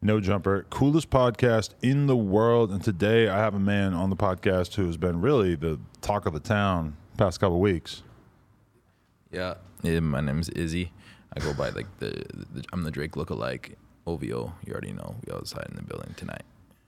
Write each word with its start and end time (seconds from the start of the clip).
No 0.00 0.20
Jumper, 0.20 0.64
coolest 0.70 1.10
podcast 1.10 1.70
in 1.82 2.06
the 2.06 2.16
world. 2.16 2.70
And 2.70 2.82
today 2.82 3.28
I 3.28 3.38
have 3.38 3.54
a 3.54 3.58
man 3.58 3.94
on 3.94 4.10
the 4.10 4.16
podcast 4.16 4.74
who 4.74 4.86
has 4.86 4.96
been 4.96 5.20
really 5.20 5.56
the 5.56 5.80
talk 6.00 6.24
of 6.24 6.32
the 6.32 6.40
town 6.40 6.96
past 7.16 7.40
couple 7.40 7.58
weeks. 7.58 8.02
Yeah, 9.32 9.54
yeah. 9.82 9.98
My 9.98 10.20
name's 10.20 10.50
Izzy. 10.50 10.92
I 11.36 11.40
go 11.40 11.52
by 11.52 11.70
like 11.70 11.86
the, 11.98 12.10
the 12.54 12.64
I'm 12.72 12.84
the 12.84 12.92
Drake 12.92 13.12
lookalike. 13.12 13.74
OVO, 14.06 14.54
you 14.64 14.72
already 14.72 14.92
know. 14.92 15.16
We 15.26 15.34
outside 15.34 15.66
in 15.68 15.76
the 15.76 15.82
building 15.82 16.14
tonight. 16.16 16.44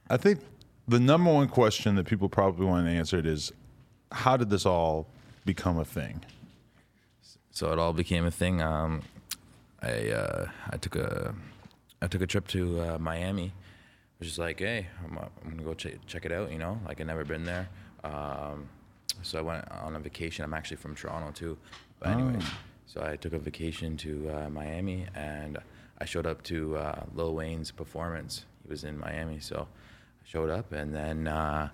I 0.09 0.17
think 0.17 0.39
the 0.87 0.99
number 0.99 1.31
one 1.31 1.49
question 1.49 1.95
that 1.95 2.07
people 2.07 2.29
probably 2.29 2.65
want 2.65 2.87
answered 2.87 3.25
is 3.25 3.51
how 4.11 4.37
did 4.37 4.49
this 4.49 4.65
all 4.65 5.05
become 5.45 5.77
a 5.77 5.85
thing? 5.85 6.23
So 7.51 7.71
it 7.73 7.77
all 7.77 7.93
became 7.93 8.25
a 8.25 8.31
thing. 8.31 8.61
Um, 8.61 9.01
I 9.81 10.09
uh, 10.09 10.49
I 10.69 10.77
took 10.77 10.95
a 10.95 11.35
I 12.01 12.07
took 12.07 12.21
a 12.21 12.27
trip 12.27 12.47
to 12.49 12.81
uh, 12.81 12.97
Miami. 12.99 13.53
I 13.53 14.15
was 14.19 14.27
just 14.27 14.39
like, 14.39 14.59
hey, 14.59 14.87
I'm, 15.05 15.17
uh, 15.17 15.21
I'm 15.43 15.51
gonna 15.51 15.63
go 15.63 15.73
ch- 15.73 15.97
check 16.07 16.25
it 16.25 16.31
out. 16.31 16.51
You 16.51 16.57
know, 16.57 16.79
like 16.87 16.99
I 17.01 17.03
never 17.03 17.23
been 17.23 17.43
there. 17.43 17.69
Um, 18.03 18.67
so 19.21 19.37
I 19.37 19.41
went 19.41 19.69
on 19.71 19.95
a 19.95 19.99
vacation. 19.99 20.43
I'm 20.43 20.53
actually 20.53 20.77
from 20.77 20.95
Toronto 20.95 21.31
too. 21.31 21.57
But 21.99 22.09
anyway, 22.09 22.39
so 22.87 23.03
I 23.03 23.15
took 23.15 23.33
a 23.33 23.39
vacation 23.39 23.97
to 23.97 24.29
uh, 24.29 24.49
Miami, 24.49 25.05
and 25.13 25.59
I 25.99 26.05
showed 26.05 26.25
up 26.25 26.41
to 26.43 26.77
uh, 26.77 27.03
Lil 27.13 27.35
Wayne's 27.35 27.69
performance. 27.71 28.45
He 28.63 28.69
was 28.69 28.83
in 28.83 28.97
Miami, 28.99 29.39
so 29.39 29.67
I 29.69 30.27
showed 30.27 30.49
up, 30.49 30.71
and 30.71 30.93
then 30.95 31.27
uh, 31.27 31.69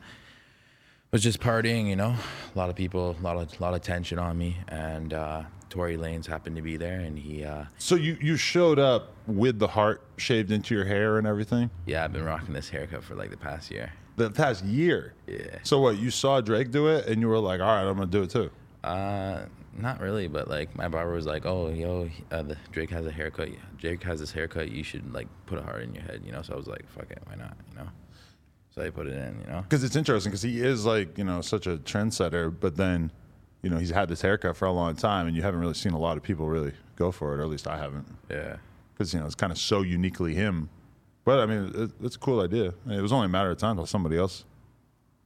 was 1.11 1.23
just 1.23 1.39
partying. 1.39 1.87
You 1.87 1.95
know, 1.95 2.15
a 2.55 2.57
lot 2.57 2.69
of 2.69 2.75
people, 2.75 3.15
a 3.19 3.23
lot 3.23 3.37
of 3.37 3.59
lot 3.61 3.73
of 3.73 3.81
tension 3.81 4.19
on 4.19 4.37
me, 4.37 4.57
and 4.67 5.13
uh, 5.13 5.43
Tory 5.69 5.97
Lanez 5.97 6.25
happened 6.25 6.55
to 6.55 6.61
be 6.61 6.77
there, 6.77 6.99
and 6.99 7.17
he. 7.17 7.43
Uh, 7.43 7.65
So 7.77 7.95
you, 7.95 8.17
you 8.21 8.37
showed 8.37 8.79
up 8.79 9.13
with 9.27 9.59
the 9.59 9.67
heart 9.67 10.01
shaved 10.17 10.51
into 10.51 10.73
your 10.73 10.85
hair 10.85 11.17
and 11.17 11.27
everything 11.27 11.69
yeah, 11.85 12.03
I've 12.03 12.13
been 12.13 12.23
rocking 12.23 12.53
this 12.53 12.69
haircut 12.69 13.03
for 13.03 13.15
like 13.15 13.29
the 13.29 13.37
past 13.37 13.69
year. 13.69 13.91
the 14.15 14.29
past 14.31 14.63
year. 14.63 15.13
Yeah. 15.27 15.59
So 15.63 15.79
what, 15.79 15.97
you 15.99 16.09
saw 16.09 16.39
Drake 16.41 16.71
do 16.71 16.87
it 16.87 17.05
and 17.07 17.21
you 17.21 17.27
were 17.27 17.37
like, 17.39 17.59
all 17.59 17.67
right, 17.67 17.87
I'm 17.87 17.97
going 17.97 18.09
to 18.09 18.17
do 18.17 18.23
it 18.23 18.29
too. 18.29 18.49
Uh, 18.83 19.41
not 19.77 19.99
really, 19.99 20.27
but 20.27 20.47
like 20.49 20.75
my 20.75 20.87
barber 20.87 21.11
was 21.13 21.25
like, 21.27 21.45
"Oh, 21.45 21.69
yo, 21.69 22.09
uh, 22.31 22.41
the, 22.41 22.57
Drake 22.71 22.89
has 22.89 23.05
a 23.05 23.11
haircut. 23.11 23.49
Drake 23.77 24.01
has 24.03 24.19
this 24.21 24.31
haircut. 24.31 24.71
You 24.71 24.81
should 24.83 25.13
like 25.13 25.27
put 25.45 25.59
a 25.59 25.61
heart 25.61 25.83
in 25.83 25.93
your 25.93 26.03
head, 26.03 26.21
you 26.25 26.31
know." 26.31 26.41
So 26.41 26.53
I 26.53 26.55
was 26.57 26.65
like, 26.67 26.89
"Fuck 26.89 27.11
it, 27.11 27.19
why 27.27 27.35
not?" 27.35 27.55
You 27.69 27.77
know. 27.79 27.89
So 28.77 28.83
I 28.83 28.91
put 28.91 29.07
it 29.07 29.13
in, 29.13 29.41
you 29.41 29.51
know. 29.51 29.61
Because 29.61 29.83
it's 29.83 29.95
interesting 29.95 30.29
because 30.29 30.43
he 30.43 30.61
is 30.61 30.85
like, 30.85 31.17
you 31.17 31.23
know, 31.23 31.41
such 31.41 31.65
a 31.65 31.77
trendsetter, 31.77 32.53
but 32.57 32.77
then, 32.77 33.11
you 33.63 33.71
know, 33.71 33.77
he's 33.77 33.89
had 33.89 34.07
this 34.07 34.21
haircut 34.21 34.55
for 34.55 34.65
a 34.65 34.71
long 34.71 34.95
time 34.95 35.25
and 35.25 35.35
you 35.35 35.41
haven't 35.41 35.59
really 35.59 35.73
seen 35.73 35.93
a 35.93 35.99
lot 35.99 36.15
of 36.15 36.21
people 36.21 36.47
really 36.47 36.73
go 36.95 37.11
for 37.11 37.33
it, 37.33 37.39
or 37.39 37.41
at 37.41 37.49
least 37.49 37.67
I 37.67 37.77
haven't. 37.77 38.05
Yeah. 38.29 38.57
Because, 38.93 39.15
you 39.15 39.19
know, 39.19 39.25
it's 39.25 39.33
kind 39.33 39.51
of 39.51 39.57
so 39.57 39.81
uniquely 39.81 40.35
him. 40.35 40.69
But 41.25 41.39
I 41.39 41.47
mean, 41.47 41.71
it, 41.75 41.91
it's 42.05 42.15
a 42.17 42.19
cool 42.19 42.39
idea. 42.39 42.73
It 42.87 43.01
was 43.01 43.11
only 43.11 43.25
a 43.25 43.29
matter 43.29 43.49
of 43.49 43.57
time 43.57 43.71
until 43.71 43.87
somebody 43.87 44.15
else 44.15 44.45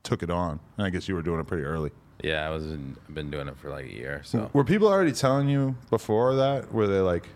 took 0.03 0.23
it 0.23 0.29
on. 0.29 0.61
And 0.77 0.87
I 0.87 0.89
guess 0.89 1.09
you 1.09 1.15
were 1.15 1.21
doing 1.21 1.41
it 1.41 1.47
pretty 1.47 1.63
early. 1.63 1.91
Yeah, 2.23 2.47
I 2.47 2.51
was. 2.51 2.65
In, 2.65 2.95
I've 3.09 3.15
been 3.15 3.31
doing 3.31 3.49
it 3.49 3.57
for 3.57 3.69
like 3.69 3.85
a 3.85 3.93
year. 3.93 4.21
So 4.23 4.49
Were 4.53 4.63
people 4.63 4.87
already 4.87 5.11
telling 5.11 5.49
you 5.49 5.75
before 5.89 6.35
that? 6.35 6.71
Were 6.71 6.87
they 6.87 6.99
like, 6.99 7.27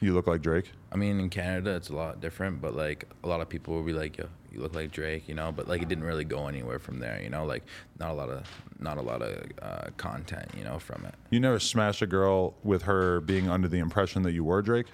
you 0.00 0.14
look 0.14 0.26
like 0.26 0.42
Drake? 0.42 0.70
I 0.92 0.96
mean, 0.96 1.20
in 1.20 1.28
Canada, 1.30 1.74
it's 1.76 1.88
a 1.90 1.94
lot 1.94 2.20
different, 2.20 2.60
but 2.60 2.74
like 2.74 3.04
a 3.22 3.28
lot 3.28 3.40
of 3.40 3.48
people 3.48 3.74
will 3.74 3.82
be 3.82 3.92
like, 3.92 4.16
"Yo, 4.18 4.26
you 4.50 4.60
look 4.60 4.74
like 4.74 4.90
Drake," 4.90 5.28
you 5.28 5.34
know. 5.34 5.52
But 5.52 5.68
like, 5.68 5.82
it 5.82 5.88
didn't 5.88 6.04
really 6.04 6.24
go 6.24 6.46
anywhere 6.48 6.78
from 6.78 6.98
there, 6.98 7.20
you 7.22 7.28
know. 7.30 7.44
Like, 7.44 7.64
not 7.98 8.10
a 8.10 8.14
lot 8.14 8.28
of, 8.30 8.46
not 8.78 8.98
a 8.98 9.02
lot 9.02 9.22
of 9.22 9.44
uh, 9.62 9.90
content, 9.96 10.48
you 10.56 10.64
know, 10.64 10.78
from 10.78 11.04
it. 11.04 11.14
You 11.30 11.38
never 11.40 11.58
smashed 11.58 12.02
a 12.02 12.06
girl 12.06 12.54
with 12.64 12.82
her 12.82 13.20
being 13.20 13.48
under 13.48 13.68
the 13.68 13.78
impression 13.78 14.22
that 14.22 14.32
you 14.32 14.42
were 14.44 14.62
Drake? 14.62 14.86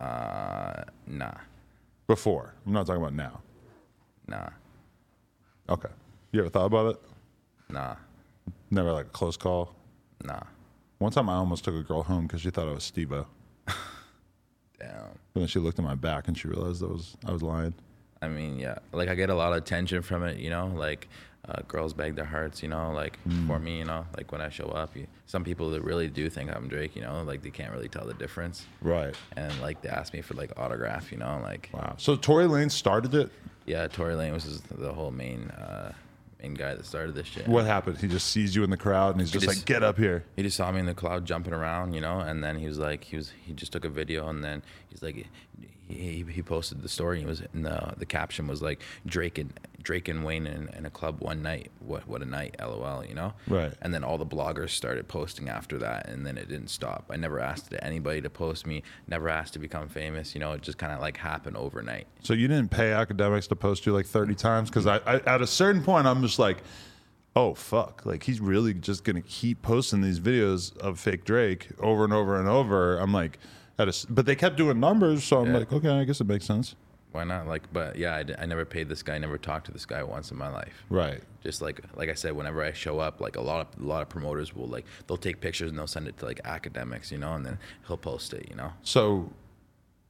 Uh, 0.00 0.82
nah, 1.06 1.34
Before. 2.06 2.54
I'm 2.66 2.72
not 2.72 2.86
talking 2.86 3.02
about 3.02 3.14
now. 3.14 3.40
nah, 4.26 4.48
Okay. 5.68 5.90
You 6.32 6.40
ever 6.40 6.48
thought 6.48 6.64
about 6.66 6.94
it? 6.94 7.00
nah, 7.68 7.94
Never 8.70 8.90
like 8.92 9.06
a 9.06 9.10
close 9.10 9.36
call. 9.36 9.74
nah. 10.24 10.40
One 10.98 11.12
time 11.12 11.28
I 11.28 11.34
almost 11.34 11.64
took 11.64 11.74
a 11.74 11.82
girl 11.82 12.02
home 12.02 12.26
because 12.26 12.40
she 12.40 12.50
thought 12.50 12.68
I 12.68 12.72
was 12.72 12.84
Steve-O. 12.84 13.26
Damn. 14.82 14.92
But 15.34 15.40
then 15.40 15.46
she 15.48 15.58
looked 15.60 15.78
at 15.78 15.84
my 15.84 15.94
back 15.94 16.28
and 16.28 16.36
she 16.36 16.48
realized 16.48 16.82
I 16.82 16.86
was 16.86 17.16
I 17.26 17.32
was 17.32 17.42
lying. 17.42 17.74
I 18.20 18.28
mean, 18.28 18.58
yeah, 18.58 18.78
like 18.92 19.08
I 19.08 19.14
get 19.14 19.30
a 19.30 19.34
lot 19.34 19.52
of 19.52 19.58
attention 19.58 20.02
from 20.02 20.22
it, 20.24 20.38
you 20.38 20.50
know, 20.50 20.66
like 20.74 21.08
uh, 21.48 21.60
girls 21.66 21.92
beg 21.92 22.14
their 22.14 22.24
hearts, 22.24 22.62
you 22.62 22.68
know, 22.68 22.92
like 22.92 23.18
for 23.48 23.58
me, 23.58 23.78
you 23.78 23.84
know, 23.84 24.06
like 24.16 24.30
when 24.30 24.40
I 24.40 24.48
show 24.48 24.66
up, 24.66 24.96
you, 24.96 25.08
some 25.26 25.42
people 25.42 25.70
that 25.70 25.82
really 25.82 26.06
do 26.08 26.30
think 26.30 26.54
I'm 26.54 26.68
Drake, 26.68 26.94
you 26.94 27.02
know, 27.02 27.22
like 27.24 27.42
they 27.42 27.50
can't 27.50 27.72
really 27.72 27.88
tell 27.88 28.06
the 28.06 28.14
difference. 28.14 28.64
Right. 28.80 29.12
And 29.36 29.60
like 29.60 29.82
they 29.82 29.88
ask 29.88 30.12
me 30.12 30.20
for 30.20 30.34
like 30.34 30.52
autograph, 30.56 31.10
you 31.10 31.18
know, 31.18 31.40
like 31.42 31.68
Wow. 31.72 31.94
So 31.98 32.14
Tory 32.14 32.44
Lanez 32.44 32.70
started 32.72 33.12
it. 33.14 33.30
yeah, 33.66 33.88
Tory 33.88 34.14
Lanez 34.14 34.44
was 34.44 34.60
the 34.60 34.92
whole 34.92 35.10
main 35.10 35.50
uh, 35.50 35.92
main 36.42 36.54
guy 36.54 36.74
that 36.74 36.84
started 36.84 37.14
this 37.14 37.26
shit. 37.26 37.46
What 37.46 37.64
happened? 37.64 37.98
He 37.98 38.08
just 38.08 38.28
sees 38.28 38.54
you 38.54 38.64
in 38.64 38.70
the 38.70 38.76
crowd 38.76 39.12
and 39.12 39.20
he's 39.20 39.30
just 39.30 39.44
just- 39.44 39.58
like, 39.58 39.64
"Get 39.66 39.82
up 39.82 39.96
here." 39.96 40.24
He 40.36 40.42
just 40.42 40.56
saw 40.56 40.70
me 40.72 40.80
in 40.80 40.86
the 40.86 40.94
cloud 40.94 41.24
jumping 41.24 41.52
around, 41.54 41.94
you 41.94 42.00
know, 42.00 42.20
and 42.20 42.42
then 42.42 42.56
he 42.58 42.66
was 42.66 42.78
like, 42.78 43.04
he 43.04 43.16
was, 43.16 43.30
he 43.44 43.52
just 43.52 43.72
took 43.72 43.84
a 43.84 43.88
video, 43.88 44.28
and 44.28 44.42
then 44.42 44.62
he's 44.88 45.02
like, 45.02 45.26
he, 45.88 46.24
he 46.28 46.42
posted 46.42 46.82
the 46.82 46.88
story. 46.88 47.18
And 47.18 47.26
He 47.26 47.28
was, 47.30 47.42
and 47.52 47.64
the 47.64 47.94
the 47.96 48.06
caption 48.06 48.46
was 48.46 48.62
like, 48.62 48.80
Drake 49.06 49.38
and 49.38 49.52
Drake 49.82 50.08
and 50.08 50.24
Wayne 50.24 50.46
in, 50.46 50.68
in 50.76 50.86
a 50.86 50.90
club 50.90 51.20
one 51.20 51.42
night. 51.42 51.70
What 51.80 52.06
what 52.08 52.22
a 52.22 52.24
night, 52.24 52.56
lol, 52.60 53.04
you 53.04 53.14
know. 53.14 53.32
Right. 53.48 53.72
And 53.82 53.92
then 53.92 54.04
all 54.04 54.18
the 54.18 54.26
bloggers 54.26 54.70
started 54.70 55.08
posting 55.08 55.48
after 55.48 55.78
that, 55.78 56.08
and 56.08 56.24
then 56.26 56.38
it 56.38 56.48
didn't 56.48 56.68
stop. 56.68 57.06
I 57.10 57.16
never 57.16 57.40
asked 57.40 57.74
anybody 57.80 58.20
to 58.22 58.30
post 58.30 58.66
me. 58.66 58.82
Never 59.08 59.28
asked 59.28 59.52
to 59.54 59.58
become 59.58 59.88
famous. 59.88 60.34
You 60.34 60.40
know, 60.40 60.52
it 60.52 60.62
just 60.62 60.78
kind 60.78 60.92
of 60.92 61.00
like 61.00 61.16
happened 61.16 61.56
overnight. 61.56 62.06
So 62.22 62.34
you 62.34 62.48
didn't 62.48 62.70
pay 62.70 62.90
Akademiks 62.90 63.48
to 63.48 63.56
post 63.56 63.86
you 63.86 63.92
like 63.92 64.06
30 64.06 64.34
times 64.34 64.70
because 64.70 64.86
I, 64.86 64.96
I 65.06 65.16
at 65.26 65.42
a 65.42 65.46
certain 65.46 65.82
point 65.82 66.06
I'm 66.06 66.22
just 66.22 66.38
like, 66.38 66.58
oh 67.34 67.54
fuck, 67.54 68.04
like 68.04 68.22
he's 68.24 68.40
really 68.40 68.74
just 68.74 69.04
gonna 69.04 69.22
keep 69.22 69.62
posting 69.62 70.00
these 70.02 70.20
videos 70.20 70.76
of 70.78 71.00
fake 71.00 71.24
Drake 71.24 71.68
over 71.80 72.04
and 72.04 72.12
over 72.12 72.38
and 72.38 72.48
over. 72.48 72.98
I'm 72.98 73.12
like, 73.12 73.38
at 73.78 73.88
a 73.88 74.06
but 74.10 74.26
they 74.26 74.36
kept 74.36 74.56
doing 74.56 74.78
numbers, 74.78 75.24
so 75.24 75.40
I'm 75.40 75.46
Yeah. 75.52 75.58
like, 75.60 75.72
okay, 75.72 75.88
I 75.88 76.04
guess 76.04 76.20
it 76.20 76.26
makes 76.26 76.44
sense. 76.44 76.74
Why 77.12 77.24
not? 77.24 77.46
Like, 77.46 77.72
but 77.72 77.96
yeah, 77.96 78.22
I 78.38 78.46
never 78.46 78.64
paid 78.64 78.88
this 78.88 79.02
guy. 79.02 79.18
Never 79.18 79.38
talked 79.38 79.66
to 79.66 79.72
this 79.72 79.86
guy 79.86 80.02
once 80.02 80.30
in 80.30 80.38
my 80.38 80.48
life. 80.48 80.84
Right. 80.88 81.20
just 81.42 81.60
like 81.62 81.80
like 81.94 82.08
I 82.08 82.14
said, 82.14 82.32
whenever 82.32 82.62
I 82.62 82.72
show 82.72 82.98
up, 82.98 83.20
like 83.20 83.36
a 83.36 83.40
lot 83.42 83.60
of 83.74 83.82
a 83.82 83.86
lot 83.86 84.02
of 84.02 84.08
promoters 84.08 84.54
will 84.54 84.66
like 84.68 84.86
they'll 85.06 85.16
take 85.16 85.40
pictures 85.40 85.70
and 85.70 85.78
they'll 85.78 85.86
send 85.86 86.08
it 86.08 86.16
to 86.18 86.24
like 86.24 86.42
Akademiks, 86.42 87.10
you 87.10 87.18
know, 87.18 87.34
and 87.34 87.44
then 87.44 87.58
he'll 87.86 87.96
post 87.98 88.32
it, 88.32 88.48
you 88.48 88.56
know. 88.56 88.72
So, 88.82 89.30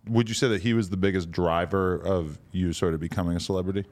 would 0.09 0.29
you 0.29 0.35
say 0.35 0.49
that 0.49 0.63
he 0.63 0.75
was 0.75 0.91
the 0.91 0.97
biggest 0.97 1.31
driver 1.31 1.97
of 1.97 2.39
you 2.53 2.73
sort 2.73 2.95
of 2.95 3.01
becoming 3.01 3.37
a 3.37 3.41
celebrity? 3.41 3.85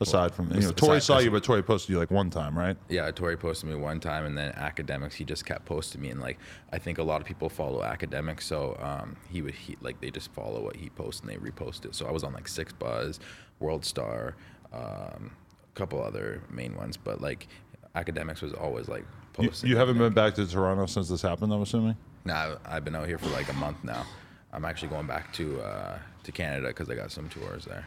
Aside 0.00 0.34
from 0.34 0.52
you 0.52 0.60
know, 0.60 0.70
aside- 0.70 1.02
saw 1.02 1.18
you, 1.18 1.30
but 1.30 1.44
Tory 1.44 1.62
posted 1.62 1.90
you 1.90 1.98
like 1.98 2.10
one 2.10 2.28
time, 2.28 2.58
right? 2.58 2.76
Yeah, 2.88 3.10
Tory 3.12 3.36
posted 3.36 3.70
me 3.70 3.76
one 3.76 4.00
time, 4.00 4.24
and 4.26 4.36
then 4.36 4.52
Akademiks 4.54 5.12
he 5.12 5.24
just 5.24 5.46
kept 5.46 5.64
posting 5.66 6.00
me, 6.00 6.10
and 6.10 6.20
like 6.20 6.38
I 6.72 6.78
think 6.78 6.98
a 6.98 7.02
lot 7.02 7.20
of 7.20 7.26
people 7.26 7.48
follow 7.48 7.80
Akademiks, 7.80 8.42
so 8.42 8.76
um, 8.82 9.16
he 9.30 9.40
would 9.40 9.54
he 9.54 9.76
like 9.80 10.00
they 10.00 10.10
just 10.10 10.32
follow 10.32 10.62
what 10.62 10.76
he 10.76 10.90
posts 10.90 11.20
and 11.20 11.30
they 11.30 11.36
repost 11.36 11.84
it. 11.84 11.94
So 11.94 12.06
I 12.06 12.10
was 12.10 12.24
on 12.24 12.32
like 12.32 12.46
6ixbuzz, 12.46 13.20
World 13.60 13.84
Star, 13.84 14.34
um, 14.72 15.30
a 15.72 15.74
couple 15.74 16.02
other 16.02 16.42
main 16.50 16.74
ones, 16.74 16.96
but 16.96 17.20
like 17.20 17.46
Akademiks 17.94 18.42
was 18.42 18.52
always 18.52 18.88
like 18.88 19.04
posting. 19.32 19.70
you 19.70 19.76
haven't 19.76 19.98
been 19.98 20.12
back 20.12 20.34
to 20.34 20.46
Toronto 20.46 20.86
since 20.86 21.08
this 21.08 21.22
happened, 21.22 21.52
I'm 21.52 21.62
assuming. 21.62 21.96
Nah, 22.24 22.56
I've 22.64 22.84
been 22.84 22.96
out 22.96 23.06
here 23.06 23.18
for 23.18 23.28
like 23.28 23.48
a 23.48 23.54
month 23.54 23.84
now. 23.84 24.04
I'm 24.52 24.64
actually 24.64 24.88
going 24.88 25.06
back 25.06 25.32
to 25.34 25.60
uh, 25.60 25.98
to 26.24 26.32
Canada 26.32 26.68
because 26.68 26.90
I 26.90 26.94
got 26.96 27.12
some 27.12 27.28
tours 27.28 27.64
there. 27.64 27.86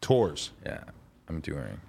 Tours. 0.00 0.50
Yeah, 0.64 0.84
I'm 1.28 1.40
touring. 1.40 1.80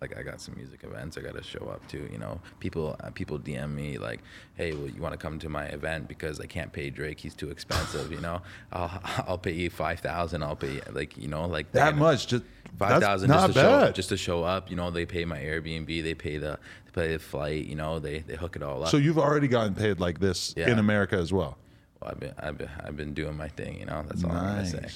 Like 0.00 0.16
I 0.18 0.24
got 0.24 0.40
some 0.40 0.56
music 0.56 0.82
events 0.82 1.16
I 1.16 1.20
got 1.20 1.36
to 1.36 1.44
show 1.44 1.68
up 1.72 1.86
to. 1.88 2.08
You 2.10 2.18
know, 2.18 2.40
people 2.58 2.96
uh, 2.98 3.10
people 3.10 3.38
DM 3.38 3.72
me 3.72 3.98
like, 3.98 4.18
"Hey, 4.56 4.72
well, 4.72 4.88
you 4.88 5.00
want 5.00 5.12
to 5.12 5.16
come 5.18 5.38
to 5.38 5.48
my 5.48 5.66
event 5.66 6.08
because 6.08 6.40
I 6.40 6.46
can't 6.46 6.72
pay 6.72 6.90
Drake? 6.90 7.20
He's 7.20 7.34
too 7.36 7.50
expensive. 7.50 8.10
You 8.10 8.20
know, 8.20 8.42
I'll 8.72 9.00
I'll 9.28 9.38
pay 9.38 9.52
you 9.52 9.70
five 9.70 10.00
thousand. 10.00 10.42
I'll 10.42 10.56
pay 10.56 10.80
like 10.90 11.16
you 11.16 11.28
know 11.28 11.46
like 11.46 11.70
That 11.72 11.96
much, 11.96 12.26
just 12.26 12.42
Five 12.78 13.00
thousand 13.00 13.28
just 13.30 13.46
to 13.46 13.52
show 13.52 13.80
bad. 13.80 13.94
just 13.94 14.08
to 14.08 14.16
show 14.16 14.42
up. 14.42 14.70
You 14.70 14.76
know, 14.76 14.90
they 14.90 15.06
pay 15.06 15.24
my 15.24 15.38
Airbnb, 15.38 16.02
they 16.02 16.14
pay 16.14 16.36
the 16.38 16.58
they 16.86 16.90
pay 17.02 17.12
the 17.12 17.18
flight. 17.20 17.66
You 17.66 17.76
know, 17.76 18.00
they 18.00 18.20
they 18.20 18.34
hook 18.34 18.56
it 18.56 18.62
all 18.64 18.82
up. 18.82 18.88
So 18.88 18.96
you've 18.96 19.18
already 19.18 19.46
gotten 19.46 19.74
paid 19.74 20.00
like 20.00 20.18
this 20.18 20.52
Yeah. 20.56 20.68
in 20.68 20.80
America 20.80 21.14
as 21.16 21.32
well. 21.32 21.58
well, 22.00 22.10
I've 22.10 22.18
been 22.18 22.34
I've 22.40 22.58
been 22.58 22.70
I've 22.82 22.96
been 22.96 23.14
doing 23.14 23.36
my 23.36 23.46
thing. 23.48 23.78
You 23.78 23.86
know, 23.86 24.02
that's 24.08 24.24
all 24.24 24.32
I'm 24.32 24.56
gonna 24.64 24.66
say. 24.66 24.88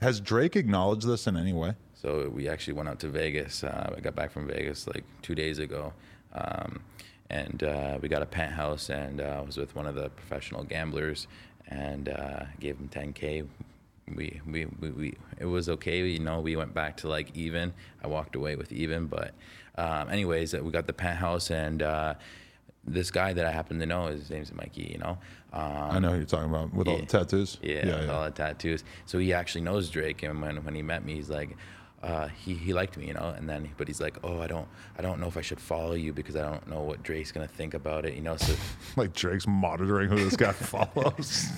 Has 0.00 0.20
Drake 0.20 0.54
acknowledged 0.54 1.06
this 1.08 1.26
in 1.26 1.36
any 1.36 1.52
way? 1.52 1.74
So 2.04 2.28
we 2.28 2.48
actually 2.50 2.74
went 2.74 2.90
out 2.90 2.98
to 3.00 3.08
Vegas. 3.08 3.64
Uh, 3.64 3.94
I 3.96 4.00
got 4.00 4.14
back 4.14 4.30
from 4.30 4.46
Vegas 4.46 4.86
like 4.86 5.04
two 5.22 5.34
days 5.34 5.58
ago, 5.58 5.94
um, 6.34 6.82
and 7.30 7.62
uh, 7.62 7.98
we 8.02 8.10
got 8.10 8.20
a 8.20 8.26
penthouse. 8.26 8.90
And 8.90 9.22
uh, 9.22 9.38
I 9.38 9.40
was 9.40 9.56
with 9.56 9.74
one 9.74 9.86
of 9.86 9.94
the 9.94 10.10
professional 10.10 10.64
gamblers, 10.64 11.28
and 11.68 12.10
uh, 12.10 12.44
gave 12.60 12.76
him 12.76 12.90
10k. 12.92 13.46
We, 14.14 14.38
we, 14.46 14.66
we, 14.66 14.90
we, 14.90 15.14
it 15.38 15.46
was 15.46 15.70
okay. 15.70 16.06
You 16.06 16.18
know, 16.18 16.40
we 16.40 16.56
went 16.56 16.74
back 16.74 16.98
to 16.98 17.08
like 17.08 17.34
even. 17.34 17.72
I 18.02 18.06
walked 18.06 18.36
away 18.36 18.54
with 18.56 18.70
even, 18.70 19.06
but 19.06 19.32
um, 19.78 20.10
anyways, 20.10 20.52
we 20.52 20.70
got 20.70 20.86
the 20.86 20.92
penthouse, 20.92 21.50
and 21.50 21.80
uh, 21.80 22.14
this 22.86 23.10
guy 23.10 23.32
that 23.32 23.46
I 23.46 23.50
happen 23.50 23.78
to 23.78 23.86
know, 23.86 24.08
his 24.08 24.28
name's 24.28 24.52
Mikey. 24.52 24.90
You 24.92 24.98
know, 24.98 25.18
um, 25.54 25.90
I 25.90 25.98
know 26.00 26.10
who 26.10 26.16
you're 26.16 26.26
talking 26.26 26.50
about 26.50 26.74
with 26.74 26.86
all 26.86 26.98
the 26.98 27.06
tattoos. 27.06 27.56
yeah, 27.62 27.76
yeah, 27.76 27.96
with 27.96 28.08
yeah. 28.08 28.12
all 28.12 28.24
the 28.24 28.30
tattoos. 28.30 28.84
So 29.06 29.16
he 29.16 29.32
actually 29.32 29.62
knows 29.62 29.88
Drake, 29.88 30.22
and 30.22 30.42
when 30.42 30.62
when 30.66 30.74
he 30.74 30.82
met 30.82 31.02
me, 31.02 31.14
he's 31.14 31.30
like, 31.30 31.56
uh, 32.04 32.28
he 32.28 32.52
he 32.54 32.72
liked 32.74 32.96
me, 32.98 33.06
you 33.06 33.14
know. 33.14 33.34
And 33.36 33.48
then, 33.48 33.68
but 33.78 33.88
he's 33.88 34.00
like, 34.00 34.16
oh, 34.22 34.40
I 34.40 34.46
don't 34.46 34.68
I 34.98 35.02
don't 35.02 35.18
know 35.20 35.26
if 35.26 35.36
I 35.36 35.40
should 35.40 35.60
follow 35.60 35.94
you 35.94 36.12
because 36.12 36.36
I 36.36 36.42
don't 36.42 36.66
know 36.68 36.82
what 36.82 37.02
Drake's 37.02 37.32
gonna 37.32 37.48
think 37.48 37.72
about 37.74 38.04
it, 38.04 38.14
you 38.14 38.22
know. 38.22 38.36
So 38.36 38.54
Like 38.96 39.12
Drake's 39.14 39.46
monitoring 39.46 40.08
who 40.10 40.16
this 40.22 40.36
guy 40.36 40.52
follows. 40.72 41.48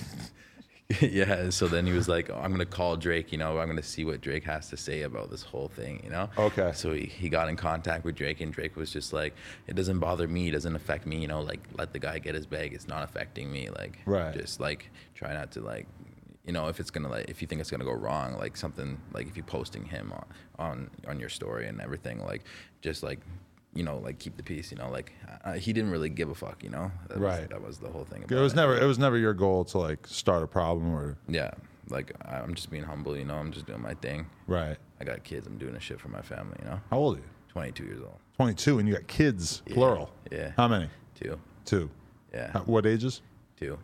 yeah. 1.01 1.49
So 1.49 1.67
then 1.67 1.85
he 1.85 1.91
was 1.91 2.07
like, 2.07 2.29
oh, 2.29 2.39
I'm 2.41 2.51
gonna 2.51 2.65
call 2.65 2.95
Drake, 2.95 3.33
you 3.33 3.37
know. 3.37 3.59
I'm 3.59 3.67
gonna 3.67 3.83
see 3.83 4.05
what 4.05 4.21
Drake 4.21 4.45
has 4.45 4.69
to 4.69 4.77
say 4.77 5.01
about 5.01 5.29
this 5.29 5.43
whole 5.43 5.67
thing, 5.67 5.99
you 6.03 6.09
know. 6.09 6.29
Okay. 6.37 6.71
So 6.73 6.93
he, 6.93 7.05
he 7.07 7.27
got 7.27 7.49
in 7.49 7.57
contact 7.57 8.05
with 8.05 8.15
Drake, 8.15 8.39
and 8.39 8.53
Drake 8.53 8.77
was 8.77 8.89
just 8.89 9.11
like, 9.11 9.33
it 9.67 9.75
doesn't 9.75 9.99
bother 9.99 10.29
me, 10.29 10.47
it 10.47 10.51
doesn't 10.51 10.75
affect 10.77 11.05
me, 11.05 11.17
you 11.19 11.27
know. 11.27 11.41
Like 11.41 11.59
let 11.77 11.91
the 11.91 11.99
guy 11.99 12.19
get 12.19 12.35
his 12.35 12.45
bag. 12.45 12.73
It's 12.73 12.87
not 12.87 13.03
affecting 13.03 13.51
me. 13.51 13.69
Like 13.69 13.99
Right. 14.05 14.33
just 14.33 14.61
like 14.61 14.89
try 15.13 15.33
not 15.33 15.51
to 15.51 15.61
like 15.61 15.87
you 16.47 16.53
know 16.53 16.67
if 16.69 16.79
it's 16.79 16.89
gonna 16.89 17.09
like 17.09 17.29
if 17.29 17.41
you 17.41 17.47
think 17.47 17.61
it's 17.61 17.69
gonna 17.69 17.83
go 17.85 17.93
wrong 17.93 18.33
like 18.37 18.57
something 18.57 18.97
like 19.13 19.27
if 19.27 19.35
you're 19.37 19.45
posting 19.45 19.85
him 19.85 20.11
on 20.13 20.25
on 20.57 20.89
on 21.07 21.19
your 21.19 21.29
story 21.29 21.67
and 21.67 21.79
everything 21.81 22.23
like 22.25 22.43
just 22.81 23.03
like 23.03 23.19
you 23.75 23.83
know 23.83 23.97
like 23.97 24.17
keep 24.17 24.37
the 24.37 24.43
peace 24.43 24.71
you 24.71 24.77
know 24.77 24.89
like 24.89 25.11
uh, 25.45 25.53
he 25.53 25.73
didn't 25.73 25.91
really 25.91 26.09
give 26.09 26.29
a 26.29 26.35
fuck 26.35 26.63
you 26.63 26.69
know 26.69 26.89
that 27.09 27.19
Right. 27.19 27.41
was, 27.41 27.49
that 27.49 27.61
was 27.61 27.77
the 27.79 27.89
whole 27.89 28.05
thing 28.05 28.23
it 28.27 28.33
was 28.33 28.55
never 28.55 28.75
it 28.77 28.85
was 28.85 28.97
never 28.97 29.17
your 29.17 29.33
goal 29.33 29.65
to 29.65 29.77
like 29.77 30.07
start 30.07 30.41
a 30.41 30.47
problem 30.47 30.93
or 30.93 31.17
yeah 31.27 31.51
like 31.89 32.11
i'm 32.25 32.55
just 32.55 32.69
being 32.71 32.83
humble 32.83 33.15
you 33.17 33.25
know 33.25 33.35
i'm 33.35 33.51
just 33.51 33.65
doing 33.65 33.81
my 33.81 33.93
thing 33.95 34.25
right. 34.47 34.77
i 34.99 35.03
got 35.03 35.23
kids 35.23 35.45
i'm 35.47 35.57
doing 35.57 35.75
a 35.75 35.79
shit 35.79 35.99
for 35.99 36.07
my 36.09 36.21
family 36.21 36.55
you 36.63 36.65
know 36.69 36.79
How 36.89 36.97
old 36.97 37.17
are 37.17 37.19
you? 37.19 37.25
22 37.49 37.83
years 37.83 37.99
old 38.01 38.17
22 38.37 38.79
and 38.79 38.87
you 38.87 38.93
got 38.95 39.07
kids 39.07 39.61
plural. 39.69 40.09
yeah 40.31 40.51
How 40.57 40.67
many? 40.67 40.89
two 41.15 41.37
Two. 41.65 41.89
yeah 42.33 42.51
How- 42.51 42.61
What 42.61 42.85
ages? 42.85 43.21
two 43.59 43.77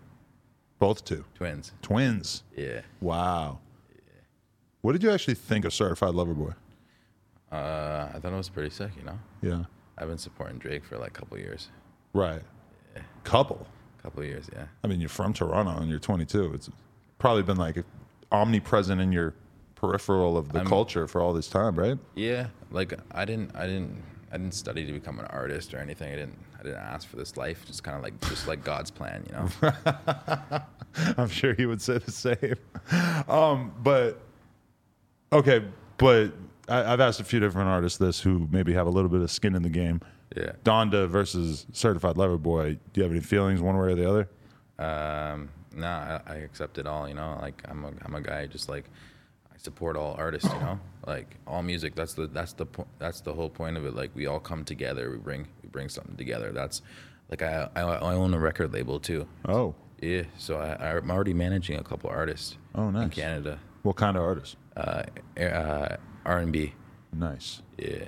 Both 0.83 1.05
two. 1.05 1.23
twins 1.35 1.71
Twins. 1.81 2.43
yeah 2.57 2.81
Wow. 2.99 3.59
What 4.81 4.91
did 4.91 5.01
you 5.01 5.11
actually 5.11 5.35
think 5.35 5.63
of 5.63 5.73
Certified 5.73 6.13
Lover 6.13 6.33
Boy? 6.33 6.51
uh 7.53 8.09
i 8.13 8.19
thought 8.19 8.33
it 8.33 8.35
was 8.35 8.49
pretty 8.49 8.69
sick 8.69 8.91
you 8.97 9.03
know 9.03 9.17
Yeah. 9.41 9.63
i've 9.97 10.07
been 10.09 10.17
supporting 10.17 10.57
drake 10.57 10.83
for 10.83 10.97
like 10.97 11.09
a 11.15 11.19
couple 11.19 11.37
years 11.37 11.69
Right. 12.13 12.41
Couple. 13.23 13.65
couple 14.01 14.23
years 14.25 14.49
yeah 14.53 14.65
I 14.83 14.87
mean, 14.87 14.99
you're 14.99 15.07
from 15.09 15.31
Toronto 15.33 15.77
and 15.81 15.89
you're 15.89 15.99
22. 15.99 16.53
It's 16.53 16.69
probably 17.17 17.43
been 17.43 17.57
like 17.57 17.77
omnipresent 18.31 18.99
in 18.99 19.11
your 19.13 19.33
peripheral 19.75 20.35
of 20.37 20.51
the 20.51 20.59
I'm- 20.59 20.67
culture 20.67 21.07
for 21.07 21.21
all 21.21 21.31
this 21.33 21.47
time, 21.47 21.75
right? 21.79 21.97
Yeah, 22.15 22.47
like 22.71 22.93
I 23.11 23.23
didn't, 23.25 23.55
I 23.55 23.65
didn't, 23.67 24.03
I 24.33 24.37
didn't 24.37 24.55
study 24.55 24.83
to 24.87 24.91
become 24.91 25.19
an 25.19 25.25
artist 25.25 25.75
or 25.75 25.77
anything. 25.77 26.11
I 26.11 26.15
didn't, 26.15 26.39
I 26.59 26.63
didn't 26.63 26.79
ask 26.79 27.07
for 27.07 27.17
this 27.17 27.37
life. 27.37 27.65
Just 27.67 27.83
kind 27.83 27.95
of 27.95 28.01
like, 28.01 28.19
just 28.21 28.47
like 28.47 28.63
God's 28.63 28.89
plan, 28.89 29.23
you 29.27 29.35
know. 29.35 30.61
I'm 31.17 31.29
sure 31.29 31.53
he 31.53 31.67
would 31.67 31.81
say 31.81 31.99
the 31.99 32.11
same. 32.11 32.55
Um, 33.27 33.71
but 33.83 34.19
okay, 35.31 35.63
but 35.97 36.33
I, 36.67 36.93
I've 36.93 36.99
asked 36.99 37.19
a 37.19 37.23
few 37.23 37.39
different 37.39 37.69
artists 37.69 37.99
this 37.99 38.19
who 38.19 38.47
maybe 38.51 38.73
have 38.73 38.87
a 38.87 38.89
little 38.89 39.09
bit 39.09 39.21
of 39.21 39.29
skin 39.29 39.53
in 39.53 39.61
the 39.61 39.69
game. 39.69 40.01
Yeah. 40.35 40.53
Donda 40.63 41.07
versus 41.07 41.67
Certified 41.71 42.17
Lover 42.17 42.39
Boy. 42.39 42.79
Do 42.91 43.01
you 43.01 43.03
have 43.03 43.11
any 43.11 43.21
feelings 43.21 43.61
one 43.61 43.77
way 43.77 43.91
or 43.91 43.95
the 43.95 44.09
other? 44.09 44.29
Um, 44.79 45.49
nah, 45.75 46.19
I, 46.25 46.33
I 46.33 46.35
accept 46.37 46.79
it 46.79 46.87
all. 46.87 47.07
You 47.07 47.13
know, 47.13 47.37
like 47.39 47.61
I'm 47.69 47.85
a, 47.85 47.91
I'm 48.03 48.15
a 48.15 48.21
guy 48.21 48.47
just 48.47 48.67
like 48.67 48.85
support 49.63 49.95
all 49.95 50.15
artists. 50.17 50.51
You 50.51 50.59
know, 50.59 50.79
like 51.07 51.37
all 51.47 51.63
music. 51.63 51.95
That's 51.95 52.13
the, 52.13 52.27
that's 52.27 52.53
the, 52.53 52.65
po- 52.65 52.87
that's 52.99 53.21
the 53.21 53.33
whole 53.33 53.49
point 53.49 53.77
of 53.77 53.85
it. 53.85 53.95
Like 53.95 54.11
we 54.13 54.27
all 54.27 54.39
come 54.39 54.63
together. 54.65 55.09
We 55.09 55.17
bring, 55.17 55.47
we 55.61 55.69
bring 55.69 55.89
something 55.89 56.15
together. 56.17 56.51
That's 56.51 56.81
like 57.29 57.41
I, 57.41 57.69
I, 57.75 57.81
I 57.81 58.13
own 58.13 58.33
a 58.33 58.39
record 58.39 58.73
label 58.73 58.99
too. 58.99 59.27
Oh, 59.47 59.73
Yeah, 60.01 60.23
so 60.37 60.57
I, 60.57 60.97
I'm 60.97 61.09
already 61.09 61.33
managing 61.33 61.79
a 61.79 61.83
couple 61.83 62.09
artists. 62.09 62.57
Oh, 62.75 62.89
In 62.89 62.93
nice. 62.95 63.13
Canada, 63.13 63.59
what 63.83 63.95
kind 63.95 64.17
of 64.17 64.23
artist? 64.23 64.57
uh, 64.75 65.03
uh, 65.39 65.97
R&B. 66.25 66.73
Nice. 67.13 67.61
Yeah, 67.77 68.05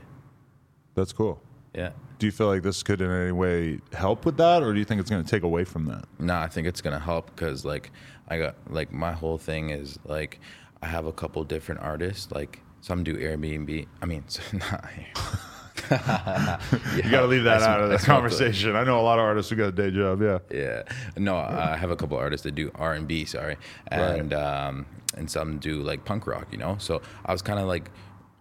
That's 0.95 1.13
cool. 1.13 1.41
yeah. 1.73 1.91
Do 2.17 2.25
you 2.25 2.31
feel 2.31 2.47
like 2.47 2.63
this 2.63 2.81
could 2.81 3.01
in 3.01 3.11
any 3.11 3.33
way 3.33 3.81
help 3.91 4.25
with 4.25 4.37
that, 4.37 4.63
or 4.63 4.71
do 4.73 4.79
you 4.79 4.85
think 4.85 5.01
it's 5.01 5.09
going 5.09 5.21
to 5.23 5.29
take 5.29 5.43
away 5.43 5.65
from 5.65 5.85
that? 5.87 6.05
No, 6.17 6.33
I 6.35 6.47
think 6.47 6.65
it's 6.65 6.79
gonna 6.81 6.97
help 6.97 7.27
because 7.35 7.65
like 7.65 7.91
I 8.29 8.37
got 8.39 8.55
like 8.69 8.93
my 8.93 9.11
whole 9.11 9.37
thing 9.37 9.69
is 9.71 9.99
like 10.05 10.39
I 10.81 10.87
have 10.87 11.05
a 11.05 11.11
couple 11.11 11.43
different 11.43 11.81
artists. 11.81 12.31
Like 12.31 12.61
some 12.81 13.03
do 13.03 13.15
Airbnb. 13.15 13.87
I 14.01 14.05
mean, 14.05 14.23
not, 14.53 14.85
You 15.91 15.97
got 17.11 17.21
to 17.21 17.27
leave 17.27 17.43
that 17.43 17.61
out 17.61 17.81
of 17.81 17.85
sm- 17.85 17.89
the 17.89 17.93
I 17.93 17.97
smoked 17.97 18.05
conversation. 18.05 18.75
I 18.75 18.83
know 18.83 18.99
a 18.99 19.03
lot 19.03 19.19
of 19.19 19.25
artists 19.25 19.49
who 19.49 19.55
got 19.55 19.67
a 19.67 19.71
day 19.71 19.91
job. 19.91 20.21
Yeah. 20.21 20.39
Yeah, 20.51 20.83
no, 21.17 21.35
I 21.35 21.75
have 21.77 21.91
a 21.91 21.95
couple 21.95 22.17
artists 22.17 22.43
that 22.43 22.55
do 22.55 22.71
R 22.75 22.93
and 22.93 23.07
B. 23.07 23.25
Sorry, 23.25 23.57
and 23.89 24.33
um, 24.33 24.85
and 25.15 25.29
some 25.29 25.59
do 25.59 25.81
like 25.81 26.05
punk 26.05 26.27
rock. 26.27 26.47
You 26.51 26.57
know, 26.57 26.77
so 26.79 27.01
I 27.25 27.31
was 27.31 27.41
kind 27.41 27.59
of 27.59 27.67
like. 27.67 27.91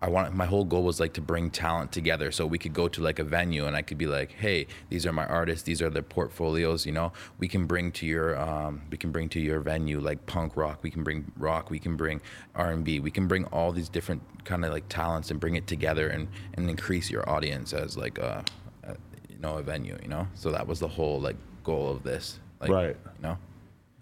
I 0.05 0.09
want 0.09 0.35
my 0.35 0.45
whole 0.45 0.67
goal 0.67 0.83
was 0.83 1.01
like 1.01 1.15
to 1.15 1.23
bring 1.23 1.51
talent 1.51 1.91
together 1.91 2.31
so 2.31 2.47
we 2.47 2.59
could 2.59 2.75
go 2.75 2.89
to 2.89 3.01
like 3.01 3.19
a 3.19 3.25
venue 3.25 3.65
and 3.65 3.75
I 3.75 3.81
could 3.81 3.97
be 3.97 4.05
like, 4.05 4.33
hey, 4.33 4.67
these 4.91 5.07
are 5.07 5.15
my 5.15 5.25
artists, 5.25 5.63
these 5.63 5.81
are 5.81 5.89
their 5.89 6.03
portfolios, 6.03 6.85
you 6.85 6.93
know. 6.93 7.15
We 7.39 7.49
can 7.49 7.65
bring 7.65 7.91
to 7.93 8.05
your 8.05 8.39
um, 8.39 8.83
we 8.91 8.99
can 8.99 9.13
bring 9.13 9.31
to 9.31 9.41
your 9.41 9.61
venue 9.61 10.01
like 10.01 10.27
punk 10.27 10.59
rock, 10.59 10.83
we 10.83 10.91
can 10.91 11.05
bring 11.05 11.33
rock, 11.39 11.71
we 11.71 11.79
can 11.79 11.97
bring 11.97 12.21
R 12.55 12.71
and 12.71 12.85
B, 12.85 13.01
we 13.01 13.11
can 13.11 13.27
bring 13.27 13.47
all 13.47 13.73
these 13.73 13.89
different 13.89 14.21
kind 14.45 14.63
of 14.67 14.75
like 14.75 14.91
talents 14.91 15.31
and 15.31 15.41
bring 15.41 15.55
it 15.55 15.67
together 15.67 16.09
and 16.09 16.29
and 16.53 16.69
increase 16.69 17.11
your 17.11 17.27
audience 17.27 17.73
as 17.73 17.97
like 17.97 18.19
a, 18.19 18.45
a 18.83 18.97
you 19.31 19.39
know 19.39 19.57
a 19.57 19.63
venue, 19.63 19.97
you 20.03 20.09
know. 20.09 20.29
So 20.35 20.51
that 20.51 20.67
was 20.67 20.81
the 20.81 20.89
whole 20.89 21.19
like 21.19 21.37
goal 21.63 21.91
of 21.91 22.03
this, 22.03 22.41
like, 22.61 22.69
Right. 22.69 22.97
You 23.17 23.23
know. 23.23 23.39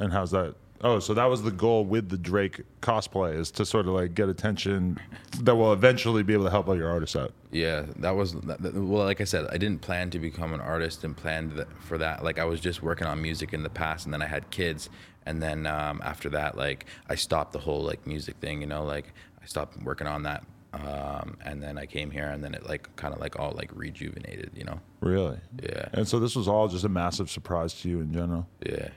And 0.00 0.12
how's 0.12 0.32
that? 0.32 0.56
Oh, 0.84 0.98
so 0.98 1.14
that 1.14 1.26
was 1.26 1.42
the 1.42 1.52
goal 1.52 1.84
with 1.84 2.08
the 2.08 2.18
Drake 2.18 2.62
cosplay 2.80 3.36
is 3.36 3.52
to 3.52 3.64
sort 3.64 3.86
of 3.86 3.92
like 3.92 4.14
get 4.14 4.28
attention 4.28 4.98
that 5.40 5.54
will 5.54 5.72
eventually 5.72 6.24
be 6.24 6.32
able 6.32 6.44
to 6.44 6.50
help 6.50 6.66
all 6.66 6.76
your 6.76 6.90
artists 6.90 7.14
out. 7.14 7.32
Yeah, 7.52 7.86
that 7.98 8.10
was 8.10 8.32
that, 8.32 8.60
well. 8.74 9.04
Like 9.04 9.20
I 9.20 9.24
said, 9.24 9.46
I 9.50 9.58
didn't 9.58 9.80
plan 9.80 10.10
to 10.10 10.18
become 10.18 10.52
an 10.52 10.60
artist 10.60 11.04
and 11.04 11.16
planned 11.16 11.64
for 11.80 11.98
that. 11.98 12.24
Like 12.24 12.38
I 12.38 12.44
was 12.44 12.60
just 12.60 12.82
working 12.82 13.06
on 13.06 13.22
music 13.22 13.52
in 13.52 13.62
the 13.62 13.70
past, 13.70 14.06
and 14.06 14.12
then 14.12 14.22
I 14.22 14.26
had 14.26 14.50
kids, 14.50 14.90
and 15.24 15.40
then 15.40 15.66
um, 15.66 16.00
after 16.04 16.28
that, 16.30 16.56
like 16.56 16.86
I 17.08 17.14
stopped 17.14 17.52
the 17.52 17.60
whole 17.60 17.82
like 17.82 18.04
music 18.06 18.36
thing. 18.38 18.60
You 18.60 18.66
know, 18.66 18.84
like 18.84 19.12
I 19.40 19.46
stopped 19.46 19.80
working 19.82 20.08
on 20.08 20.24
that, 20.24 20.44
um, 20.72 21.36
and 21.44 21.62
then 21.62 21.78
I 21.78 21.86
came 21.86 22.10
here, 22.10 22.28
and 22.28 22.42
then 22.42 22.54
it 22.54 22.66
like 22.66 22.94
kind 22.96 23.14
of 23.14 23.20
like 23.20 23.38
all 23.38 23.52
like 23.52 23.70
rejuvenated. 23.72 24.50
You 24.54 24.64
know. 24.64 24.80
Really? 25.00 25.38
Yeah. 25.62 25.88
And 25.92 26.08
so 26.08 26.18
this 26.18 26.34
was 26.34 26.48
all 26.48 26.66
just 26.66 26.84
a 26.84 26.88
massive 26.88 27.30
surprise 27.30 27.74
to 27.82 27.88
you 27.88 28.00
in 28.00 28.12
general. 28.12 28.48
Yeah. 28.66 28.88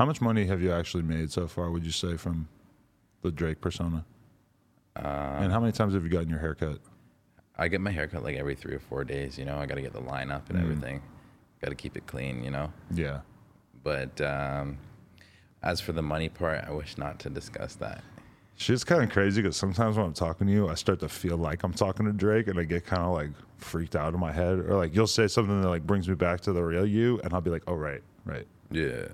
How 0.00 0.06
much 0.06 0.22
money 0.22 0.46
have 0.46 0.62
you 0.62 0.72
actually 0.72 1.02
made 1.02 1.30
so 1.30 1.46
far, 1.46 1.70
would 1.70 1.84
you 1.84 1.92
say, 1.92 2.16
from 2.16 2.48
the 3.20 3.30
Drake 3.30 3.60
persona? 3.60 4.06
and 4.96 5.52
how 5.52 5.60
many 5.60 5.72
times 5.72 5.92
have 5.92 6.02
you 6.02 6.08
gotten 6.08 6.30
your 6.30 6.38
haircut? 6.38 6.78
I 7.58 7.68
get 7.68 7.82
my 7.82 7.90
haircut 7.90 8.24
like 8.24 8.36
every 8.36 8.54
three 8.54 8.74
or 8.74 8.78
four 8.78 9.04
days. 9.04 9.36
You 9.36 9.44
know, 9.44 9.58
I 9.58 9.66
got 9.66 9.74
to 9.74 9.82
get 9.82 9.92
the 9.92 10.00
line 10.00 10.30
up 10.30 10.48
and 10.48 10.58
everything. 10.58 11.02
Got 11.60 11.68
to 11.68 11.74
keep 11.74 11.98
it 11.98 12.06
clean. 12.06 12.42
You 12.42 12.50
know. 12.50 12.72
Yeah. 12.94 13.20
But 13.82 14.18
um, 14.22 14.78
as 15.62 15.82
for 15.82 15.92
the 15.92 16.00
money 16.00 16.30
part, 16.30 16.64
I 16.66 16.70
wish 16.70 16.96
not 16.96 17.18
to 17.18 17.28
discuss 17.28 17.74
that. 17.74 18.02
Shit's 18.56 18.84
kind 18.84 19.02
of 19.02 19.10
crazy 19.10 19.42
because 19.42 19.58
sometimes 19.58 19.98
when 19.98 20.06
I'm 20.06 20.14
talking 20.14 20.46
to 20.46 20.52
you, 20.54 20.66
I 20.70 20.76
start 20.76 21.00
to 21.00 21.10
feel 21.10 21.36
like 21.36 21.62
I'm 21.62 21.74
talking 21.74 22.06
to 22.06 22.12
Drake, 22.14 22.48
and 22.48 22.58
I 22.58 22.64
get 22.64 22.86
kind 22.86 23.02
of 23.02 23.12
like 23.12 23.32
freaked 23.58 23.96
out 23.96 24.14
in 24.14 24.20
my 24.20 24.32
head, 24.32 24.60
or 24.60 24.78
like 24.78 24.94
you'll 24.94 25.06
say 25.06 25.26
something 25.26 25.60
that 25.60 25.68
like 25.68 25.86
brings 25.86 26.08
me 26.08 26.14
back 26.14 26.40
to 26.40 26.54
the 26.54 26.62
real 26.64 26.86
you, 26.86 27.20
and 27.22 27.34
I'll 27.34 27.42
be 27.42 27.50
like, 27.50 27.64
"Oh 27.66 27.74
right, 27.74 28.02
right." 28.24 28.46
Yeah. 28.70 29.08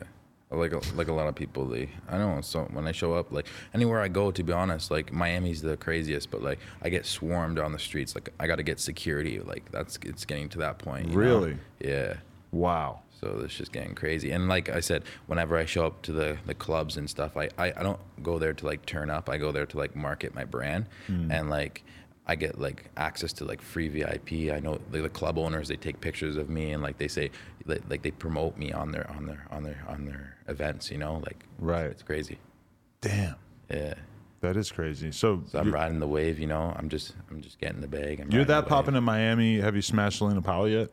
Like 0.49 0.73
a, 0.73 0.81
like 0.95 1.09
a 1.09 1.13
lot 1.13 1.27
of 1.27 1.35
people, 1.35 1.67
they 1.67 1.89
I 2.09 2.19
know. 2.19 2.41
So 2.41 2.69
when 2.73 2.87
I 2.87 2.93
show 2.93 3.15
up, 3.15 3.33
like 3.33 3.47
anywhere 3.75 4.01
I 4.01 4.07
go, 4.07 4.31
to 4.31 4.43
be 4.45 4.53
honest, 4.53 4.93
like 4.93 5.13
Miami's 5.13 5.61
the 5.61 5.77
craziest, 5.77 6.31
but 6.31 6.41
like 6.41 6.61
I 6.83 6.89
get 6.89 7.05
swarmed 7.05 7.59
on 7.59 7.73
the 7.73 7.81
streets. 7.81 8.15
Like 8.15 8.29
I 8.39 8.47
got 8.47 8.57
to 8.57 8.63
get 8.63 8.79
security. 8.79 9.41
Like 9.41 9.71
that's 9.73 9.99
it's 10.03 10.25
getting 10.25 10.49
to 10.51 10.59
that 10.59 10.79
point. 10.79 11.07
you 11.07 11.13
know? 11.13 11.19
Really? 11.19 11.57
Yeah. 11.81 12.15
Wow. 12.53 13.01
So 13.21 13.41
it's 13.45 13.55
just 13.55 13.73
getting 13.73 13.95
crazy. 13.95 14.31
And 14.31 14.49
like 14.49 14.69
I 14.69 14.81
said, 14.81 15.03
whenever 15.27 15.57
I 15.57 15.65
show 15.65 15.87
up 15.87 16.03
to 16.03 16.13
the, 16.13 16.37
the 16.47 16.55
clubs 16.55 16.97
and 16.97 17.09
stuff, 17.09 17.37
I, 17.37 17.49
I, 17.59 17.73
I 17.77 17.83
don't 17.83 17.99
go 18.23 18.39
there 18.39 18.53
to 18.53 18.67
like 18.67 18.85
turn 18.87 19.11
up. 19.11 19.29
I 19.29 19.39
go 19.39 19.53
there 19.53 19.67
to 19.67 19.77
like 19.79 19.97
market 19.97 20.35
my 20.35 20.45
brand. 20.45 20.87
Hmm. 21.07 21.33
And 21.33 21.51
like 21.51 21.83
I 22.29 22.35
get 22.35 22.59
like 22.61 22.91
access 22.97 23.33
to 23.35 23.45
like 23.45 23.63
free 23.63 23.89
VIP. 23.89 24.53
I 24.53 24.59
know 24.61 24.81
the, 24.91 25.03
the 25.03 25.09
club 25.09 25.39
owners, 25.39 25.69
they 25.69 25.77
take 25.77 26.01
pictures 26.01 26.37
of 26.37 26.49
me 26.49 26.73
and 26.73 26.83
like 26.83 26.99
they 26.99 27.09
say 27.09 27.31
like, 27.67 28.03
they 28.03 28.11
promote 28.11 28.57
me 28.57 28.73
on 28.73 28.91
their 28.93 29.09
on 29.11 29.27
their 29.27 29.47
on 29.51 29.63
their 29.63 29.85
on 29.89 30.05
their 30.05 30.37
events, 30.49 30.91
you 30.91 30.99
know? 30.99 31.23
Like 31.25 31.45
Right. 31.59 31.87
it's 31.87 32.03
crazy. 32.03 32.39
Damn. 33.01 33.37
Yeah. 33.71 33.95
That 34.41 34.57
is 34.57 34.71
crazy. 34.71 35.13
So, 35.13 35.43
So 35.47 35.59
I'm 35.59 35.73
riding 35.73 35.99
the 35.99 36.07
wave, 36.09 36.39
you 36.39 36.47
know. 36.47 36.75
I'm 36.77 36.89
just 36.89 37.15
I'm 37.31 37.41
just 37.41 37.59
getting 37.61 37.81
the 37.81 37.89
bag. 37.89 38.21
I'm 38.21 38.31
you're 38.31 38.45
that 38.45 38.67
popping 38.67 38.95
in 38.97 39.05
Miami. 39.05 39.61
Have 39.61 39.75
you 39.77 39.83
smashed 39.83 40.19
Celina 40.19 40.43
Powell 40.43 40.69
yet? 40.69 40.91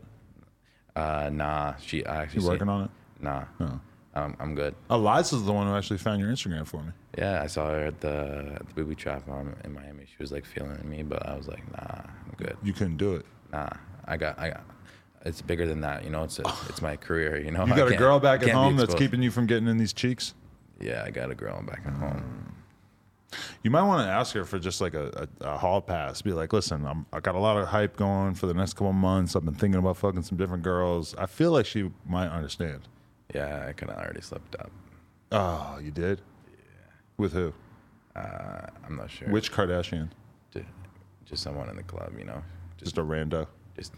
Uh, 0.95 1.29
nah, 1.33 1.73
she 1.77 2.05
I 2.05 2.21
actually 2.23 2.43
You 2.43 2.49
working 2.49 2.69
on 2.69 2.83
it? 2.85 2.91
Nah, 3.19 3.45
No. 3.59 3.79
Um, 4.15 4.35
I'm 4.39 4.55
good. 4.55 4.75
Eliza's 4.89 5.43
the 5.43 5.53
one 5.53 5.67
who 5.67 5.75
actually 5.75 5.97
found 5.97 6.21
your 6.21 6.29
Instagram 6.29 6.67
for 6.67 6.83
me. 6.83 6.91
Yeah, 7.17 7.41
I 7.41 7.47
saw 7.47 7.69
her 7.69 7.85
at 7.85 7.99
the 8.01 8.53
at 8.55 8.67
the 8.67 8.73
booby 8.73 8.95
trap 8.95 9.27
um, 9.29 9.55
in 9.63 9.73
Miami. 9.73 10.05
She 10.05 10.15
was 10.19 10.31
like 10.31 10.45
feeling 10.45 10.77
me, 10.87 11.03
but 11.03 11.27
I 11.27 11.35
was 11.35 11.47
like, 11.47 11.63
nah, 11.71 12.01
I'm 12.03 12.33
good. 12.37 12.57
You 12.63 12.73
couldn't 12.73 12.97
do 12.97 13.15
it. 13.15 13.25
Nah, 13.51 13.69
I 14.05 14.17
got 14.17 14.37
I 14.37 14.49
got. 14.49 14.63
It's 15.25 15.41
bigger 15.41 15.65
than 15.65 15.79
that, 15.81 16.03
you 16.03 16.09
know. 16.09 16.23
It's 16.23 16.39
a, 16.39 16.43
it's 16.69 16.81
my 16.81 16.95
career, 16.95 17.37
you 17.37 17.51
know. 17.51 17.65
You 17.65 17.75
got 17.75 17.91
a 17.91 17.95
girl 17.95 18.19
back 18.19 18.43
at 18.43 18.49
home 18.49 18.77
that's 18.77 18.93
keeping 18.95 19.21
you 19.21 19.31
from 19.31 19.47
getting 19.47 19.67
in 19.67 19.77
these 19.77 19.93
cheeks. 19.93 20.33
Yeah, 20.79 21.03
I 21.05 21.11
got 21.11 21.31
a 21.31 21.35
girl 21.35 21.61
back 21.63 21.81
at 21.85 21.93
home. 21.93 22.55
You 23.63 23.71
might 23.71 23.83
want 23.83 24.05
to 24.05 24.11
ask 24.11 24.35
her 24.35 24.45
for 24.45 24.59
just 24.59 24.81
like 24.81 24.93
a, 24.93 25.27
a, 25.41 25.45
a 25.53 25.57
hall 25.57 25.81
pass. 25.81 26.21
Be 26.21 26.33
like, 26.33 26.53
listen, 26.53 26.85
I'm, 26.85 27.05
I 27.11 27.19
got 27.19 27.33
a 27.33 27.39
lot 27.39 27.57
of 27.57 27.67
hype 27.67 27.95
going 27.95 28.35
for 28.35 28.45
the 28.45 28.53
next 28.53 28.73
couple 28.73 28.93
months. 28.93 29.35
I've 29.35 29.45
been 29.45 29.55
thinking 29.55 29.79
about 29.79 29.97
fucking 29.97 30.21
some 30.23 30.37
different 30.37 30.61
girls. 30.63 31.15
I 31.15 31.25
feel 31.25 31.51
like 31.51 31.65
she 31.65 31.89
might 32.05 32.27
understand. 32.27 32.87
Yeah, 33.33 33.65
I 33.67 33.73
kind 33.73 33.91
of 33.91 33.97
already 33.97 34.21
slipped 34.21 34.55
up. 34.59 34.71
Oh, 35.31 35.79
you 35.81 35.91
did? 35.91 36.21
Yeah. 36.47 36.53
With 37.17 37.33
who? 37.33 37.53
Uh, 38.15 38.67
I'm 38.85 38.95
not 38.95 39.09
sure. 39.09 39.29
Which 39.29 39.51
Kardashian? 39.51 40.09
Ju- 40.53 40.65
just 41.25 41.41
someone 41.43 41.69
in 41.69 41.75
the 41.75 41.83
club, 41.83 42.13
you 42.17 42.25
know. 42.25 42.43
Just 42.77 42.97
a 42.97 43.01
rando. 43.01 43.47
Just 43.77 43.93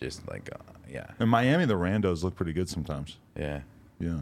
just 0.00 0.28
like 0.28 0.48
uh, 0.52 0.62
yeah, 0.88 1.06
In 1.18 1.28
Miami, 1.28 1.64
the 1.64 1.74
randos 1.74 2.22
look 2.22 2.36
pretty 2.36 2.52
good 2.52 2.68
sometimes. 2.68 3.16
yeah. 3.36 3.60
Yeah. 4.00 4.20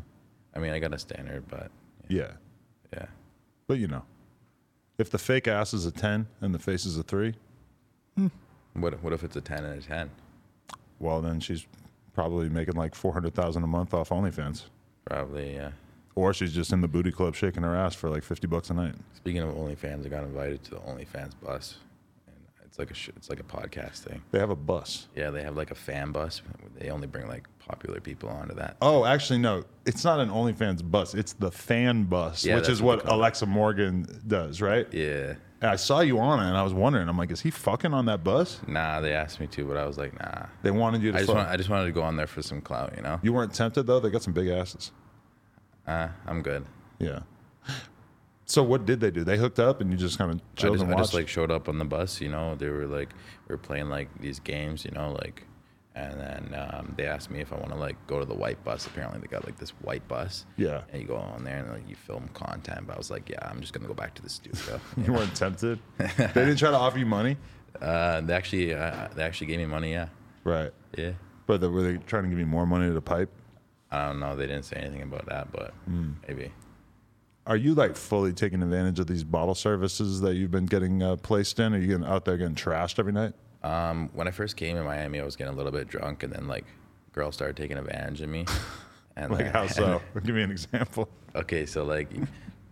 I 0.54 0.58
mean, 0.58 0.70
I 0.72 0.78
got 0.78 0.94
a 0.94 0.98
standard, 0.98 1.46
but 1.48 1.70
Yeah. 2.08 2.32
yeah, 2.94 3.06
But 3.66 3.76
you 3.78 3.86
know, 3.88 4.04
if 4.96 5.10
the 5.10 5.18
fake 5.18 5.46
ass 5.46 5.74
is 5.74 5.84
a 5.84 5.90
10 5.92 6.28
and 6.40 6.54
the 6.54 6.58
face 6.58 6.86
is 6.86 6.96
a 6.96 7.02
3, 7.02 7.34
hmm. 8.16 8.28
what 8.72 9.02
what 9.02 9.12
if 9.12 9.22
it's 9.22 9.36
a 9.36 9.42
ten 9.42 9.64
and 9.64 9.82
a 9.82 9.86
ten? 9.86 10.10
well, 10.98 11.20
then 11.20 11.40
she's 11.40 11.66
probably 12.16 12.48
making 12.48 12.74
like 12.74 12.94
400000 12.94 13.62
a 13.62 13.66
month 13.66 13.92
off 13.94 14.08
OnlyFans. 14.08 14.64
Probably 15.04 15.54
yeah. 15.54 15.70
Or 16.14 16.32
she's 16.32 16.52
just 16.54 16.72
in 16.72 16.80
the 16.80 16.88
booty 16.88 17.12
club 17.12 17.34
shaking 17.36 17.62
her 17.62 17.76
ass 17.76 17.94
for 17.94 18.08
like 18.08 18.24
50 18.24 18.46
bucks 18.46 18.70
a 18.70 18.74
night. 18.74 18.94
Speaking 19.14 19.42
of 19.42 19.50
OnlyFans, 19.54 20.06
I 20.06 20.08
got 20.08 20.24
invited 20.24 20.64
to 20.64 20.70
the 20.70 20.76
OnlyFans 20.78 21.32
bus, 21.44 21.76
and 22.26 22.34
it's 22.64 22.78
like 22.78 22.90
a 22.90 22.94
sh- 22.94 23.10
it's 23.16 23.28
like 23.28 23.38
a 23.38 23.42
podcast 23.42 23.98
thing. 23.98 24.22
They 24.30 24.38
have 24.38 24.48
a 24.48 24.56
bus. 24.56 25.08
Yeah, 25.14 25.28
they 25.28 25.42
have 25.42 25.56
like 25.58 25.70
a 25.70 25.74
fan 25.74 26.10
bus. 26.10 26.40
They 26.78 26.88
only 26.88 27.06
bring 27.06 27.28
like 27.28 27.46
popular 27.58 28.00
people 28.00 28.30
onto 28.30 28.54
that. 28.54 28.78
Oh, 28.80 29.04
actually, 29.04 29.38
no. 29.40 29.64
It's 29.84 30.04
not 30.04 30.18
an 30.20 30.30
OnlyFans 30.30 30.90
bus. 30.90 31.12
It's 31.14 31.34
the 31.34 31.50
fan 31.50 32.04
bus, 32.04 32.46
Yeah, 32.46 32.54
which 32.54 32.62
that's 32.64 32.70
is 32.78 32.82
what 32.82 32.98
what 33.00 33.04
call 33.06 33.16
it. 33.16 33.18
Alexa 33.18 33.44
Morgan 33.46 34.22
does, 34.26 34.62
right? 34.62 34.88
Yeah. 34.94 35.34
And 35.60 35.70
I 35.70 35.76
saw 35.76 36.00
you 36.00 36.18
on 36.18 36.40
it, 36.40 36.48
and 36.48 36.56
I 36.56 36.62
was 36.62 36.74
wondering. 36.74 37.08
I'm 37.08 37.16
like, 37.16 37.30
is 37.30 37.40
he 37.40 37.50
fucking 37.50 37.94
on 37.94 38.06
that 38.06 38.22
bus? 38.22 38.60
Nah, 38.66 39.00
they 39.00 39.12
asked 39.12 39.40
me 39.40 39.46
to, 39.48 39.64
but 39.64 39.76
I 39.76 39.86
was 39.86 39.96
like, 39.96 40.18
nah. 40.18 40.46
They 40.62 40.70
wanted 40.70 41.02
you 41.02 41.12
to 41.12 41.16
I 41.16 41.20
just 41.20 41.28
fuck. 41.28 41.36
want 41.36 41.48
I 41.48 41.56
just 41.56 41.70
wanted 41.70 41.86
to 41.86 41.92
go 41.92 42.02
on 42.02 42.16
there 42.16 42.26
for 42.26 42.42
some 42.42 42.60
clout, 42.60 42.92
you 42.96 43.02
know. 43.02 43.18
you 43.22 43.32
weren't 43.32 43.54
tempted 43.54 43.84
though. 43.84 43.98
They 43.98 44.10
got 44.10 44.22
some 44.22 44.34
big 44.34 44.48
asses. 44.48 44.92
Uh, 45.86 46.08
I'm 46.26 46.42
good. 46.42 46.66
Yeah. 46.98 47.20
So 48.48 48.62
what 48.62 48.86
did 48.86 49.00
they 49.00 49.10
do? 49.10 49.24
They 49.24 49.36
hooked 49.36 49.58
up, 49.58 49.80
and 49.80 49.90
you 49.90 49.96
just 49.96 50.18
kind 50.18 50.30
of 50.30 50.36
I 50.36 50.40
just, 50.70 50.82
and 50.82 50.94
I 50.94 50.96
just 50.98 51.14
like 51.14 51.28
showed 51.28 51.50
up 51.50 51.68
on 51.68 51.78
the 51.78 51.84
bus, 51.84 52.20
you 52.20 52.28
know. 52.28 52.54
They 52.54 52.68
were 52.68 52.86
like, 52.86 53.08
we 53.48 53.54
were 53.54 53.58
playing 53.58 53.88
like 53.88 54.08
these 54.20 54.38
games, 54.38 54.84
you 54.84 54.92
know, 54.92 55.12
like, 55.20 55.42
and 55.96 56.20
then 56.20 56.54
um, 56.70 56.94
they 56.96 57.06
asked 57.06 57.30
me 57.30 57.40
if 57.40 57.52
I 57.52 57.56
want 57.56 57.70
to 57.70 57.74
like 57.78 57.96
go 58.06 58.18
to 58.20 58.24
the 58.24 58.34
white 58.34 58.62
bus. 58.62 58.86
Apparently, 58.86 59.18
they 59.18 59.26
got 59.26 59.44
like 59.46 59.58
this 59.58 59.70
white 59.80 60.06
bus. 60.06 60.44
Yeah. 60.56 60.82
And 60.92 61.00
you 61.02 61.08
go 61.08 61.16
on 61.16 61.42
there 61.42 61.58
and 61.58 61.72
like 61.72 61.88
you 61.88 61.96
film 61.96 62.28
content. 62.34 62.86
But 62.86 62.94
I 62.94 62.98
was 62.98 63.10
like, 63.10 63.28
yeah, 63.28 63.38
I'm 63.50 63.60
just 63.60 63.72
gonna 63.72 63.88
go 63.88 63.94
back 63.94 64.14
to 64.16 64.22
the 64.22 64.28
studio. 64.28 64.78
you 65.04 65.12
weren't 65.12 65.34
tempted. 65.34 65.78
they 65.98 66.04
didn't 66.34 66.58
try 66.58 66.70
to 66.70 66.76
offer 66.76 66.98
you 66.98 67.06
money, 67.06 67.36
uh, 67.80 68.20
they 68.20 68.34
actually, 68.34 68.74
uh, 68.74 69.08
they 69.16 69.22
actually 69.24 69.46
gave 69.48 69.58
me 69.58 69.66
money. 69.66 69.92
Yeah. 69.92 70.08
right? 70.44 70.70
Yeah. 70.96 71.12
But 71.46 71.60
they, 71.62 71.68
were 71.68 71.82
they 71.82 71.96
trying 71.98 72.24
to 72.24 72.28
give 72.28 72.38
you 72.38 72.46
more 72.46 72.66
money 72.66 72.92
to 72.92 73.00
pipe? 73.00 73.30
I 73.90 74.06
don't 74.08 74.20
know. 74.20 74.36
They 74.36 74.46
didn't 74.46 74.64
say 74.64 74.76
anything 74.76 75.02
about 75.02 75.26
that, 75.26 75.50
but 75.52 75.72
Hmm. 75.86 76.12
maybe. 76.28 76.52
Are 77.46 77.56
you 77.56 77.74
like 77.74 77.94
fully 77.96 78.32
taking 78.32 78.60
advantage 78.62 78.98
of 78.98 79.06
these 79.06 79.22
bottle 79.22 79.54
services 79.54 80.20
that 80.22 80.34
you've 80.34 80.50
been 80.50 80.66
getting 80.66 81.02
uh, 81.02 81.14
placed 81.16 81.60
in? 81.60 81.72
Are 81.74 81.78
you 81.78 81.86
getting 81.86 82.04
out 82.04 82.24
there 82.24 82.36
getting 82.36 82.56
trashed 82.56 82.98
every 82.98 83.12
night? 83.12 83.34
Um, 83.66 84.10
when 84.14 84.28
I 84.28 84.30
first 84.30 84.56
came 84.56 84.76
in 84.76 84.84
Miami, 84.84 85.20
I 85.20 85.24
was 85.24 85.36
getting 85.36 85.52
a 85.52 85.56
little 85.56 85.72
bit 85.72 85.88
drunk, 85.88 86.22
and 86.22 86.32
then 86.32 86.46
like 86.46 86.64
girls 87.12 87.34
started 87.34 87.56
taking 87.56 87.78
advantage 87.78 88.20
of 88.20 88.28
me. 88.28 88.44
And 89.18 89.32
Like 89.32 89.44
then- 89.46 89.52
how 89.54 89.66
so? 89.66 90.02
Give 90.24 90.34
me 90.34 90.42
an 90.42 90.50
example. 90.50 91.08
okay, 91.34 91.64
so 91.64 91.84
like, 91.84 92.10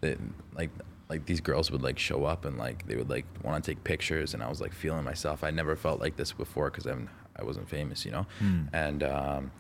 the, 0.02 0.18
like 0.54 0.68
like 1.08 1.24
these 1.24 1.40
girls 1.40 1.70
would 1.70 1.80
like 1.82 1.98
show 1.98 2.24
up 2.26 2.44
and 2.44 2.58
like 2.58 2.86
they 2.86 2.96
would 2.96 3.08
like 3.08 3.24
want 3.42 3.64
to 3.64 3.70
take 3.70 3.82
pictures, 3.82 4.34
and 4.34 4.42
I 4.42 4.48
was 4.50 4.60
like 4.60 4.74
feeling 4.74 5.04
myself. 5.04 5.42
I 5.42 5.50
never 5.50 5.74
felt 5.74 6.00
like 6.00 6.16
this 6.16 6.32
before 6.32 6.70
because 6.70 6.84
I'm 6.84 7.08
I 7.40 7.44
wasn't 7.44 7.66
famous, 7.70 8.04
you 8.04 8.10
know. 8.12 8.26
And 8.74 9.02
um, 9.02 9.52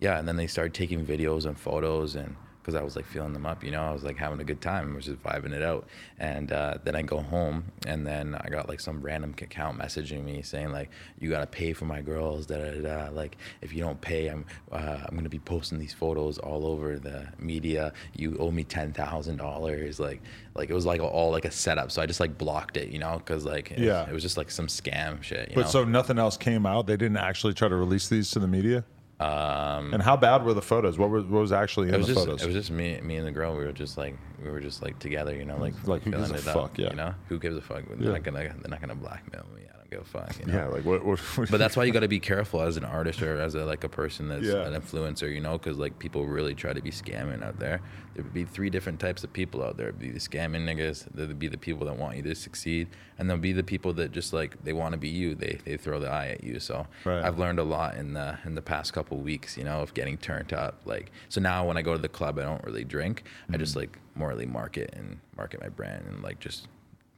yeah, 0.00 0.18
and 0.18 0.26
then 0.26 0.34
they 0.36 0.48
started 0.48 0.74
taking 0.74 1.06
videos 1.06 1.46
and 1.46 1.56
photos 1.56 2.16
and. 2.16 2.34
Because 2.66 2.80
I 2.80 2.82
was 2.82 2.96
like 2.96 3.06
feeling 3.06 3.32
them 3.32 3.46
up, 3.46 3.62
you 3.62 3.70
know, 3.70 3.80
I 3.80 3.92
was 3.92 4.02
like 4.02 4.16
having 4.16 4.40
a 4.40 4.44
good 4.44 4.60
time, 4.60 4.92
was 4.96 5.04
just 5.04 5.22
vibing 5.22 5.52
it 5.52 5.62
out. 5.62 5.86
And 6.18 6.50
uh, 6.50 6.78
then 6.82 6.96
I 6.96 7.02
go 7.02 7.18
home, 7.20 7.66
and 7.86 8.04
then 8.04 8.34
I 8.34 8.48
got 8.48 8.68
like 8.68 8.80
some 8.80 9.00
random 9.00 9.36
account 9.40 9.78
messaging 9.78 10.24
me 10.24 10.42
saying 10.42 10.72
like, 10.72 10.90
"You 11.20 11.30
gotta 11.30 11.46
pay 11.46 11.72
for 11.74 11.84
my 11.84 12.00
girls." 12.02 12.44
Da 12.46 12.56
da 12.58 12.80
da. 12.80 13.10
Like, 13.12 13.36
if 13.60 13.72
you 13.72 13.84
don't 13.84 14.00
pay, 14.00 14.26
I'm 14.26 14.44
uh, 14.72 14.98
I'm 15.06 15.14
gonna 15.14 15.28
be 15.28 15.38
posting 15.38 15.78
these 15.78 15.92
photos 15.94 16.38
all 16.38 16.66
over 16.66 16.98
the 16.98 17.28
media. 17.38 17.92
You 18.16 18.36
owe 18.40 18.50
me 18.50 18.64
ten 18.64 18.92
thousand 18.92 19.36
dollars. 19.36 20.00
Like, 20.00 20.20
like 20.56 20.68
it 20.68 20.74
was 20.74 20.86
like 20.86 21.00
all 21.00 21.30
like 21.30 21.44
a 21.44 21.52
setup. 21.52 21.92
So 21.92 22.02
I 22.02 22.06
just 22.06 22.18
like 22.18 22.36
blocked 22.36 22.76
it, 22.76 22.88
you 22.88 22.98
know, 22.98 23.18
because 23.18 23.44
like 23.44 23.70
it, 23.70 23.78
Yeah. 23.78 24.08
it 24.08 24.12
was 24.12 24.24
just 24.24 24.36
like 24.36 24.50
some 24.50 24.66
scam 24.66 25.22
shit. 25.22 25.50
You 25.50 25.54
But 25.54 25.66
know? 25.66 25.70
so 25.70 25.84
nothing 25.84 26.18
else 26.18 26.36
came 26.36 26.66
out. 26.66 26.88
They 26.88 26.96
didn't 26.96 27.18
actually 27.18 27.54
try 27.54 27.68
to 27.68 27.76
release 27.76 28.08
these 28.08 28.28
to 28.32 28.40
the 28.40 28.48
media. 28.48 28.82
Um, 29.18 29.94
And 29.94 30.02
how 30.02 30.16
bad 30.16 30.44
were 30.44 30.52
the 30.54 30.60
photos? 30.62 30.98
What 30.98 31.08
was, 31.10 31.24
what 31.24 31.40
was 31.40 31.52
actually 31.52 31.88
in 31.88 31.96
was 31.98 32.06
the 32.06 32.14
just 32.14 32.26
photos? 32.26 32.42
it 32.42 32.46
was 32.46 32.54
just 32.54 32.70
me 32.70 33.00
me 33.00 33.16
and 33.16 33.26
the 33.26 33.30
girl. 33.32 33.56
We 33.56 33.64
were 33.64 33.72
just 33.72 33.96
like 33.96 34.14
we 34.42 34.50
were 34.50 34.60
just 34.60 34.82
like 34.82 34.98
together, 34.98 35.34
you 35.34 35.44
know, 35.46 35.56
like 35.56 35.72
Like, 35.86 36.02
who 36.02 36.10
gives 36.10 36.30
a 36.30 36.38
fuck, 36.38 36.56
up. 36.56 36.78
yeah. 36.78 36.90
You 36.90 36.96
know, 36.96 37.14
who 37.28 37.38
gives 37.38 37.56
a 37.56 37.62
fuck? 37.62 37.84
They're 37.88 37.96
Yeah. 37.98 38.12
not 38.12 38.22
gonna 38.24 38.38
they're 38.40 38.70
not 38.70 38.80
gonna 38.80 38.94
blackmail 38.94 39.46
me. 39.54 39.62
I 39.72 39.76
don't 39.78 39.85
give 39.90 40.00
a 40.00 40.04
fuck. 40.04 40.38
You 40.38 40.46
know? 40.46 40.54
yeah, 40.54 40.66
like 40.66 40.84
what? 40.84 41.04
what, 41.04 41.18
what 41.18 41.50
But 41.50 41.58
that's 41.58 41.76
why 41.76 41.84
you 41.84 41.92
got 41.92 42.00
to 42.00 42.08
be 42.08 42.20
careful 42.20 42.62
as 42.62 42.76
an 42.76 42.84
artist 42.84 43.22
or 43.22 43.40
as 43.40 43.54
a 43.54 43.64
like 43.64 43.84
a 43.84 43.88
person 43.88 44.28
that's 44.28 44.46
Yeah. 44.46 44.66
an 44.66 44.80
influencer, 44.80 45.32
you 45.32 45.40
know, 45.40 45.58
because 45.58 45.78
like 45.78 45.98
people 45.98 46.26
really 46.26 46.54
try 46.54 46.72
to 46.72 46.80
be 46.80 46.90
scamming 46.90 47.42
out 47.42 47.58
there. 47.58 47.80
There 48.14 48.24
would 48.24 48.32
be 48.32 48.44
three 48.44 48.70
different 48.70 48.98
types 48.98 49.24
of 49.24 49.32
people 49.32 49.62
out 49.62 49.76
there. 49.76 49.86
There'd 49.86 49.98
be 49.98 50.10
the 50.10 50.18
scamming 50.18 50.64
niggas. 50.64 51.06
There'd 51.12 51.38
be 51.38 51.48
the 51.48 51.58
people 51.58 51.86
that 51.86 51.96
want 51.98 52.16
you 52.16 52.22
to 52.22 52.34
succeed, 52.34 52.88
and 53.18 53.28
there'll 53.28 53.40
be 53.40 53.52
the 53.52 53.62
people 53.62 53.92
that 53.94 54.12
just 54.12 54.32
like 54.32 54.62
they 54.64 54.72
want 54.72 54.92
to 54.92 54.98
be 54.98 55.08
you. 55.08 55.34
They 55.34 55.58
they 55.64 55.76
throw 55.76 56.00
the 56.00 56.10
eye 56.10 56.28
at 56.28 56.42
you. 56.44 56.58
So 56.60 56.86
Right. 57.04 57.22
I've 57.22 57.38
learned 57.38 57.58
a 57.58 57.64
lot 57.64 57.96
in 57.96 58.14
the 58.14 58.38
in 58.44 58.54
the 58.54 58.62
past 58.62 58.92
couple 58.92 59.18
weeks, 59.18 59.56
you 59.56 59.64
know, 59.64 59.80
of 59.80 59.94
getting 59.94 60.16
turned 60.16 60.52
up. 60.52 60.80
Like 60.84 61.10
so 61.28 61.40
now 61.40 61.66
when 61.66 61.76
I 61.76 61.82
go 61.82 61.92
to 61.92 62.00
the 62.00 62.08
club, 62.08 62.38
I 62.38 62.42
don't 62.42 62.64
really 62.64 62.84
drink. 62.84 63.24
I 63.52 63.56
just 63.56 63.72
mm-hmm. 63.72 63.80
like 63.80 63.98
morally 64.14 64.46
market 64.46 64.94
and 64.94 65.18
market 65.36 65.60
my 65.60 65.68
brand 65.68 66.06
and 66.06 66.22
like 66.22 66.40
just 66.40 66.68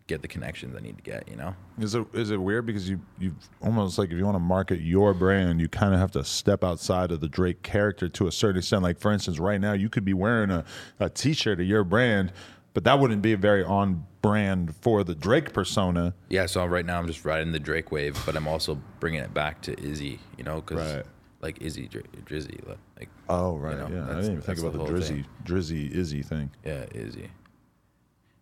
get 0.09 0.23
the 0.23 0.27
connections 0.29 0.75
I 0.77 0.81
need 0.81 0.97
to 0.97 1.03
get. 1.05 1.29
You 1.29 1.37
know. 1.37 1.55
Is 1.79 1.95
it 1.95 2.05
is 2.13 2.33
it 2.33 2.41
weird 2.41 2.67
because 2.67 2.89
you 2.91 3.01
you 3.21 3.33
almost 3.63 3.97
like 3.99 4.11
if 4.11 4.17
you 4.19 4.25
want 4.25 4.35
to 4.35 4.41
market 4.41 4.81
your 4.81 5.15
brand, 5.15 5.61
you 5.61 5.69
kind 5.69 5.95
of 5.95 6.01
have 6.01 6.11
to 6.13 6.25
step 6.25 6.65
outside 6.65 7.13
of 7.13 7.21
the 7.21 7.29
Drake 7.29 7.63
character 7.63 8.09
to 8.09 8.27
a 8.27 8.33
certain 8.33 8.59
extent. 8.59 8.83
Like 8.83 8.99
for 8.99 9.13
instance, 9.13 9.39
right 9.39 9.61
now 9.61 9.75
you 9.75 9.89
could 9.89 10.05
be 10.05 10.15
wearing 10.15 10.51
a, 10.51 10.65
a 10.99 11.09
T-shirt 11.09 11.61
of 11.61 11.67
your 11.67 11.85
brand, 11.85 12.33
but 12.75 12.83
that 12.85 12.99
wouldn't 12.99 13.23
be 13.23 13.33
a 13.33 13.37
very 13.37 13.63
on 13.63 14.05
brand 14.21 14.75
for 14.81 15.05
the 15.05 15.15
Drake 15.15 15.53
persona. 15.53 16.13
Yeah, 16.29 16.47
so 16.47 16.67
right 16.67 16.85
now 16.85 16.99
I'm 16.99 17.07
just 17.07 17.25
riding 17.25 17.53
the 17.53 17.61
Drake 17.61 17.93
wave, 17.93 18.21
but 18.27 18.35
I'm 18.35 18.49
also 18.49 18.81
bringing 18.99 19.21
it 19.21 19.33
back 19.33 19.61
to 19.63 19.81
Izzy, 19.81 20.19
you 20.37 20.43
know, 20.43 20.57
because 20.61 20.97
Right. 20.97 21.05
like 21.41 21.63
Izzy, 21.63 21.87
Dr- 21.87 22.05
Drizzy, 22.25 22.67
like, 22.99 23.09
Oh 23.29 23.57
right, 23.57 23.79
know, 23.79 23.89
yeah. 23.95 24.05
I 24.05 24.15
didn't 24.15 24.25
even 24.25 24.35
think 24.41 24.45
that's 24.47 24.63
the 24.63 24.69
about 24.69 24.87
the, 24.89 24.93
Drizzy 24.93 25.07
thing. 25.09 25.27
Drizzy 25.45 25.91
Izzy 25.93 26.23
thing. 26.23 26.51
yeah, 26.65 26.85
Izzy. 26.93 27.29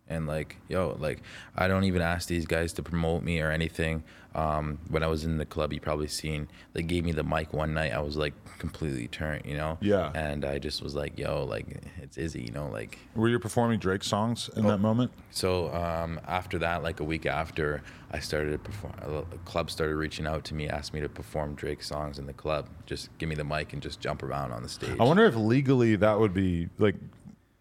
And 0.09 0.27
like, 0.27 0.57
yo, 0.69 0.95
like 0.99 1.21
I 1.55 1.67
don't 1.67 1.83
even 1.83 2.01
ask 2.01 2.27
these 2.27 2.45
guys 2.45 2.73
to 2.73 2.83
promote 2.83 3.23
me 3.23 3.41
or 3.41 3.51
anything. 3.51 4.03
Um, 4.35 4.77
when 4.89 5.01
I 5.01 5.07
was 5.07 5.25
in 5.25 5.37
the 5.39 5.45
club, 5.45 5.73
you 5.73 5.79
probably 5.79 6.07
seen 6.07 6.47
they 6.73 6.83
gave 6.83 7.03
me 7.03 7.11
the 7.11 7.23
mic 7.23 7.53
one 7.53 7.73
night. 7.73 7.91
I 7.91 7.99
was 7.99 8.17
like 8.17 8.33
completely 8.59 9.07
turned, 9.07 9.45
you 9.45 9.57
know. 9.57 9.77
Yeah. 9.81 10.11
And 10.13 10.45
I 10.45 10.59
just 10.59 10.83
was 10.83 10.93
like, 10.93 11.17
yo, 11.17 11.43
like 11.43 11.65
it's 12.01 12.17
Izzy, 12.17 12.43
you 12.43 12.51
know, 12.51 12.67
like 12.67 12.99
Were 13.15 13.29
you 13.29 13.39
performing 13.39 13.79
Drake 13.79 14.03
songs 14.03 14.49
in 14.55 14.65
Oh. 14.65 14.69
that 14.69 14.77
moment? 14.77 15.11
So 15.31 15.73
um, 15.73 16.19
after 16.27 16.59
that, 16.59 16.83
like 16.83 16.99
a 16.99 17.03
week 17.03 17.25
after, 17.25 17.81
I 18.11 18.19
started 18.19 18.51
to 18.51 18.59
perform. 18.59 18.93
A 19.33 19.37
club 19.39 19.71
started 19.71 19.95
reaching 19.95 20.27
out 20.27 20.43
to 20.45 20.53
me, 20.53 20.69
asked 20.69 20.93
me 20.93 20.99
to 21.01 21.09
perform 21.09 21.55
Drake 21.55 21.81
songs 21.81 22.19
in 22.19 22.27
the 22.27 22.33
club. 22.33 22.69
Just 22.85 23.09
give 23.17 23.27
me 23.29 23.35
the 23.35 23.43
mic 23.43 23.73
and 23.73 23.81
just 23.81 23.99
jump 23.99 24.21
around 24.23 24.51
on 24.51 24.61
the 24.61 24.69
stage. 24.69 24.95
I 24.99 25.03
wonder 25.03 25.25
if 25.25 25.35
legally 25.35 25.95
that 25.95 26.19
would 26.19 26.33
be 26.33 26.69
like. 26.77 26.95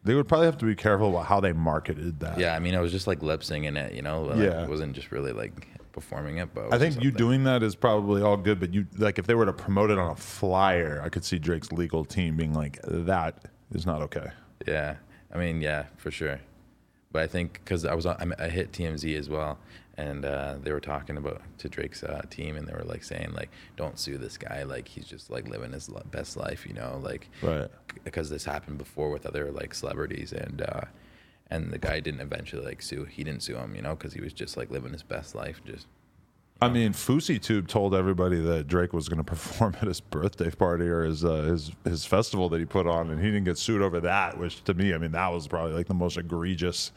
They 0.07 0.15
would 0.15 0.29
probably 0.29 0.47
have 0.47 0.59
to 0.59 0.65
be 0.65 0.75
careful 0.77 1.11
about 1.11 1.27
how 1.27 1.41
they 1.41 1.53
marketed 1.53 2.21
that. 2.21 2.39
yeah, 2.39 2.55
I 2.55 2.59
mean, 2.61 2.75
I 2.75 2.81
was 2.81 2.93
just 2.93 3.07
like 3.07 3.23
lip 3.23 3.43
singing 3.45 3.77
it, 3.77 3.93
you 3.93 4.03
know. 4.03 4.23
Like, 4.23 4.39
Yeah. 4.39 4.63
it 4.63 4.69
wasn't 4.69 4.95
just 4.95 5.11
really 5.13 5.33
like 5.33 5.69
performing 5.93 6.39
it, 6.39 6.55
but 6.55 6.67
it 6.67 6.73
I 6.75 6.79
think 6.79 7.03
you 7.03 7.11
doing 7.11 7.45
that 7.45 7.63
is 7.63 7.75
probably 7.75 8.23
all 8.23 8.37
good, 8.37 8.61
but 8.61 8.73
you 8.73 8.87
like 8.97 9.19
if 9.19 9.27
they 9.27 9.35
were 9.35 9.47
to 9.47 9.53
promote 9.53 9.91
it 9.91 9.99
on 9.99 10.11
a 10.13 10.17
flyer, 10.17 11.03
I 11.05 11.09
could 11.09 11.25
see 11.25 11.39
Drake's 11.39 11.73
legal 11.73 12.05
team 12.05 12.37
being 12.37 12.55
like, 12.55 12.79
"That 12.87 13.47
is 13.73 13.85
not 13.87 14.01
okay." 14.03 14.29
Yeah, 14.67 14.97
I 15.35 15.39
mean, 15.39 15.61
yeah, 15.61 15.87
for 15.97 16.11
sure. 16.11 16.41
but 17.13 17.23
I 17.23 17.27
think 17.27 17.55
because 17.65 17.85
I 17.87 17.95
was 17.95 18.05
on, 18.07 18.35
I 18.39 18.49
hit 18.49 18.73
TMZ 18.73 19.17
as 19.19 19.29
well, 19.31 19.59
and 19.99 20.25
uh, 20.25 20.57
they 20.63 20.73
were 20.73 20.81
talking 20.81 21.17
about 21.17 21.41
to 21.59 21.69
Drake's 21.69 22.03
uh, 22.03 22.23
team, 22.31 22.57
and 22.57 22.67
they 22.69 22.73
were 22.75 22.85
like 22.85 23.03
saying 23.05 23.33
like, 23.33 23.51
don't 23.77 23.99
sue 23.99 24.19
this 24.19 24.37
guy, 24.37 24.63
like 24.65 24.89
he's 24.89 25.07
just 25.07 25.31
like 25.31 25.49
living 25.49 25.73
his 25.73 25.89
best 26.11 26.37
life, 26.37 26.67
you 26.67 26.75
know, 26.75 27.01
like 27.03 27.29
Right. 27.43 27.69
because 28.05 28.29
this 28.31 28.45
happened 28.45 28.79
before 28.79 29.11
with 29.11 29.25
other 29.27 29.51
like 29.51 29.75
celebrities, 29.75 30.33
and 30.33 30.63
uh, 30.63 30.83
and 31.51 31.71
the 31.73 31.79
guy 31.79 32.01
didn't 32.01 32.21
eventually 32.21 32.65
like 32.65 32.83
sue. 32.83 33.05
He 33.05 33.25
didn't 33.25 33.43
sue 33.43 33.57
him, 33.57 33.75
you 33.75 33.83
know, 33.83 33.95
because 33.95 34.13
he 34.13 34.21
was 34.21 34.33
just 34.33 34.57
like 34.57 34.71
living 34.71 34.93
his 34.93 35.03
best 35.03 35.35
life, 35.35 35.61
just. 35.65 35.87
I 36.61 36.71
mean, 36.71 36.93
FouseyTube 36.95 37.69
told 37.69 37.95
everybody 37.95 38.41
that 38.41 38.67
Drake 38.67 38.95
was 38.95 39.11
going 39.11 39.19
to 39.23 39.25
perform 39.25 39.77
at 39.83 39.87
his 39.89 40.01
birthday 40.01 40.51
party 40.51 40.87
or 40.89 41.05
his 41.05 41.25
uh, 41.25 41.43
his 41.43 41.71
his 41.85 42.05
festival 42.07 42.49
that 42.51 42.59
he 42.59 42.65
put 42.65 42.87
on, 42.87 43.11
and 43.11 43.21
he 43.21 43.27
didn't 43.27 43.45
get 43.45 43.59
sued 43.59 43.83
over 43.83 44.01
that. 44.01 44.39
Which 44.39 44.65
to 44.65 44.75
me, 44.75 44.93
I 44.95 44.99
mean, 44.99 45.13
that 45.13 45.29
was 45.33 45.47
probably 45.47 45.73
like 45.75 45.87
the 45.87 45.95
most 45.95 46.17
egregious 46.17 46.93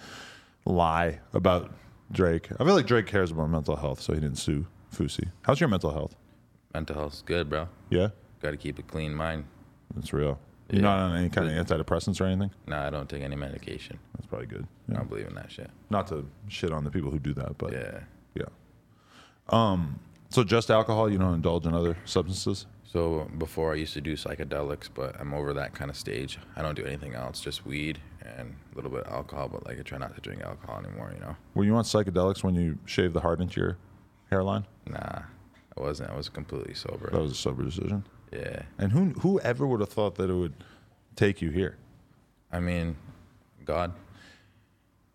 lie 0.65 1.19
about 1.33 1.73
Drake. 2.11 2.49
I 2.59 2.63
feel 2.63 2.73
like 2.75 2.87
Drake 2.87 3.05
cares 3.07 3.31
about 3.31 3.49
mental 3.49 3.75
health, 3.75 4.01
so 4.01 4.13
he 4.13 4.19
didn't 4.19 4.37
sue 4.37 4.65
Fousey. 4.93 5.29
How's 5.43 5.59
your 5.59 5.69
mental 5.69 5.91
health? 5.91 6.15
Mental 6.73 6.95
health's 6.95 7.21
good, 7.21 7.49
bro. 7.49 7.67
Yeah, 7.89 8.09
Got 8.41 8.51
to 8.51 8.57
keep 8.57 8.79
a 8.79 8.83
clean 8.83 9.13
mind. 9.13 9.45
that's 9.95 10.13
real. 10.13 10.39
You're 10.69 10.77
Yeah. 10.81 10.87
not 10.87 10.99
on 10.99 11.15
any 11.17 11.29
kind 11.29 11.47
of 11.49 11.65
antidepressants 11.67 12.21
or 12.21 12.25
anything. 12.25 12.51
Nah, 12.67 12.85
I 12.85 12.89
don't 12.91 13.09
take 13.09 13.23
any 13.23 13.35
medication. 13.35 13.97
That's 14.13 14.27
probably 14.27 14.47
good. 14.47 14.67
I 14.89 14.93
don't 14.93 15.09
believe 15.09 15.27
in 15.27 15.33
that 15.35 15.51
shit. 15.51 15.69
Not 15.89 16.07
to 16.07 16.27
shit 16.47 16.71
on 16.71 16.83
the 16.83 16.91
people 16.91 17.09
who 17.11 17.19
do 17.19 17.33
that, 17.33 17.57
but 17.57 17.73
Yeah. 17.73 17.99
yeah. 18.35 18.43
Um. 19.49 19.99
So 20.29 20.43
just 20.43 20.69
alcohol. 20.69 21.09
You 21.11 21.17
don't 21.17 21.33
indulge 21.33 21.65
in 21.65 21.73
other 21.73 21.97
substances. 22.05 22.67
So 22.83 23.29
before 23.37 23.71
I 23.73 23.75
used 23.75 23.93
to 23.93 24.01
do 24.01 24.13
psychedelics, 24.13 24.89
but 24.93 25.19
I'm 25.19 25.33
over 25.33 25.53
that 25.53 25.73
kind 25.73 25.89
of 25.89 25.97
stage. 25.97 26.37
I 26.55 26.61
don't 26.61 26.75
do 26.75 26.85
anything 26.85 27.13
else, 27.15 27.39
just 27.41 27.65
weed 27.65 27.99
and 28.37 28.55
a 28.71 28.75
little 28.75 28.91
bit 28.91 29.05
of 29.05 29.13
alcohol, 29.13 29.49
but 29.49 29.65
like 29.65 29.79
I 29.79 29.81
try 29.81 29.97
not 29.97 30.15
to 30.15 30.21
drink 30.21 30.41
alcohol 30.41 30.79
anymore, 30.83 31.11
you 31.13 31.19
know? 31.19 31.35
Were 31.55 31.63
you 31.63 31.75
on 31.75 31.83
psychedelics 31.83 32.43
when 32.43 32.55
you 32.55 32.77
shaved 32.85 33.13
the 33.13 33.21
heart 33.21 33.41
into 33.41 33.59
your 33.59 33.77
hairline? 34.29 34.65
Nah, 34.87 35.21
I 35.77 35.81
wasn't. 35.81 36.11
I 36.11 36.15
was 36.15 36.29
completely 36.29 36.73
sober. 36.73 37.09
That 37.11 37.21
was 37.21 37.31
a 37.31 37.35
sober 37.35 37.63
decision. 37.63 38.03
Yeah. 38.31 38.63
And 38.77 38.91
who 38.91 39.09
who 39.21 39.39
ever 39.39 39.65
would 39.65 39.79
have 39.79 39.89
thought 39.89 40.15
that 40.15 40.29
it 40.29 40.33
would 40.33 40.53
take 41.15 41.41
you 41.41 41.49
here? 41.49 41.77
I 42.51 42.59
mean, 42.59 42.95
God. 43.65 43.93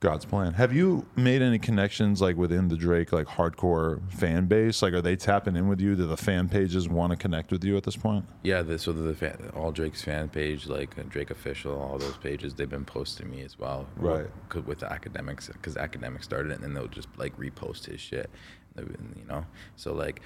God's 0.05 0.27
plan. 0.27 0.53
Have 0.53 0.71
you 0.75 1.07
made 1.17 1.41
any 1.41 1.59
connections 1.59 2.21
like 2.21 2.37
within 2.37 2.69
the 2.69 2.77
Drake 2.77 3.11
like 3.11 3.27
hardcore 3.27 4.03
fan 4.13 4.45
base? 4.45 4.83
Like, 4.83 4.93
are 4.93 5.01
they 5.01 5.17
tapping 5.17 5.57
in 5.57 5.67
with 5.67 5.81
you? 5.81 5.97
Do 5.97 6.07
the 6.07 6.17
fan 6.19 6.47
pages 6.47 6.91
want 6.91 7.13
to 7.13 7.17
connect 7.17 7.51
with 7.51 7.65
you 7.65 7.75
at 7.79 7.85
this 7.85 7.97
point? 7.97 8.27
Yeah, 8.43 8.61
the, 8.61 8.79
so 8.79 8.93
the 8.93 9.15
fan, 9.15 9.51
all 9.57 9.73
Drake's 9.73 10.03
fan 10.03 10.29
page, 10.29 10.67
like 10.67 10.99
uh, 10.99 11.05
Drake 11.09 11.31
official, 11.31 11.81
all 11.81 11.97
those 11.97 12.19
pages, 12.19 12.53
they've 12.53 12.69
been 12.69 12.85
posting 12.85 13.31
me 13.31 13.41
as 13.41 13.59
well. 13.59 13.87
Right. 13.97 14.27
Co- 14.51 14.61
With 14.61 14.81
the 14.81 14.87
Akademiks, 14.87 15.51
because 15.51 15.75
Akademiks 15.77 16.25
started 16.25 16.53
it, 16.53 16.57
and 16.57 16.65
then 16.65 16.75
they'll 16.75 16.87
just 16.87 17.09
like 17.17 17.35
repost 17.39 17.87
his 17.87 17.99
shit, 17.99 18.29
you 18.77 19.25
know. 19.27 19.47
So 19.77 19.95
like, 19.95 20.21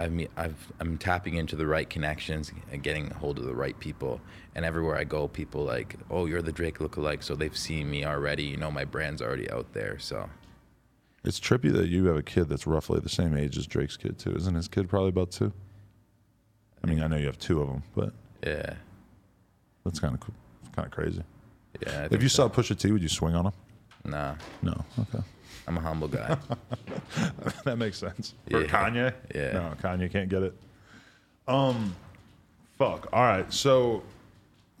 I 0.00 0.08
mean, 0.08 0.28
I've 0.36 0.72
I'm 0.80 0.96
tapping 0.96 1.34
into 1.34 1.56
the 1.56 1.66
right 1.66 1.88
connections 1.88 2.50
and 2.72 2.82
getting 2.82 3.10
a 3.10 3.14
hold 3.14 3.38
of 3.38 3.44
the 3.44 3.54
right 3.54 3.78
people, 3.78 4.20
and 4.54 4.64
everywhere 4.64 4.96
I 4.96 5.04
go, 5.04 5.28
people 5.28 5.62
like, 5.64 5.96
oh, 6.10 6.24
you're 6.26 6.40
the 6.42 6.52
Drake 6.52 6.78
lookalike, 6.78 7.22
so 7.22 7.34
they've 7.34 7.56
seen 7.56 7.90
me 7.90 8.04
already. 8.04 8.44
You 8.44 8.56
know, 8.56 8.70
my 8.70 8.84
brand's 8.86 9.20
already 9.20 9.50
out 9.50 9.72
there. 9.74 9.98
So 9.98 10.30
It's 11.22 11.38
trippy 11.38 11.70
that 11.72 11.88
you 11.88 12.06
have 12.06 12.16
a 12.16 12.22
kid 12.22 12.48
that's 12.48 12.66
roughly 12.66 12.98
the 13.00 13.10
same 13.10 13.36
age 13.36 13.58
as 13.58 13.66
Drake's 13.66 13.98
kid 13.98 14.18
too. 14.18 14.32
Isn't 14.34 14.54
his 14.54 14.68
kid 14.68 14.88
probably 14.88 15.10
about 15.10 15.32
two? 15.32 15.52
I 16.82 16.86
mean, 16.86 17.02
I 17.02 17.06
know 17.08 17.16
you 17.16 17.26
have 17.26 17.38
two 17.38 17.60
of 17.60 17.68
them, 17.68 17.82
but 17.94 18.14
yeah, 18.42 18.74
that's 19.84 20.00
kind 20.00 20.14
of 20.14 20.20
kind 20.74 20.86
of 20.86 20.92
crazy. 20.92 21.22
yeah. 21.86 22.08
I 22.10 22.14
If 22.14 22.22
you 22.22 22.30
so. 22.30 22.48
saw 22.48 22.54
Pusha 22.54 22.78
T, 22.78 22.90
would 22.90 23.02
you 23.02 23.08
swing 23.10 23.34
on 23.34 23.46
him? 23.46 23.52
nah, 24.06 24.34
No. 24.62 24.82
Okay. 24.98 25.22
I'm 25.70 25.76
a 25.76 25.80
humble 25.82 26.08
guy. 26.08 26.36
that 27.64 27.78
makes 27.78 27.96
sense. 27.96 28.34
For 28.50 28.62
Yeah. 28.62 28.66
Kanye? 28.66 29.14
Yeah. 29.32 29.52
No, 29.52 29.74
Kanye 29.80 30.10
can't 30.10 30.28
get 30.28 30.42
it. 30.42 30.52
Um, 31.46 31.94
fuck. 32.76 33.08
All 33.12 33.22
right. 33.22 33.52
So, 33.52 34.02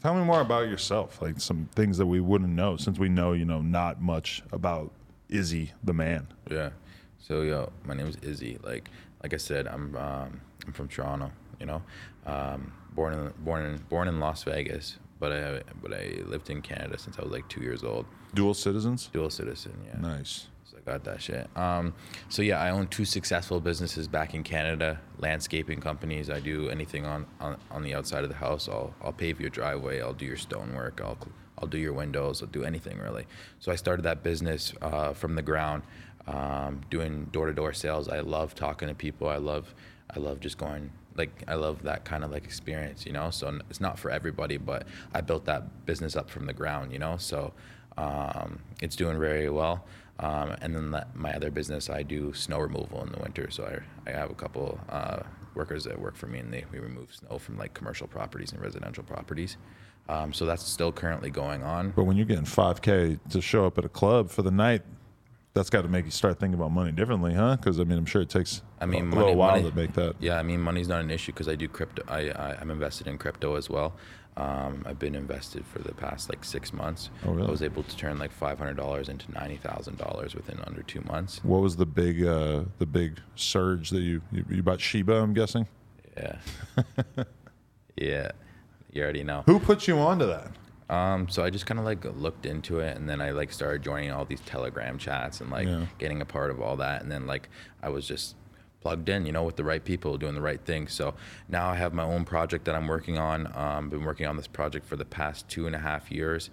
tell 0.02 0.14
me 0.14 0.24
more 0.24 0.40
about 0.40 0.68
yourself. 0.68 1.22
Like 1.22 1.40
some 1.40 1.68
things 1.76 1.96
that 1.98 2.06
we 2.06 2.18
wouldn't 2.18 2.50
know, 2.50 2.76
since 2.76 2.98
we 2.98 3.08
know 3.08 3.34
you 3.34 3.44
know 3.44 3.62
not 3.62 4.02
much 4.02 4.42
about 4.50 4.90
Izzy 5.28 5.70
the 5.84 5.92
man. 5.92 6.26
Yeah. 6.50 6.70
So 7.20 7.42
yo, 7.42 7.70
my 7.84 7.94
name 7.94 8.08
is 8.08 8.16
Izzy. 8.16 8.58
Like 8.64 8.90
like 9.22 9.32
I 9.32 9.36
said, 9.36 9.68
I'm 9.68 9.94
um, 9.94 10.40
I'm 10.66 10.72
from 10.72 10.88
Toronto. 10.88 11.30
You 11.60 11.66
know, 11.66 11.82
um, 12.26 12.72
born 12.96 13.14
in 13.14 13.32
born 13.44 13.64
in 13.64 13.76
born 13.88 14.08
in 14.08 14.18
Las 14.18 14.42
Vegas, 14.42 14.98
but 15.20 15.30
I 15.30 15.62
but 15.80 15.92
I 15.94 16.20
lived 16.26 16.50
in 16.50 16.62
Canada 16.62 16.98
since 16.98 17.16
I 17.16 17.22
was 17.22 17.30
like 17.30 17.48
two 17.48 17.60
years 17.60 17.84
old. 17.84 18.06
Dual 18.34 18.54
citizens. 18.54 19.08
Dual 19.12 19.30
citizen. 19.30 19.72
Yeah. 19.86 20.00
Nice. 20.00 20.48
Got 20.90 21.04
that 21.04 21.22
shit. 21.22 21.48
Um, 21.56 21.94
so 22.28 22.42
yeah, 22.42 22.60
I 22.60 22.70
own 22.70 22.88
two 22.88 23.04
successful 23.04 23.60
businesses 23.60 24.08
back 24.08 24.34
in 24.34 24.42
Canada, 24.42 24.98
landscaping 25.20 25.80
companies. 25.80 26.28
I 26.30 26.40
do 26.40 26.68
anything 26.68 27.06
on, 27.06 27.26
on, 27.40 27.58
on 27.70 27.84
the 27.84 27.94
outside 27.94 28.24
of 28.24 28.28
the 28.28 28.34
house. 28.34 28.68
I'll 28.68 28.92
I'll 29.00 29.12
pave 29.12 29.40
your 29.40 29.50
driveway. 29.50 30.00
I'll 30.00 30.14
do 30.14 30.26
your 30.26 30.36
stonework. 30.36 31.00
I'll 31.00 31.16
I'll 31.58 31.68
do 31.68 31.78
your 31.78 31.92
windows. 31.92 32.42
I'll 32.42 32.48
do 32.48 32.64
anything 32.64 32.98
really. 32.98 33.28
So 33.60 33.70
I 33.70 33.76
started 33.76 34.02
that 34.02 34.24
business 34.24 34.72
uh, 34.82 35.12
from 35.12 35.36
the 35.36 35.42
ground, 35.42 35.84
um, 36.26 36.80
doing 36.90 37.26
door 37.26 37.46
to 37.46 37.52
door 37.52 37.72
sales. 37.72 38.08
I 38.08 38.18
love 38.18 38.56
talking 38.56 38.88
to 38.88 38.94
people. 38.94 39.28
I 39.28 39.36
love 39.36 39.72
I 40.12 40.18
love 40.18 40.40
just 40.40 40.58
going 40.58 40.90
like 41.14 41.44
I 41.46 41.54
love 41.54 41.84
that 41.84 42.04
kind 42.04 42.24
of 42.24 42.32
like 42.32 42.42
experience, 42.42 43.06
you 43.06 43.12
know. 43.12 43.30
So 43.30 43.60
it's 43.70 43.80
not 43.80 43.96
for 43.96 44.10
everybody, 44.10 44.56
but 44.56 44.88
I 45.14 45.20
built 45.20 45.44
that 45.44 45.86
business 45.86 46.16
up 46.16 46.28
from 46.28 46.46
the 46.46 46.52
ground, 46.52 46.92
you 46.92 46.98
know. 46.98 47.16
So 47.16 47.52
um, 47.96 48.58
it's 48.82 48.96
doing 48.96 49.20
very 49.20 49.50
well. 49.50 49.84
Um, 50.20 50.54
and 50.60 50.74
then 50.76 50.90
that, 50.90 51.16
my 51.16 51.32
other 51.32 51.50
business, 51.50 51.88
I 51.88 52.02
do 52.02 52.32
snow 52.34 52.58
removal 52.58 53.02
in 53.02 53.10
the 53.10 53.18
winter. 53.18 53.50
So 53.50 53.64
I, 53.64 54.10
I 54.10 54.12
have 54.12 54.30
a 54.30 54.34
couple 54.34 54.78
uh, 54.90 55.20
workers 55.54 55.84
that 55.84 55.98
work 55.98 56.14
for 56.14 56.26
me, 56.26 56.38
and 56.38 56.52
they 56.52 56.64
we 56.70 56.78
remove 56.78 57.14
snow 57.14 57.38
from 57.38 57.56
like 57.56 57.72
commercial 57.74 58.06
properties 58.06 58.52
and 58.52 58.60
residential 58.60 59.02
properties. 59.02 59.56
Um, 60.08 60.32
so 60.32 60.44
that's 60.44 60.62
still 60.62 60.92
currently 60.92 61.30
going 61.30 61.62
on. 61.62 61.90
But 61.90 62.04
when 62.04 62.16
you're 62.16 62.26
getting 62.26 62.44
5K 62.44 63.18
to 63.30 63.40
show 63.40 63.64
up 63.64 63.78
at 63.78 63.84
a 63.84 63.88
club 63.88 64.28
for 64.28 64.42
the 64.42 64.50
night, 64.50 64.82
that's 65.52 65.70
got 65.70 65.82
to 65.82 65.88
make 65.88 66.04
you 66.04 66.10
start 66.10 66.38
thinking 66.38 66.54
about 66.54 66.70
money 66.70 66.92
differently, 66.92 67.34
huh? 67.34 67.56
Because 67.56 67.80
I 67.80 67.84
mean, 67.84 67.98
I'm 67.98 68.06
sure 68.06 68.22
it 68.22 68.28
takes 68.30 68.62
I 68.80 68.86
mean, 68.86 69.02
a 69.02 69.04
money, 69.06 69.18
little 69.18 69.34
while 69.36 69.56
money- 69.56 69.70
to 69.70 69.76
make 69.76 69.92
that. 69.94 70.14
Yeah, 70.20 70.38
I 70.38 70.42
mean, 70.42 70.60
money's 70.60 70.88
not 70.88 71.00
an 71.00 71.10
issue 71.10 71.32
because 71.32 71.48
I 71.48 71.54
do 71.56 71.68
crypto. 71.68 72.02
I, 72.08 72.30
I 72.30 72.56
I'm 72.60 72.70
invested 72.70 73.06
in 73.06 73.18
crypto 73.18 73.56
as 73.56 73.68
well. 73.68 73.94
Um, 74.36 74.84
I've 74.86 74.98
been 74.98 75.16
invested 75.16 75.66
for 75.66 75.80
the 75.80 75.92
past 75.92 76.30
like 76.30 76.44
six 76.44 76.72
months. 76.72 77.10
Oh, 77.26 77.32
really? 77.32 77.48
I 77.48 77.50
was 77.50 77.62
able 77.62 77.82
to 77.82 77.96
turn 77.96 78.18
like 78.18 78.30
five 78.30 78.58
hundred 78.58 78.76
dollars 78.76 79.08
into 79.08 79.30
ninety 79.32 79.56
thousand 79.56 79.98
dollars 79.98 80.34
within 80.36 80.60
under 80.66 80.82
two 80.82 81.00
months. 81.02 81.40
What 81.42 81.60
was 81.62 81.76
the 81.76 81.84
big 81.86 82.24
uh, 82.24 82.62
the 82.78 82.86
big 82.86 83.18
surge 83.34 83.90
that 83.90 84.00
you, 84.02 84.22
you 84.30 84.44
you 84.48 84.62
bought 84.62 84.80
Shiba? 84.80 85.14
I'm 85.20 85.34
guessing. 85.34 85.66
Yeah, 86.16 86.36
yeah, 87.96 88.30
you 88.92 89.02
already 89.02 89.24
know. 89.24 89.42
Who 89.46 89.58
put 89.58 89.88
you 89.88 89.98
onto 89.98 90.26
that? 90.26 90.50
Um, 90.90 91.28
so 91.28 91.44
I 91.44 91.50
just 91.50 91.66
kind 91.66 91.78
of 91.78 91.86
like 91.86 92.04
looked 92.16 92.44
into 92.46 92.80
it, 92.80 92.96
and 92.96 93.08
then 93.08 93.20
I 93.20 93.30
like 93.30 93.52
started 93.52 93.82
joining 93.82 94.10
all 94.10 94.24
these 94.24 94.40
Telegram 94.40 94.98
chats 94.98 95.40
and 95.40 95.50
like 95.50 95.68
Yeah. 95.68 95.86
getting 95.98 96.20
a 96.20 96.24
part 96.26 96.50
of 96.50 96.60
all 96.60 96.76
that, 96.78 97.02
and 97.02 97.10
then 97.10 97.26
like 97.26 97.48
I 97.82 97.88
was 97.88 98.06
just 98.06 98.34
plugged 98.80 99.08
in, 99.08 99.26
you 99.26 99.32
know, 99.32 99.44
with 99.44 99.56
the 99.56 99.64
right 99.64 99.84
people 99.84 100.16
doing 100.18 100.34
the 100.34 100.40
right 100.40 100.60
thing. 100.64 100.88
So 100.88 101.14
now 101.48 101.68
I 101.68 101.76
have 101.76 101.92
my 101.92 102.02
own 102.02 102.24
project 102.24 102.64
that 102.64 102.74
I'm 102.74 102.88
working 102.88 103.18
on. 103.18 103.50
Um, 103.54 103.90
been 103.90 104.04
working 104.04 104.26
on 104.26 104.36
this 104.36 104.46
project 104.46 104.86
for 104.86 104.96
the 104.96 105.04
past 105.04 105.48
two 105.48 105.66
and 105.66 105.76
a 105.76 105.78
half 105.78 106.10
years. 106.10 106.48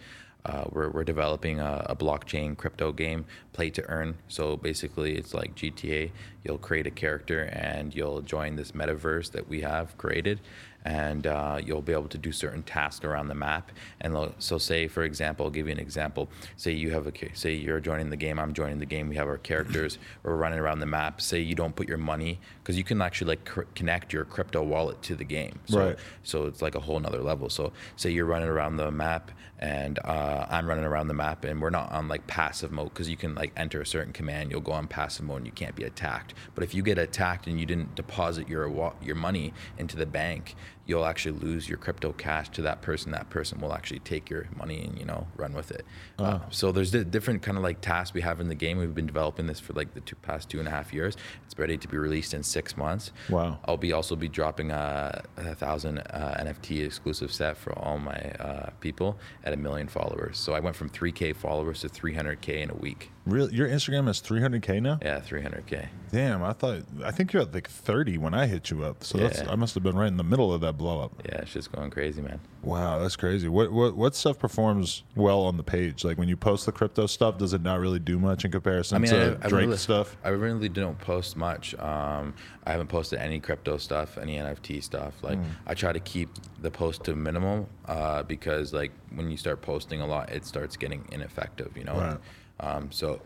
Uh, 0.45 0.65
we're, 0.71 0.89
we're 0.89 1.03
developing 1.05 1.59
a, 1.59 1.85
a 1.89 1.95
blockchain 1.95 2.55
crypto 2.55 2.91
game, 2.91 3.25
play 3.53 3.69
to 3.69 3.83
earn. 3.89 4.15
So 4.27 4.55
basically, 4.57 5.15
it's 5.15 5.33
like 5.33 5.55
GTA. 5.55 6.11
You'll 6.43 6.57
create 6.57 6.85
a 6.85 6.91
character 6.91 7.43
and 7.51 7.93
you'll 7.95 8.21
join 8.21 8.55
this 8.57 8.71
metaverse 8.73 9.31
that 9.31 9.47
we 9.49 9.61
have 9.61 9.97
created, 9.97 10.39
and 10.87 11.27
uh, 11.27 11.59
you'll 11.63 11.81
be 11.81 11.91
able 11.91 12.07
to 12.07 12.17
do 12.17 12.31
certain 12.31 12.63
tasks 12.63 13.03
around 13.03 13.27
the 13.27 13.35
map. 13.35 13.73
And 13.99 14.33
so, 14.39 14.57
say 14.57 14.87
for 14.87 15.03
example, 15.03 15.45
I'll 15.45 15.51
give 15.51 15.67
you 15.67 15.73
an 15.73 15.79
example. 15.79 16.29
Say 16.55 16.71
you 16.71 16.91
have 16.91 17.05
a 17.07 17.13
say 17.35 17.55
you're 17.55 17.81
joining 17.81 18.09
the 18.09 18.15
game, 18.15 18.39
I'm 18.39 18.53
joining 18.53 18.79
the 18.79 18.85
game. 18.85 19.09
We 19.09 19.17
have 19.17 19.27
our 19.27 19.37
characters. 19.37 19.97
We're 20.23 20.37
running 20.37 20.59
around 20.59 20.79
the 20.79 20.85
map. 20.85 21.19
Say 21.19 21.41
you 21.41 21.55
don't 21.55 21.75
put 21.75 21.89
your 21.89 21.97
money 21.97 22.39
because 22.63 22.77
you 22.77 22.85
can 22.85 23.01
actually 23.01 23.27
like 23.27 23.43
cr- 23.43 23.61
connect 23.75 24.13
your 24.13 24.23
crypto 24.23 24.63
wallet 24.63 25.01
to 25.03 25.15
the 25.15 25.25
game. 25.25 25.59
So, 25.65 25.87
Right. 25.87 25.97
So 26.23 26.45
it's 26.45 26.61
like 26.61 26.75
a 26.75 26.79
whole 26.79 26.99
nother 27.01 27.21
level. 27.21 27.49
So 27.49 27.73
say 27.97 28.11
you're 28.11 28.25
running 28.25 28.47
around 28.47 28.77
the 28.77 28.89
map 28.89 29.31
and 29.59 29.99
uh, 30.05 30.45
I'm 30.49 30.67
running 30.67 30.85
around 30.85 31.07
the 31.07 31.13
map 31.15 31.43
and 31.43 31.61
we're 31.61 31.71
not 31.71 31.91
on 31.91 32.07
like 32.07 32.27
passive 32.27 32.71
mode 32.71 32.89
because 32.89 33.09
you 33.09 33.17
can 33.17 33.35
like 33.35 33.51
enter 33.57 33.81
a 33.81 33.85
certain 33.85 34.13
command, 34.13 34.51
you'll 34.51 34.61
go 34.61 34.71
on 34.71 34.87
passive 34.87 35.25
mode 35.25 35.37
and 35.37 35.45
you 35.47 35.51
can't 35.51 35.75
be 35.75 35.83
attacked. 35.83 36.33
But 36.55 36.63
if 36.63 36.75
you 36.75 36.83
get 36.83 36.97
attacked 36.97 37.47
and 37.47 37.59
you 37.59 37.65
didn't 37.65 37.95
deposit 37.95 38.47
your 38.47 38.93
your 39.01 39.15
money 39.15 39.53
into 39.77 39.97
the 39.97 40.05
bank, 40.05 40.55
you'll 40.87 41.05
actually 41.05 41.37
lose 41.39 41.67
your 41.69 41.77
crypto 41.77 42.13
cash 42.13 42.49
to 42.49 42.61
that 42.63 42.81
person. 42.81 43.11
That 43.11 43.29
person 43.29 43.59
will 43.59 43.73
actually 43.73 43.99
take 43.99 44.29
your 44.29 44.47
money 44.57 44.85
and 44.85 44.97
you 44.97 45.05
know 45.05 45.27
run 45.35 45.53
with 45.53 45.69
it. 45.71 45.85
Uh, 46.17 46.39
so 46.49 46.71
there's 46.71 46.91
di- 46.91 47.03
different 47.03 47.43
kind 47.43 47.57
of 47.57 47.63
like 47.63 47.81
tasks 47.81 48.13
we 48.13 48.21
have 48.21 48.39
in 48.39 48.47
the 48.47 48.55
game. 48.55 48.77
We've 48.77 48.95
been 48.95 49.05
developing 49.05 49.45
this 49.45 49.59
for 49.59 49.73
like 49.73 49.93
the 49.93 49.99
two, 49.99 50.15
past 50.15 50.49
two 50.49 50.59
and 50.59 50.67
a 50.67 50.71
half 50.71 50.93
years. 50.93 51.17
It's 51.45 51.57
ready 51.59 51.77
to 51.77 51.87
be 51.87 51.97
released 51.97 52.33
in 52.33 52.41
six 52.41 52.75
months. 52.77 53.11
Wow. 53.29 53.59
I'll 53.65 53.77
be 53.77 53.91
also 53.91 54.15
be 54.15 54.29
dropping 54.29 54.71
a, 54.71 55.23
a 55.35 55.53
thousand 55.55 55.99
uh, 55.99 56.37
NFT 56.39 56.85
exclusive 56.85 57.31
set 57.31 57.57
for 57.57 57.77
all 57.77 57.99
my 57.99 58.17
uh, 58.39 58.69
people 58.79 59.19
at 59.43 59.53
a 59.53 59.57
million 59.57 59.87
followers. 59.87 60.37
So 60.37 60.53
I 60.53 60.61
went 60.61 60.75
from 60.75 60.89
3K 60.89 61.35
followers 61.35 61.81
to 61.81 61.89
300K 61.89 62.61
in 62.61 62.69
a 62.69 62.75
week. 62.75 63.11
Real, 63.27 63.51
your 63.53 63.67
Instagram 63.67 64.07
is 64.09 64.21
300k 64.21 64.81
now. 64.81 64.99
Yeah, 65.01 65.19
300K. 65.19 65.87
Damn, 66.11 66.41
I 66.43 66.53
thought 66.53 66.83
I 67.03 67.11
think 67.11 67.33
you're 67.33 67.41
at 67.41 67.53
like 67.53 67.69
30 67.69 68.17
when 68.17 68.33
I 68.33 68.45
hit 68.45 68.69
you 68.69 68.83
up. 68.83 69.03
So 69.03 69.17
that's, 69.17 69.41
I 69.41 69.55
must 69.55 69.73
have 69.75 69.83
been 69.83 69.95
right 69.95 70.07
in 70.07 70.15
the 70.17 70.23
middle 70.23 70.53
of 70.53 70.61
that 70.61 70.77
blow 70.77 71.01
up. 71.01 71.11
Yeah, 71.25 71.39
it's 71.41 71.51
just 71.51 71.71
going 71.71 71.89
crazy, 71.91 72.21
man. 72.21 72.39
Wow, 72.63 72.99
that's 72.99 73.15
crazy. 73.15 73.47
What 73.49 73.71
what 73.71 73.95
what 73.95 74.15
stuff 74.15 74.39
performs 74.39 75.03
well 75.15 75.41
on 75.41 75.57
the 75.57 75.63
page? 75.63 76.03
Like 76.05 76.17
when 76.17 76.29
you 76.29 76.37
post 76.37 76.65
the 76.65 76.71
crypto 76.71 77.05
stuff, 77.07 77.37
does 77.37 77.53
it 77.53 77.61
not 77.61 77.79
really 77.79 77.99
do 77.99 78.17
much 78.17 78.45
in 78.45 78.51
comparison 78.51 79.01
to 79.03 79.35
Drake 79.35 79.51
really, 79.51 79.77
stuff? 79.77 80.15
I 80.23 80.29
really 80.29 80.69
don't 80.69 80.97
post 80.99 81.35
much. 81.35 81.75
Um, 81.75 82.33
I 82.65 82.71
haven't 82.71 82.87
posted 82.87 83.19
any 83.19 83.39
crypto 83.39 83.77
stuff, 83.77 84.17
any 84.17 84.37
NFT 84.37 84.81
stuff. 84.83 85.13
Like 85.21 85.37
Hmm. 85.37 85.49
I 85.65 85.73
try 85.73 85.91
to 85.91 85.99
keep 85.99 86.29
the 86.61 86.71
post 86.71 87.03
to 87.05 87.15
minimum 87.15 87.67
uh, 87.85 88.23
because 88.23 88.73
like 88.73 88.91
when 89.13 89.29
you 89.29 89.37
start 89.37 89.61
posting 89.61 90.01
a 90.01 90.07
lot, 90.07 90.31
it 90.31 90.45
starts 90.45 90.77
getting 90.77 91.05
ineffective. 91.11 91.75
You 91.77 91.83
know. 91.83 91.95
Right. 91.99 92.17
Um, 92.59 92.91
so. 92.91 93.21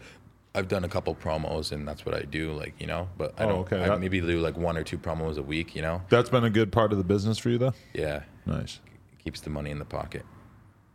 I've 0.53 0.67
done 0.67 0.83
a 0.83 0.89
couple 0.89 1.15
promos 1.15 1.71
and 1.71 1.87
that's 1.87 2.05
what 2.05 2.13
I 2.13 2.23
do, 2.23 2.51
like 2.51 2.73
you 2.77 2.85
know. 2.85 3.07
But 3.17 3.33
I 3.39 3.45
Oh, 3.45 3.47
don't. 3.47 3.59
okay. 3.59 3.81
I 3.81 3.87
That- 3.87 4.01
maybe 4.01 4.19
do 4.19 4.41
like 4.41 4.57
one 4.57 4.75
or 4.75 4.83
two 4.83 4.97
promos 4.97 5.37
a 5.37 5.41
week, 5.41 5.77
you 5.77 5.81
know. 5.81 6.01
That's 6.09 6.29
been 6.29 6.43
a 6.43 6.49
good 6.49 6.73
part 6.73 6.91
of 6.91 6.97
the 6.97 7.05
business 7.05 7.37
for 7.37 7.49
you, 7.49 7.57
though. 7.57 7.73
Yeah, 7.93 8.23
Nice. 8.45 8.81
keeps 9.23 9.39
the 9.39 9.49
money 9.49 9.69
in 9.71 9.79
the 9.79 9.85
pocket. 9.85 10.25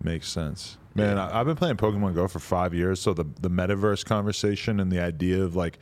Makes 0.03 0.29
sense. 0.29 0.77
Man, 0.95 1.17
I, 1.17 1.41
I've 1.41 1.47
been 1.47 1.57
playing 1.57 1.77
Pokemon 1.77 2.15
Go 2.15 2.29
for 2.29 2.39
five 2.39 2.75
years, 2.75 3.01
so 3.01 3.15
the 3.15 3.25
the 3.41 3.49
metaverse 3.49 4.05
conversation 4.05 4.79
and 4.79 4.93
the 4.93 5.01
idea 5.01 5.43
of 5.43 5.57
like 5.57 5.79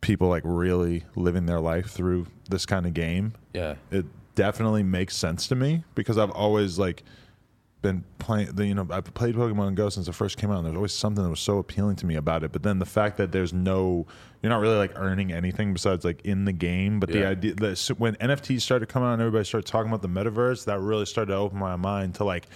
people 0.00 0.28
like 0.30 0.44
really 0.46 1.04
living 1.14 1.44
their 1.44 1.60
life 1.60 1.90
through 1.90 2.26
this 2.48 2.64
kind 2.64 2.86
of 2.86 2.94
game, 2.94 3.34
Yeah, 3.52 3.74
it 3.90 4.06
definitely 4.34 4.82
makes 4.82 5.14
sense 5.14 5.46
to 5.48 5.54
me 5.54 5.84
because 5.94 6.16
I've 6.16 6.30
always 6.30 6.78
like 6.78 7.02
been 7.80 8.04
playing 8.18 8.48
the 8.52 8.66
you 8.66 8.74
know 8.74 8.86
I've 8.90 9.04
played 9.14 9.34
Pokemon 9.34 9.74
Go 9.76 9.88
since 9.88 10.08
it 10.08 10.12
first 10.12 10.36
came 10.36 10.50
out 10.50 10.58
and 10.58 10.66
there's 10.66 10.76
always 10.76 10.92
something 10.92 11.22
that 11.22 11.30
was 11.30 11.40
so 11.40 11.58
appealing 11.58 11.96
to 11.96 12.06
me 12.06 12.16
about 12.16 12.42
it 12.42 12.50
but 12.50 12.62
then 12.62 12.78
the 12.78 12.86
fact 12.86 13.16
that 13.18 13.30
there's 13.30 13.52
no 13.52 14.06
you're 14.42 14.50
not 14.50 14.60
really 14.60 14.76
like 14.76 14.92
earning 14.96 15.32
anything 15.32 15.72
besides 15.72 16.04
like 16.04 16.20
in 16.22 16.44
the 16.44 16.52
game 16.52 16.98
but 16.98 17.08
the 17.10 17.24
idea 17.24 17.54
that 17.54 17.76
so 17.76 17.94
when 17.94 18.16
NFTs 18.16 18.62
started 18.62 18.88
coming 18.88 19.08
out 19.08 19.12
and 19.12 19.22
everybody 19.22 19.44
started 19.44 19.66
talking 19.66 19.90
about 19.90 20.02
the 20.02 20.08
metaverse 20.08 20.64
that 20.64 20.80
really 20.80 21.06
started 21.06 21.32
to 21.32 21.38
open 21.38 21.58
my 21.58 21.76
mind 21.76 22.16
to 22.16 22.24
like 22.24 22.46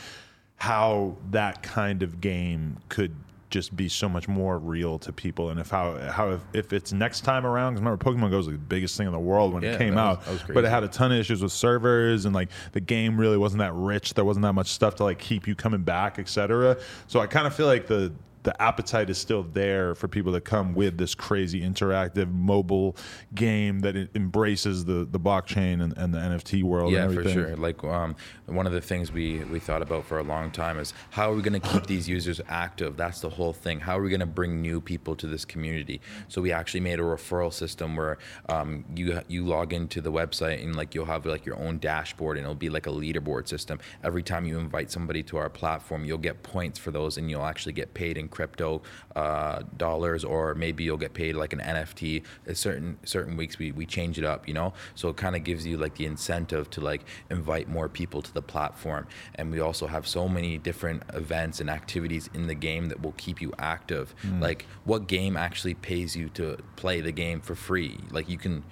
how 0.56 1.16
that 1.30 1.62
kind 1.62 2.02
of 2.02 2.20
game 2.20 2.78
could 2.88 3.14
just 3.52 3.76
be 3.76 3.88
so 3.88 4.08
much 4.08 4.26
more 4.26 4.58
real 4.58 4.98
to 4.98 5.12
people. 5.12 5.50
And 5.50 5.60
if 5.60 5.70
how 5.70 5.96
how 6.10 6.30
if, 6.30 6.40
if 6.52 6.72
it's 6.72 6.92
next 6.92 7.20
time 7.20 7.46
around 7.46 7.74
because 7.74 7.84
remember 7.84 8.04
Pokemon 8.04 8.30
Go 8.30 8.38
was 8.38 8.46
the 8.46 8.52
biggest 8.52 8.96
thing 8.96 9.06
in 9.06 9.12
the 9.12 9.20
world 9.20 9.52
when 9.52 9.62
Yeah, 9.62 9.74
it 9.74 9.78
came 9.78 9.96
out 9.96 10.26
was 10.26 10.42
but 10.42 10.64
it 10.64 10.70
had 10.70 10.82
a 10.82 10.88
ton 10.88 11.12
of 11.12 11.18
issues 11.18 11.42
with 11.42 11.52
servers 11.52 12.24
and 12.24 12.34
like 12.34 12.48
the 12.72 12.80
game 12.80 13.16
really 13.16 13.36
wasn't 13.36 13.60
that 13.60 13.74
rich. 13.74 14.14
There 14.14 14.24
wasn't 14.24 14.42
that 14.42 14.54
much 14.54 14.68
stuff 14.68 14.96
to 14.96 15.04
like 15.04 15.18
keep 15.18 15.46
you 15.46 15.54
coming 15.54 15.82
back 15.82 16.18
etc 16.18 16.78
so 17.06 17.20
i 17.20 17.26
kind 17.26 17.46
of 17.46 17.54
feel 17.54 17.66
like 17.66 17.86
the 17.86 18.12
the 18.42 18.61
appetite 18.61 19.11
is 19.11 19.18
still 19.18 19.42
there 19.42 19.94
for 19.94 20.09
people 20.09 20.33
to 20.33 20.40
come 20.40 20.74
with 20.74 20.98
this 20.98 21.14
crazy 21.14 21.61
interactive 21.61 22.33
mobile 22.33 22.96
game 23.35 23.81
that 23.81 23.96
it 23.96 24.11
embraces 24.14 24.85
the 24.85 25.07
the 25.11 25.20
blockchain 25.20 25.83
and, 25.83 25.96
and 25.96 26.14
the 26.14 26.18
nft 26.18 26.62
world 26.62 26.92
yeah, 26.92 27.09
for 27.09 27.28
sure. 27.28 27.57
Like 27.57 27.83
um, 27.85 28.16
one 28.46 28.66
of 28.66 28.72
the 28.72 28.81
things 28.81 29.12
we 29.12 29.44
we 29.44 29.59
thought 29.59 29.83
about 29.83 30.05
for 30.05 30.18
a 30.18 30.22
long 30.22 30.50
time 30.50 30.78
is 30.78 30.92
how 31.11 31.31
are 31.31 31.35
we 31.35 31.42
going 31.42 31.61
to 31.61 31.68
keep 31.68 31.87
these 31.87 32.09
users 32.09 32.40
active? 32.48 32.96
That's 32.96 33.20
the 33.20 33.31
whole 33.31 33.52
thing. 33.52 33.81
How 33.81 33.98
are 33.98 34.02
we 34.02 34.11
going 34.11 34.20
to 34.20 34.26
bring 34.26 34.61
new 34.61 34.81
people 34.81 35.14
to 35.16 35.26
this 35.26 35.44
community? 35.44 36.00
So 36.28 36.40
we 36.40 36.52
actually 36.52 36.81
made 36.81 36.98
a 36.98 37.02
referral 37.02 37.52
system 37.52 37.96
where 37.96 38.18
um, 38.48 38.85
you 38.94 39.20
you 39.28 39.44
log 39.44 39.72
into 39.72 40.00
the 40.00 40.12
website 40.12 40.62
and 40.62 40.76
like 40.76 40.94
you'll 40.94 41.07
have 41.07 41.26
like 41.26 41.46
your 41.46 41.59
own 41.59 41.78
dashboard 41.78 42.37
and 42.37 42.44
it'll 42.44 42.55
be 42.55 42.70
like 42.70 42.87
a 42.87 42.90
leaderboard 42.90 43.48
system. 43.48 43.78
Every 44.02 44.22
time 44.22 44.44
you 44.44 44.59
invite 44.59 44.90
somebody 44.90 45.22
to 45.24 45.37
our 45.37 45.48
platform, 45.48 46.05
you'll 46.05 46.18
get 46.18 46.42
points 46.42 46.78
for 46.78 46.90
those 46.90 47.16
and 47.16 47.31
you'll 47.31 47.44
actually 47.44 47.72
get 47.72 47.94
paid 47.94 48.18
in 48.18 48.28
crypto 48.32 48.82
uh, 49.14 49.62
dollars 49.76 50.24
or 50.24 50.54
maybe 50.56 50.82
you'll 50.82 50.96
get 50.96 51.14
paid 51.14 51.36
like 51.36 51.52
an 51.52 51.60
NFT. 51.60 52.24
Certain 52.54 52.98
certain 53.04 53.36
weeks 53.36 53.58
we, 53.58 53.70
we 53.70 53.86
change 53.86 54.18
it 54.18 54.24
up, 54.24 54.48
you 54.48 54.54
know. 54.54 54.72
So 54.96 55.08
it 55.08 55.16
kind 55.16 55.36
of 55.36 55.44
gives 55.44 55.64
you 55.64 55.76
like 55.76 55.94
the 55.94 56.06
incentive 56.06 56.68
to 56.70 56.80
like 56.80 57.02
invite 57.30 57.68
more 57.68 57.88
people 57.88 58.22
to 58.22 58.34
the 58.34 58.42
platform. 58.42 59.06
And 59.36 59.52
we 59.52 59.60
also 59.60 59.86
have 59.86 60.06
so 60.08 60.28
many 60.28 60.58
different 60.58 61.02
events 61.14 61.60
and 61.60 61.70
activities 61.70 62.28
in 62.34 62.48
the 62.48 62.54
game 62.54 62.88
that 62.88 63.00
will 63.02 63.14
keep 63.16 63.40
you 63.40 63.52
active. 63.58 64.14
Like 64.40 64.66
what 64.84 65.06
game 65.06 65.36
actually 65.36 65.74
pays 65.74 66.16
you 66.16 66.28
to 66.30 66.58
play 66.76 67.00
the 67.00 67.12
game 67.12 67.40
for 67.40 67.54
free? 67.54 67.98
Like 68.10 68.28
you 68.28 68.38
can 68.38 68.64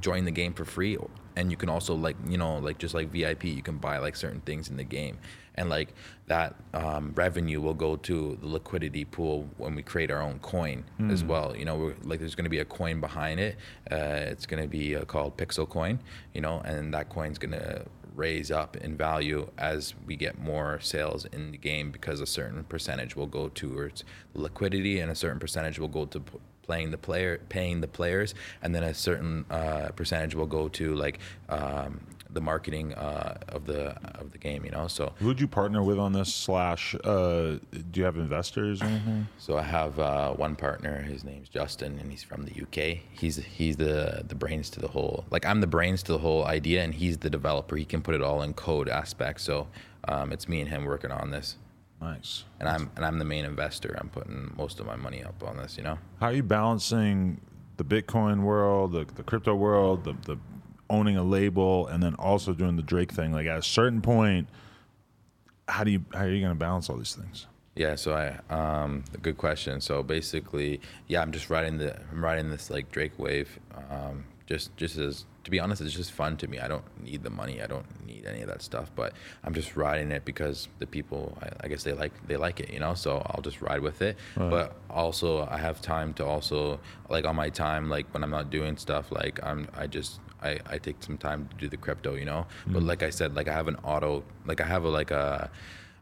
join 0.00 0.24
the 0.24 0.30
game 0.30 0.52
for 0.52 0.64
free 0.64 0.96
and 1.36 1.50
you 1.50 1.56
can 1.56 1.68
also 1.68 1.94
like 1.94 2.16
you 2.28 2.38
know 2.38 2.58
like 2.58 2.78
just 2.78 2.94
like 2.94 3.10
vip 3.10 3.44
you 3.44 3.62
can 3.62 3.78
buy 3.78 3.98
like 3.98 4.16
certain 4.16 4.40
things 4.40 4.68
in 4.68 4.76
the 4.76 4.84
game. 4.84 5.18
And 5.54 5.68
like 5.68 5.92
that 6.28 6.56
um, 6.72 7.12
revenue 7.14 7.60
will 7.60 7.74
go 7.74 7.96
to 7.96 8.38
the 8.40 8.46
liquidity 8.46 9.04
pool 9.04 9.46
when 9.58 9.74
we 9.74 9.82
create 9.82 10.10
our 10.10 10.22
own 10.22 10.38
coin 10.38 10.82
as 11.10 11.22
well. 11.22 11.54
You 11.54 11.66
know 11.66 11.76
we're, 11.76 11.94
like 12.04 12.20
there's 12.20 12.34
going 12.34 12.44
to 12.44 12.50
be 12.50 12.60
a 12.60 12.64
coin 12.64 13.00
behind 13.00 13.38
it. 13.38 13.56
Uh, 13.90 14.30
it's 14.32 14.46
going 14.46 14.62
to 14.62 14.68
be 14.68 14.96
uh, 14.96 15.04
called 15.04 15.36
pixel 15.36 15.68
coin 15.68 15.98
you 16.32 16.40
know 16.40 16.60
and 16.64 16.94
that 16.94 17.08
coin's 17.08 17.38
going 17.38 17.52
to 17.52 17.84
raise 18.14 18.50
up 18.50 18.76
in 18.76 18.96
value 18.96 19.50
as 19.58 19.94
we 20.06 20.16
get 20.16 20.38
more 20.38 20.78
sales 20.80 21.24
in 21.26 21.50
the 21.50 21.56
game 21.56 21.90
because 21.90 22.20
a 22.20 22.26
certain 22.26 22.64
percentage 22.64 23.16
will 23.16 23.26
go 23.26 23.48
towards 23.48 24.04
liquidity 24.34 24.98
and 25.00 25.10
a 25.10 25.14
certain 25.14 25.38
percentage 25.38 25.78
will 25.78 25.88
go 25.88 26.04
to 26.04 26.22
playing 26.62 26.90
the 26.90 26.98
player, 26.98 27.40
paying 27.48 27.80
the 27.80 27.88
players, 27.88 28.34
and 28.62 28.74
then 28.74 28.82
a 28.82 28.94
certain 28.94 29.44
uh, 29.50 29.88
percentage 29.96 30.34
will 30.34 30.46
go 30.46 30.68
to 30.68 30.94
like 30.94 31.18
um, 31.48 32.00
the 32.30 32.40
marketing 32.40 32.94
uh, 32.94 33.36
of 33.48 33.66
the 33.66 33.96
of 34.18 34.32
the 34.32 34.38
game. 34.38 34.64
You 34.64 34.70
know, 34.70 34.88
so 34.88 35.12
who'd 35.18 35.40
you 35.40 35.48
partner 35.48 35.82
with 35.82 35.98
on 35.98 36.12
this 36.12 36.32
slash 36.32 36.94
uh 37.04 37.58
do 37.90 38.00
you 38.00 38.04
have 38.04 38.16
investors 38.16 38.80
or 38.80 38.86
anything 38.86 39.28
so 39.38 39.58
I 39.58 39.62
have 39.62 39.98
uh, 39.98 40.32
one 40.32 40.56
partner. 40.56 41.02
His 41.02 41.24
name's 41.24 41.48
Justin, 41.48 41.98
and 41.98 42.10
he's 42.10 42.22
from 42.22 42.44
the 42.44 42.62
UK. 42.62 42.98
He's 43.12 43.36
he's 43.36 43.76
the 43.76 44.24
the 44.26 44.34
brains 44.34 44.70
to 44.70 44.80
the 44.80 44.88
whole. 44.88 45.24
Like 45.30 45.44
I'm 45.44 45.60
the 45.60 45.66
brains 45.66 46.02
to 46.04 46.12
the 46.12 46.18
whole 46.18 46.44
idea, 46.44 46.82
and 46.82 46.94
he's 46.94 47.18
the 47.18 47.30
developer. 47.30 47.76
He 47.76 47.84
can 47.84 48.02
put 48.02 48.14
it 48.14 48.22
all 48.22 48.42
in 48.42 48.54
code 48.54 48.88
aspect. 48.88 49.40
So 49.40 49.68
um, 50.08 50.32
it's 50.32 50.48
me 50.48 50.60
and 50.60 50.70
him 50.70 50.84
working 50.84 51.10
on 51.10 51.30
this. 51.30 51.56
Nice 52.02 52.44
And 52.60 52.68
I'm 52.68 52.90
and 52.96 53.04
I'm 53.04 53.18
the 53.18 53.24
main 53.24 53.44
investor. 53.44 53.96
I'm 54.00 54.08
putting 54.08 54.52
most 54.56 54.80
of 54.80 54.86
my 54.86 54.96
money 54.96 55.22
up 55.24 55.42
on 55.42 55.56
this. 55.56 55.76
You 55.78 55.84
know. 55.84 55.98
how 56.20 56.26
are 56.26 56.32
you 56.32 56.42
balancing 56.42 57.40
the 57.76 57.84
bitcoin 57.84 58.42
world 58.42 58.92
the, 58.92 59.06
the 59.14 59.22
crypto 59.22 59.54
world 59.54 60.04
the, 60.04 60.14
the 60.26 60.38
owning 60.90 61.16
a 61.16 61.22
label 61.22 61.86
and 61.86 62.02
then 62.02 62.14
also 62.16 62.52
doing 62.52 62.76
the 62.76 62.82
drake 62.82 63.10
thing 63.12 63.32
like 63.32 63.46
at 63.46 63.58
a 63.58 63.62
certain 63.62 64.02
point 64.02 64.46
how 65.68 65.82
do 65.84 65.90
you 65.90 66.04
how 66.12 66.20
are 66.24 66.28
you 66.30 66.40
going 66.40 66.52
to 66.52 66.58
balance 66.58 66.90
all 66.90 66.96
these 66.96 67.14
things 67.14 67.46
Yeah, 67.74 67.94
so 67.96 68.12
I 68.12 68.26
um 68.52 69.04
good 69.22 69.38
question. 69.38 69.80
So 69.80 70.02
basically, 70.02 70.80
yeah, 71.08 71.22
I'm 71.22 71.32
just 71.32 71.48
riding 71.48 71.78
the 71.78 71.98
I'm 72.10 72.22
riding 72.22 72.50
this 72.50 72.68
like 72.68 72.90
Drake 72.92 73.18
wave. 73.18 73.58
Um 73.90 74.24
just 74.52 74.76
just 74.76 74.96
as 74.98 75.24
to 75.44 75.50
be 75.50 75.58
honest, 75.58 75.80
it's 75.82 75.94
just 75.94 76.12
fun 76.12 76.36
to 76.36 76.46
me. 76.46 76.58
I 76.60 76.68
don't 76.68 76.84
need 77.02 77.22
the 77.22 77.30
money. 77.30 77.56
I 77.62 77.66
don't 77.66 77.86
need 78.06 78.24
any 78.26 78.42
of 78.42 78.48
that 78.52 78.62
stuff, 78.62 78.88
but 78.94 79.10
I'm 79.44 79.54
just 79.54 79.76
riding 79.76 80.10
it 80.12 80.24
because 80.24 80.68
the 80.78 80.86
people 80.86 81.36
I, 81.42 81.48
I 81.64 81.68
guess 81.68 81.82
they 81.82 81.94
like 82.02 82.12
they 82.28 82.36
like 82.36 82.60
it, 82.60 82.70
you 82.74 82.80
know? 82.84 82.94
So 82.94 83.10
I'll 83.28 83.42
just 83.42 83.60
ride 83.68 83.80
with 83.88 84.02
it. 84.02 84.16
But 84.50 84.76
also 84.88 85.28
I 85.56 85.58
have 85.66 85.80
time 85.80 86.12
to 86.14 86.24
also 86.24 86.78
like 87.08 87.24
on 87.30 87.36
my 87.44 87.50
time 87.50 87.88
like 87.88 88.06
when 88.14 88.22
I'm 88.24 88.30
not 88.38 88.50
doing 88.50 88.76
stuff 88.76 89.10
like 89.10 89.40
I'm 89.42 89.68
I 89.82 89.86
just 89.86 90.20
I, 90.42 90.58
I 90.74 90.78
take 90.78 91.02
some 91.02 91.18
time 91.18 91.48
to 91.50 91.56
do 91.56 91.68
the 91.68 91.76
crypto, 91.76 92.14
you 92.14 92.24
know. 92.24 92.46
But 92.66 92.82
like 92.82 93.02
I 93.02 93.10
said, 93.10 93.34
like 93.34 93.48
I 93.48 93.54
have 93.60 93.68
an 93.68 93.76
auto, 93.84 94.24
like 94.44 94.60
I 94.60 94.66
have 94.74 94.84
a 94.84 94.88
like 95.00 95.12
a, 95.12 95.50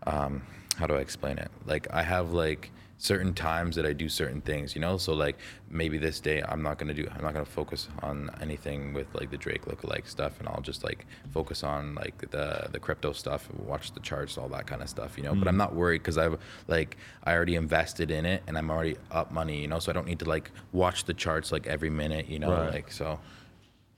um, 0.07 0.43
how 0.77 0.87
do 0.87 0.95
I 0.95 1.01
explain 1.01 1.37
it? 1.39 1.51
Like 1.67 1.87
I 1.93 2.03
have 2.03 2.33
like 2.33 2.71
certain 3.01 3.33
times 3.33 3.77
that 3.77 3.87
I 3.87 3.95
do 3.95 4.11
certain 4.11 4.43
things, 4.43 4.75
you 4.75 4.81
know. 4.81 4.99
So 4.99 5.15
like 5.15 5.39
maybe 5.71 5.97
this 5.97 6.21
day 6.21 6.43
I'm 6.47 6.63
not 6.63 6.79
gonna 6.79 6.95
do, 6.95 7.09
I'm 7.13 7.23
not 7.23 7.33
gonna 7.33 7.47
focus 7.47 7.89
on 8.03 8.31
anything 8.41 8.93
with 8.93 9.13
like 9.15 9.31
the 9.31 9.39
Drake 9.39 9.65
lookalike 9.65 10.07
stuff, 10.07 10.39
and 10.39 10.49
I'll 10.49 10.61
just 10.61 10.85
like 10.85 11.07
focus 11.33 11.65
on 11.65 11.95
like 11.95 12.31
the 12.31 12.69
the 12.71 12.79
crypto 12.79 13.13
stuff, 13.13 13.49
watch 13.55 13.93
the 13.93 14.01
charts, 14.01 14.37
all 14.37 14.49
that 14.51 14.67
kind 14.67 14.83
of 14.83 14.89
stuff, 14.89 15.17
you 15.17 15.25
know. 15.25 15.35
But 15.35 15.49
I'm 15.49 15.53
mm-hmm. 15.53 15.59
not 15.59 15.75
worried 15.75 16.01
because 16.03 16.19
I've 16.19 16.39
like 16.69 16.99
I 17.25 17.33
already 17.33 17.57
invested 17.57 18.11
in 18.11 18.27
it 18.27 18.43
and 18.47 18.59
I'm 18.59 18.71
already 18.71 18.97
up 19.11 19.33
money, 19.33 19.63
you 19.63 19.67
know. 19.67 19.79
So 19.79 19.91
I 19.91 19.95
don't 19.95 20.07
need 20.07 20.19
to 20.21 20.29
like 20.29 20.51
watch 20.73 21.05
the 21.05 21.15
charts 21.15 21.51
like 21.51 21.67
every 21.67 21.91
minute, 21.91 22.29
you 22.29 22.39
know. 22.39 22.53
Right. 22.53 22.75
Like 22.75 22.93
so. 22.93 23.19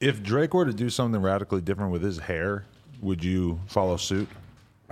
if 0.00 0.22
drake 0.22 0.54
were 0.54 0.64
to 0.64 0.72
do 0.72 0.88
something 0.88 1.20
radically 1.20 1.60
different 1.60 1.92
with 1.92 2.02
his 2.02 2.18
hair 2.18 2.64
would 3.00 3.22
you 3.22 3.60
follow 3.66 3.96
suit 3.96 4.28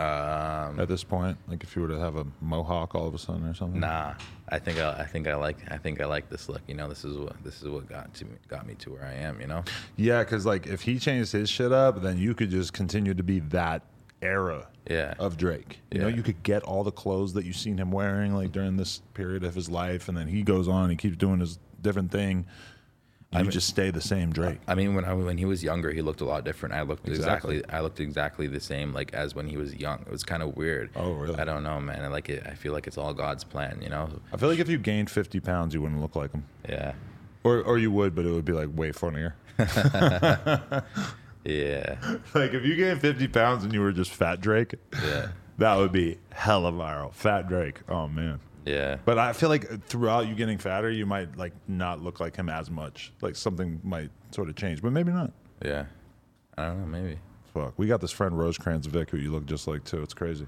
Um, 0.00 0.80
at 0.80 0.88
this 0.88 1.04
point? 1.04 1.36
Like 1.48 1.62
if 1.62 1.76
you 1.76 1.82
were 1.82 1.88
to 1.88 1.98
have 1.98 2.16
a 2.16 2.26
mohawk 2.40 2.94
all 2.94 3.06
of 3.06 3.14
a 3.14 3.18
sudden 3.18 3.44
or 3.46 3.54
something? 3.54 3.80
Nah, 3.80 4.14
I 4.48 4.58
think 4.58 4.78
I, 4.78 5.00
I 5.00 5.04
think 5.06 5.28
I 5.28 5.34
like 5.34 5.58
I 5.70 5.76
think 5.76 6.00
I 6.00 6.06
like 6.06 6.28
this 6.28 6.48
look. 6.48 6.62
You 6.66 6.74
know, 6.74 6.88
this 6.88 7.04
is 7.04 7.16
what 7.16 7.42
this 7.44 7.62
is 7.62 7.68
what 7.68 7.88
got 7.88 8.12
to 8.14 8.24
me, 8.24 8.32
got 8.48 8.66
me 8.66 8.74
to 8.76 8.90
where 8.92 9.04
I 9.04 9.14
am. 9.14 9.40
You 9.40 9.46
know. 9.46 9.64
Yeah, 9.96 10.22
because 10.24 10.46
like 10.46 10.66
if 10.66 10.82
he 10.82 10.98
changed 10.98 11.32
his 11.32 11.50
shit 11.50 11.72
up, 11.72 12.02
then 12.02 12.18
you 12.18 12.34
could 12.34 12.50
just 12.50 12.72
continue 12.72 13.14
to 13.14 13.22
be 13.22 13.40
that 13.40 13.82
era 14.22 14.68
Yeah. 14.88 15.14
of 15.18 15.36
Drake. 15.36 15.80
You 15.90 16.00
know, 16.00 16.08
you 16.08 16.22
could 16.22 16.42
get 16.42 16.62
all 16.62 16.84
the 16.84 16.92
clothes 16.92 17.32
that 17.34 17.44
you've 17.46 17.56
seen 17.56 17.78
him 17.78 17.90
wearing 17.90 18.34
like 18.34 18.52
during 18.52 18.76
this 18.76 19.00
period 19.14 19.44
of 19.44 19.54
his 19.54 19.68
life, 19.70 20.08
and 20.08 20.16
then 20.16 20.28
he 20.28 20.42
goes 20.42 20.68
on, 20.68 20.90
he 20.90 20.96
keeps 20.96 21.16
doing 21.16 21.40
his 21.40 21.58
different 21.80 22.10
thing. 22.12 22.46
You 23.32 23.42
mean- 23.42 23.50
just 23.52 23.68
stay 23.68 23.90
the 23.92 24.00
same 24.00 24.32
Drake. 24.32 24.58
I 24.66 24.74
mean, 24.74 24.94
when 24.94 25.04
I, 25.04 25.14
when 25.14 25.38
he 25.38 25.44
was 25.44 25.62
younger, 25.62 25.92
he 25.92 26.02
looked 26.02 26.20
a 26.20 26.24
lot 26.24 26.44
different. 26.44 26.74
I 26.74 26.82
looked 26.82 27.06
Exactly. 27.06 27.58
exactly. 27.58 27.74
I 27.76 27.80
looked 27.80 28.00
exactly 28.00 28.46
the 28.48 28.58
same 28.58 28.92
like 28.92 29.14
as 29.14 29.34
when 29.36 29.46
he 29.46 29.56
was 29.56 29.72
young. 29.76 30.00
It 30.00 30.10
was 30.10 30.24
kind 30.24 30.42
of 30.42 30.56
weird. 30.56 30.90
Oh, 30.96 31.12
really? 31.12 31.38
I 31.38 31.44
don't 31.44 31.62
know, 31.62 31.80
man. 31.80 32.02
I 32.04 32.08
like 32.08 32.28
it. 32.28 32.42
I 32.46 32.54
feel 32.54 32.72
like 32.72 32.88
it's 32.88 32.98
all 32.98 33.14
God's 33.14 33.44
plan. 33.44 33.78
You 33.82 33.88
know. 33.88 34.10
I 34.32 34.36
feel 34.36 34.48
like 34.48 34.58
if 34.58 34.68
you 34.68 34.78
gained 34.78 35.10
50 35.10 35.38
pounds, 35.40 35.74
you 35.74 35.80
wouldn't 35.80 36.00
look 36.00 36.16
like 36.16 36.32
him. 36.32 36.44
Yeah. 36.68 36.94
Or, 37.44 37.62
or 37.62 37.78
you 37.78 37.90
would, 37.92 38.14
but 38.16 38.24
it 38.26 38.30
would 38.32 38.44
be 38.44 38.52
like 38.52 38.68
way 38.76 38.90
funnier. 38.92 39.36
Yeah. 41.44 41.96
like 42.34 42.52
if 42.52 42.64
you 42.66 42.76
gained 42.76 43.00
50 43.00 43.28
pounds 43.28 43.64
and 43.64 43.72
you 43.72 43.80
were 43.80 43.92
just 43.92 44.10
fat 44.10 44.40
Drake, 44.40 44.74
Yeah. 44.92 45.28
that 45.58 45.76
would 45.76 45.92
be 45.92 46.18
hella 46.32 46.70
viral. 46.72 47.14
Fat 47.14 47.48
Drake. 47.48 47.80
Oh, 47.88 48.08
man. 48.08 48.40
Yeah. 48.64 48.98
But 49.04 49.18
I 49.18 49.32
feel 49.32 49.48
like 49.48 49.84
throughout 49.86 50.28
you 50.28 50.34
getting 50.34 50.58
fatter, 50.58 50.90
you 50.90 51.06
might 51.06 51.36
like 51.36 51.52
not 51.68 52.02
look 52.02 52.20
like 52.20 52.36
him 52.36 52.48
as 52.48 52.70
much. 52.70 53.12
Like 53.20 53.36
something 53.36 53.80
might 53.82 54.10
sort 54.30 54.48
of 54.48 54.56
change, 54.56 54.82
but 54.82 54.92
maybe 54.92 55.12
not. 55.12 55.32
Yeah. 55.64 55.86
I 56.56 56.66
don't 56.66 56.80
know. 56.80 56.86
Maybe. 56.86 57.18
Fuck. 57.54 57.74
We 57.76 57.86
got 57.86 58.00
this 58.00 58.12
friend 58.12 58.38
Rosecrans 58.38 58.86
Vic 58.86 59.10
who 59.10 59.16
you 59.16 59.32
look 59.32 59.46
just 59.46 59.66
like 59.66 59.84
too. 59.84 60.02
It's 60.02 60.14
crazy. 60.14 60.46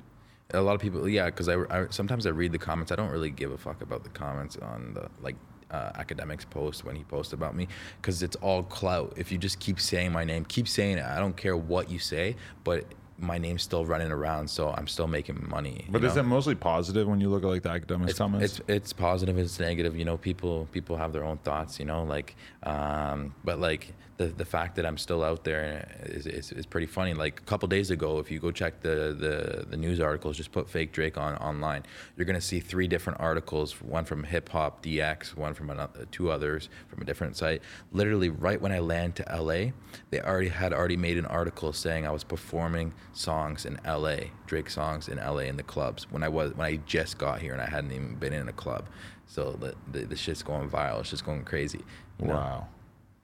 A 0.55 0.61
lot 0.61 0.75
of 0.75 0.81
people, 0.81 1.09
yeah, 1.09 1.27
because 1.27 1.49
I, 1.49 1.57
I 1.71 1.87
sometimes 1.91 2.27
I 2.27 2.31
read 2.31 2.53
the 2.53 2.59
comments. 2.59 2.93
I 2.93 2.97
don't 2.97 3.11
really 3.11 3.31
give 3.31 3.53
a 3.53 3.59
fuck 3.59 3.81
about 3.83 4.05
the 4.05 4.11
comments 4.11 4.57
on 4.59 4.93
the 4.95 5.09
like 5.23 5.37
uh, 5.71 5.93
Akademiks 5.93 6.49
post 6.49 6.85
when 6.85 6.95
he 6.95 7.05
posts 7.05 7.33
about 7.33 7.57
me 7.57 7.69
because 8.01 8.23
it's 8.23 8.37
all 8.37 8.63
clout. 8.63 9.15
If 9.17 9.33
you 9.33 9.39
just 9.39 9.59
keep 9.59 9.81
saying 9.81 10.13
my 10.13 10.25
name, 10.25 10.45
keep 10.45 10.69
saying 10.69 10.99
it. 10.99 11.05
I 11.05 11.19
don't 11.19 11.37
care 11.37 11.57
what 11.57 11.91
you 11.91 11.99
say, 11.99 12.37
but 12.65 12.85
my 13.23 13.39
name's 13.39 13.63
still 13.63 13.87
running 13.87 14.11
around, 14.11 14.49
so 14.49 14.71
I'm 14.71 14.89
still 14.89 15.07
making 15.07 15.47
money. 15.49 15.87
But 15.89 16.03
is 16.05 16.17
know? 16.17 16.21
it 16.21 16.25
mostly 16.25 16.55
positive 16.55 17.07
when 17.07 17.21
you 17.21 17.31
look 17.31 17.45
at 17.45 17.49
like 17.49 17.63
the 17.63 17.69
Akademiks 17.69 18.11
it's, 18.11 18.19
comments? 18.19 18.59
it's 18.59 18.69
it's 18.69 18.93
positive 18.93 19.39
it's 19.39 19.59
negative 19.61 19.97
you 19.97 20.05
know 20.05 20.17
people 20.17 20.69
people 20.73 20.97
have 20.97 21.13
their 21.13 21.25
own 21.25 21.39
thoughts 21.39 21.79
you 21.79 21.85
know 21.85 22.03
like 22.03 22.35
um 22.65 23.35
but 23.45 23.59
like 23.59 23.95
the 24.23 24.35
the 24.35 24.45
fact 24.45 24.77
that 24.77 24.87
i'm 24.87 24.99
still 24.99 25.23
out 25.23 25.45
there 25.45 25.89
is, 26.05 26.27
is, 26.27 26.53
is 26.53 26.67
pretty 26.67 26.87
funny 26.87 27.15
like 27.15 27.41
a 27.41 27.43
couple 27.45 27.67
days 27.69 27.91
ago 27.91 28.19
if 28.19 28.31
you 28.31 28.39
go 28.39 28.51
check 28.51 28.81
the, 28.81 29.17
the 29.19 29.67
the 29.69 29.77
news 29.77 30.01
articles 30.01 30.37
just 30.37 30.53
put 30.53 30.69
fake 30.69 30.93
drake 30.93 31.19
on 31.19 31.37
online 31.37 31.83
you're 32.17 32.25
going 32.25 32.39
to 32.39 32.47
see 32.47 32.61
three 32.61 32.87
different 32.87 33.19
articles 33.21 33.81
one 33.81 34.05
from 34.05 34.25
HipHopDX 34.25 35.37
one 35.37 35.55
from 35.55 35.71
another 35.71 36.07
two 36.11 36.31
others 36.31 36.69
from 36.89 37.03
a 37.03 37.05
different 37.05 37.37
site 37.37 37.63
literally 37.93 38.29
right 38.29 38.61
when 38.61 38.73
i 38.73 38.79
land 38.79 39.17
to 39.17 39.25
la 39.41 39.71
they 40.11 40.21
already 40.21 40.49
had 40.49 40.73
already 40.73 40.97
made 40.97 41.19
an 41.19 41.27
article 41.27 41.73
saying 41.73 42.07
i 42.07 42.11
was 42.11 42.25
performing 42.25 42.93
songs 43.13 43.67
in 43.67 43.79
la 43.85 44.17
drake 44.47 44.71
songs 44.71 45.09
in 45.09 45.19
la 45.19 45.39
in 45.39 45.57
the 45.57 45.63
clubs 45.63 46.07
when 46.11 46.23
i 46.23 46.29
was 46.29 46.55
when 46.55 46.67
i 46.67 46.77
just 46.87 47.19
got 47.19 47.41
here 47.41 47.53
and 47.53 47.63
i 47.63 47.67
hadn't 47.67 47.93
even 47.93 48.15
been 48.17 48.33
in 48.33 48.49
a 48.49 48.53
club 48.53 48.87
so 49.27 49.53
the, 49.53 49.75
the, 49.93 50.07
the 50.07 50.17
shit's 50.17 50.43
going 50.43 50.69
viral 50.69 51.01
it's 51.01 51.11
just 51.11 51.25
going 51.25 51.45
crazy 51.45 51.81
you 52.21 52.29
know? 52.29 52.35
Wow. 52.35 52.69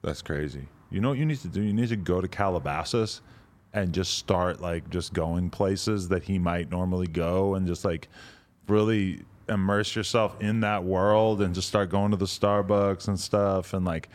That's 0.01 0.21
crazy. 0.21 0.67
You 0.89 1.01
know 1.01 1.09
what 1.09 1.17
you 1.17 1.25
need 1.25 1.39
to 1.41 1.47
do? 1.47 1.61
You 1.61 1.73
need 1.73 1.89
to 1.89 1.95
go 1.95 2.21
to 2.21 2.27
Calabasas 2.27 3.21
and 3.73 3.93
just 3.93 4.17
start 4.17 4.61
like 4.61 4.89
just 4.89 5.13
going 5.13 5.49
places 5.49 6.07
that 6.09 6.23
he 6.23 6.39
might 6.39 6.71
normally 6.71 7.07
go 7.07 7.55
and 7.55 7.67
just 7.67 7.85
like 7.85 8.07
really 8.67 9.21
immerse 9.47 9.95
yourself 9.95 10.35
in 10.41 10.61
that 10.61 10.83
world 10.83 11.41
and 11.41 11.53
just 11.53 11.67
start 11.67 11.89
going 11.89 12.11
to 12.11 12.17
the 12.17 12.25
Starbucks 12.25 13.07
and 13.07 13.19
stuff 13.19 13.73
and 13.73 13.85
like 13.85 14.09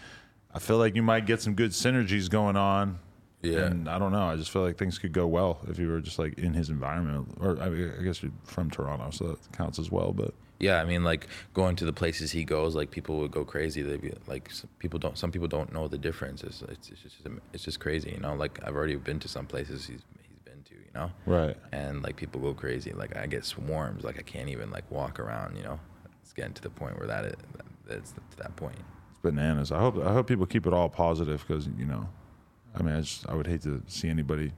I 0.53 0.61
feel 0.61 0.79
like 0.79 0.95
you 0.95 1.03
might 1.03 1.27
get 1.27 1.43
some 1.43 1.55
good 1.55 1.73
synergies 1.73 2.31
going 2.31 2.57
on. 2.57 3.01
Yeah. 3.45 3.67
And 3.67 3.89
I 3.89 3.99
don't 3.99 4.13
know. 4.13 4.27
I 4.27 4.37
just 4.37 4.51
feel 4.51 4.63
like 4.63 4.77
things 4.79 4.99
could 4.99 5.13
go 5.13 5.27
well 5.27 5.61
if 5.69 5.79
you 5.79 5.89
were 5.89 6.01
just 6.01 6.19
like 6.19 6.39
in 6.39 6.55
his 6.55 6.71
environment. 6.71 7.29
Or 7.41 7.61
I, 7.61 7.69
mean, 7.69 7.93
I 7.99 8.03
guess 8.03 8.23
you're 8.23 8.33
from 8.45 8.71
Toronto, 8.71 9.11
so 9.11 9.29
that 9.29 9.53
counts 9.53 9.79
as 9.79 9.91
well. 9.91 10.13
But 10.13 10.35
Yeah, 10.61 10.81
I 10.81 10.85
mean, 10.85 11.05
like 11.05 11.29
going 11.53 11.77
to 11.77 11.85
the 11.85 11.93
places 11.93 12.33
he 12.33 12.45
goes, 12.45 12.75
like 12.75 12.91
people 12.91 13.19
would 13.19 13.31
go 13.33 13.45
crazy. 13.45 13.83
They'd 13.83 14.01
be 14.01 14.13
like, 14.27 14.51
people 14.79 14.99
don't. 14.99 15.17
Some 15.19 15.31
people 15.33 15.49
don't 15.49 15.73
know 15.73 15.89
the 15.89 15.99
difference. 15.99 16.43
It's 16.43 16.63
it's, 16.63 16.91
it's 16.91 17.03
just 17.03 17.17
it's 17.53 17.65
just 17.65 17.81
crazy, 17.81 18.11
you 18.13 18.21
know. 18.21 18.35
Like 18.35 18.59
I've 18.65 18.75
already 18.75 18.97
been 18.97 19.19
to 19.21 19.29
some 19.29 19.47
places 19.47 19.87
he's 19.87 20.03
he's 20.29 20.39
been 20.45 20.63
to, 20.65 20.75
you 20.75 20.91
know. 20.95 21.11
Right. 21.27 21.57
And 21.73 22.03
like 22.03 22.17
people 22.17 22.41
go 22.41 22.55
crazy. 22.55 22.93
Like 22.93 23.17
I 23.17 23.27
get 23.27 23.45
swarms. 23.45 24.05
Like 24.05 24.19
I 24.19 24.23
can't 24.23 24.49
even 24.49 24.71
like 24.71 24.91
walk 24.91 25.19
around, 25.21 25.57
you 25.57 25.65
know. 25.65 25.79
It's 26.23 26.33
getting 26.33 26.55
to 26.55 26.63
the 26.63 26.71
point 26.71 26.99
where 26.99 27.07
that 27.07 27.25
is, 27.27 27.35
that's 27.87 28.13
to 28.13 28.37
that 28.39 28.57
point. 28.57 28.77
It's 29.11 29.19
bananas. 29.21 29.71
I 29.73 29.79
hope 29.79 29.99
I 29.99 30.13
hope 30.13 30.27
people 30.27 30.47
keep 30.47 30.67
it 30.67 30.73
all 30.73 30.89
positive 30.89 31.45
because 31.47 31.67
you 31.79 31.85
know, 31.85 32.09
I 32.75 32.83
mean, 32.83 32.95
I 32.95 33.01
just 33.01 33.29
I 33.29 33.35
would 33.35 33.47
hate 33.47 33.63
to 33.63 33.83
see 33.87 34.09
anybody 34.09 34.53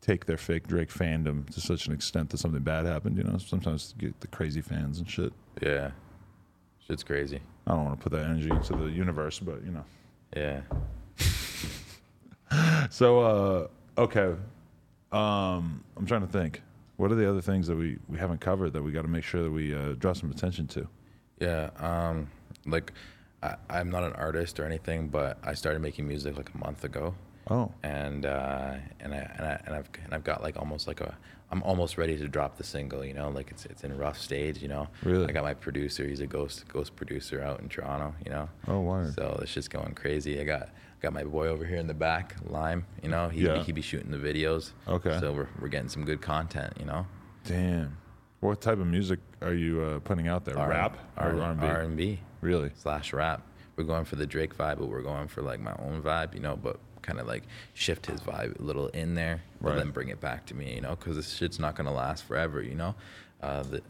take 0.00 0.26
their 0.26 0.36
fake 0.36 0.66
Drake 0.66 0.90
fandom 0.90 1.48
to 1.50 1.60
such 1.60 1.86
an 1.86 1.92
extent 1.92 2.30
that 2.30 2.38
something 2.38 2.62
bad 2.62 2.86
happened. 2.86 3.16
You 3.16 3.24
know, 3.24 3.38
sometimes 3.38 3.94
you 3.96 4.08
get 4.08 4.20
the 4.20 4.28
crazy 4.28 4.60
fans 4.60 4.98
and 4.98 5.08
shit. 5.08 5.32
Yeah, 5.60 5.90
shit's 6.86 7.04
crazy. 7.04 7.40
I 7.66 7.72
don't 7.72 7.84
want 7.84 8.00
to 8.00 8.02
put 8.02 8.12
that 8.12 8.24
energy 8.24 8.50
into 8.50 8.74
the 8.74 8.86
universe, 8.86 9.38
but 9.38 9.64
you 9.64 9.70
know. 9.70 9.84
Yeah. 10.36 10.60
So 12.90 13.20
uh, 13.20 14.00
okay, 14.00 14.34
um, 15.12 15.84
I'm 15.96 16.06
trying 16.06 16.22
to 16.22 16.32
think. 16.32 16.62
What 16.96 17.12
are 17.12 17.14
the 17.14 17.28
other 17.28 17.42
things 17.42 17.66
that 17.68 17.76
we, 17.76 17.98
we 18.08 18.18
haven't 18.18 18.40
covered 18.40 18.72
that 18.72 18.82
we 18.82 18.90
got 18.90 19.02
to 19.02 19.08
make 19.08 19.22
sure 19.22 19.42
that 19.42 19.50
we 19.50 19.74
uh, 19.74 19.92
draw 19.92 20.14
some 20.14 20.30
attention 20.30 20.66
to? 20.68 20.88
Yeah, 21.38 21.70
um, 21.78 22.28
like 22.66 22.92
I, 23.42 23.54
I'm 23.70 23.90
not 23.90 24.02
an 24.02 24.14
artist 24.14 24.58
or 24.58 24.64
anything, 24.64 25.08
but 25.08 25.38
I 25.44 25.54
started 25.54 25.80
making 25.80 26.08
music 26.08 26.36
like 26.36 26.50
a 26.54 26.58
month 26.58 26.84
ago. 26.84 27.14
Oh, 27.50 27.72
and 27.82 28.26
uh, 28.26 28.74
and 29.00 29.14
I 29.14 29.16
and 29.36 29.46
I 29.46 29.60
and 29.66 29.74
I've 29.74 29.88
and 30.04 30.14
I've 30.14 30.24
got 30.24 30.42
like 30.42 30.56
almost 30.58 30.86
like 30.86 31.00
a 31.00 31.16
I'm 31.50 31.62
almost 31.62 31.96
ready 31.96 32.16
to 32.18 32.28
drop 32.28 32.56
the 32.58 32.64
single. 32.64 33.04
You 33.04 33.14
know, 33.14 33.30
like 33.30 33.50
it's 33.50 33.64
it's 33.66 33.84
in 33.84 33.96
rough 33.96 34.18
stage. 34.18 34.60
You 34.62 34.68
know, 34.68 34.88
Really? 35.02 35.26
I 35.28 35.32
got 35.32 35.44
my 35.44 35.54
producer. 35.54 36.06
He's 36.06 36.20
a 36.20 36.26
ghost 36.26 36.68
ghost 36.68 36.94
producer 36.96 37.40
out 37.42 37.60
in 37.60 37.68
Toronto. 37.68 38.14
You 38.24 38.30
know. 38.32 38.48
Oh, 38.66 38.80
word. 38.80 39.14
So 39.14 39.38
it's 39.42 39.52
just 39.54 39.70
going 39.70 39.94
crazy. 39.94 40.40
I 40.40 40.44
got 40.44 40.68
got 41.00 41.12
my 41.12 41.24
boy 41.24 41.46
over 41.46 41.64
here 41.64 41.78
in 41.78 41.86
the 41.86 41.94
back, 41.94 42.34
Lime. 42.48 42.84
You 43.02 43.08
know, 43.08 43.28
he 43.28 43.46
Yeah. 43.46 43.62
he 43.62 43.72
be 43.72 43.80
shooting 43.82 44.10
the 44.10 44.18
videos. 44.18 44.72
Okay. 44.86 45.18
So 45.20 45.32
we're 45.32 45.48
we're 45.60 45.68
getting 45.68 45.88
some 45.88 46.04
good 46.04 46.20
content. 46.20 46.74
You 46.78 46.86
know. 46.86 47.06
damn. 47.44 47.96
What 48.40 48.60
type 48.60 48.78
of 48.78 48.86
music 48.86 49.18
are 49.42 49.52
you 49.54 49.80
uh, 49.82 49.98
putting 49.98 50.28
out 50.28 50.44
there? 50.44 50.54
Rap 50.54 50.96
or 51.16 51.40
R&B? 51.42 51.66
R 51.66 51.80
and 51.80 51.96
B 51.96 52.20
Really? 52.40 52.70
slash 52.76 53.12
rap. 53.12 53.42
We're 53.74 53.82
going 53.82 54.04
for 54.04 54.14
the 54.14 54.26
Drake 54.28 54.56
vibe, 54.56 54.78
but 54.78 54.86
we're 54.88 55.02
going 55.02 55.26
for 55.26 55.42
like 55.42 55.58
my 55.58 55.74
own 55.80 56.00
vibe, 56.02 56.34
you 56.34 56.40
know, 56.40 56.54
but 56.54 56.78
kind 57.08 57.18
of 57.18 57.26
like 57.26 57.42
shift 57.74 58.04
his 58.06 58.20
vibe 58.20 58.58
a 58.60 58.62
little 58.62 58.88
in 58.88 59.14
there, 59.14 59.40
Right. 59.60 59.76
then 59.76 59.90
bring 59.90 60.08
it 60.10 60.20
back 60.20 60.44
to 60.46 60.54
me, 60.54 60.74
you 60.74 60.80
know, 60.82 60.90
because 60.94 61.16
this 61.16 61.32
shit's 61.34 61.58
not 61.58 61.74
gonna 61.74 61.92
last 61.92 62.24
forever, 62.24 62.60
you 62.62 62.74
know. 62.74 62.94
Uh, 63.42 63.62
the, 63.62 63.82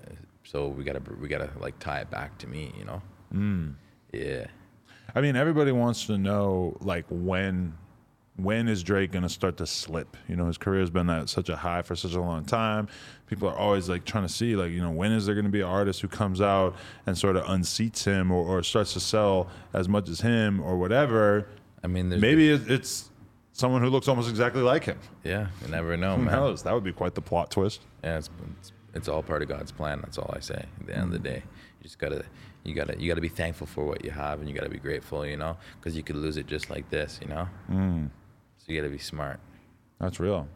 so 0.44 0.68
we 0.68 0.84
gotta 0.84 1.02
we 1.20 1.26
gotta 1.28 1.50
like 1.60 1.78
tie 1.80 1.98
it 2.00 2.10
back 2.10 2.38
to 2.38 2.46
me, 2.46 2.72
you 2.78 2.84
know. 2.84 3.02
Mm. 3.34 3.74
Yeah. 4.12 4.46
I 5.14 5.20
mean, 5.20 5.36
everybody 5.36 5.72
wants 5.72 6.06
to 6.06 6.16
know 6.16 6.76
like 6.80 7.06
when 7.10 7.74
when 8.36 8.68
is 8.68 8.84
Drake 8.84 9.10
gonna 9.10 9.28
start 9.28 9.56
to 9.56 9.66
slip? 9.66 10.16
You 10.28 10.36
know, 10.36 10.46
his 10.46 10.58
career's 10.58 10.90
been 10.90 11.10
at 11.10 11.28
such 11.28 11.48
a 11.48 11.56
high 11.56 11.82
for 11.82 11.96
such 11.96 12.14
a 12.14 12.20
long 12.20 12.44
time. 12.44 12.86
People 13.26 13.48
are 13.48 13.56
always 13.56 13.88
like 13.88 14.04
trying 14.04 14.26
to 14.26 14.32
see 14.32 14.54
like 14.54 14.70
you 14.70 14.80
know 14.80 14.92
when 14.92 15.10
is 15.12 15.26
there 15.26 15.34
gonna 15.34 15.48
be 15.48 15.60
an 15.60 15.66
artist 15.66 16.00
who 16.02 16.08
comes 16.08 16.40
out 16.40 16.76
and 17.06 17.18
sort 17.18 17.34
of 17.36 17.44
unseats 17.46 18.04
him 18.04 18.30
or, 18.30 18.46
or 18.46 18.62
starts 18.62 18.92
to 18.92 19.00
sell 19.00 19.48
as 19.72 19.88
much 19.88 20.08
as 20.08 20.20
him 20.20 20.60
or 20.60 20.78
whatever. 20.78 21.48
I 21.82 21.86
mean, 21.86 22.08
there's 22.08 22.20
Maybe 22.22 22.50
it- 22.50 22.70
it's 22.70 23.10
someone 23.52 23.82
who 23.82 23.88
looks 23.90 24.08
almost 24.08 24.28
exactly 24.28 24.62
like 24.62 24.84
him. 24.84 24.98
yeah, 25.24 25.48
you 25.62 25.68
never 25.68 25.96
know, 25.96 26.16
Who 26.16 26.22
man. 26.24 26.34
knows? 26.34 26.62
That 26.64 26.74
would 26.74 26.84
be 26.84 26.92
quite 26.92 27.14
the 27.14 27.20
plot 27.22 27.50
twist. 27.50 27.82
Yeah, 28.04 28.18
it's, 28.18 28.30
it's 28.60 28.72
it's 28.94 29.08
all 29.08 29.22
part 29.22 29.42
of 29.42 29.48
God's 29.48 29.70
plan. 29.72 30.00
That's 30.02 30.18
all 30.18 30.30
I 30.34 30.40
say. 30.40 30.64
At 30.80 30.86
the 30.86 30.94
end 30.94 31.04
of 31.04 31.10
the 31.12 31.18
day, 31.18 31.42
you 31.44 31.82
just 31.82 31.98
gotta 31.98 32.24
you 32.64 32.74
gotta 32.74 32.98
you 33.00 33.08
gotta 33.08 33.20
be 33.20 33.28
thankful 33.28 33.66
for 33.66 33.84
what 33.84 34.04
you 34.04 34.10
have, 34.10 34.40
and 34.40 34.48
you 34.48 34.54
gotta 34.54 34.70
be 34.70 34.78
grateful, 34.78 35.24
you 35.26 35.36
know, 35.36 35.56
because 35.80 35.96
you 35.96 36.02
could 36.02 36.16
lose 36.16 36.36
it 36.36 36.46
just 36.46 36.68
like 36.70 36.88
this, 36.90 37.18
you 37.22 37.28
know. 37.28 37.48
Mm. 37.70 38.10
So 38.58 38.72
you 38.72 38.80
gotta 38.80 38.92
be 38.92 38.98
smart. 38.98 39.38
That's 40.00 40.18
real. 40.20 40.48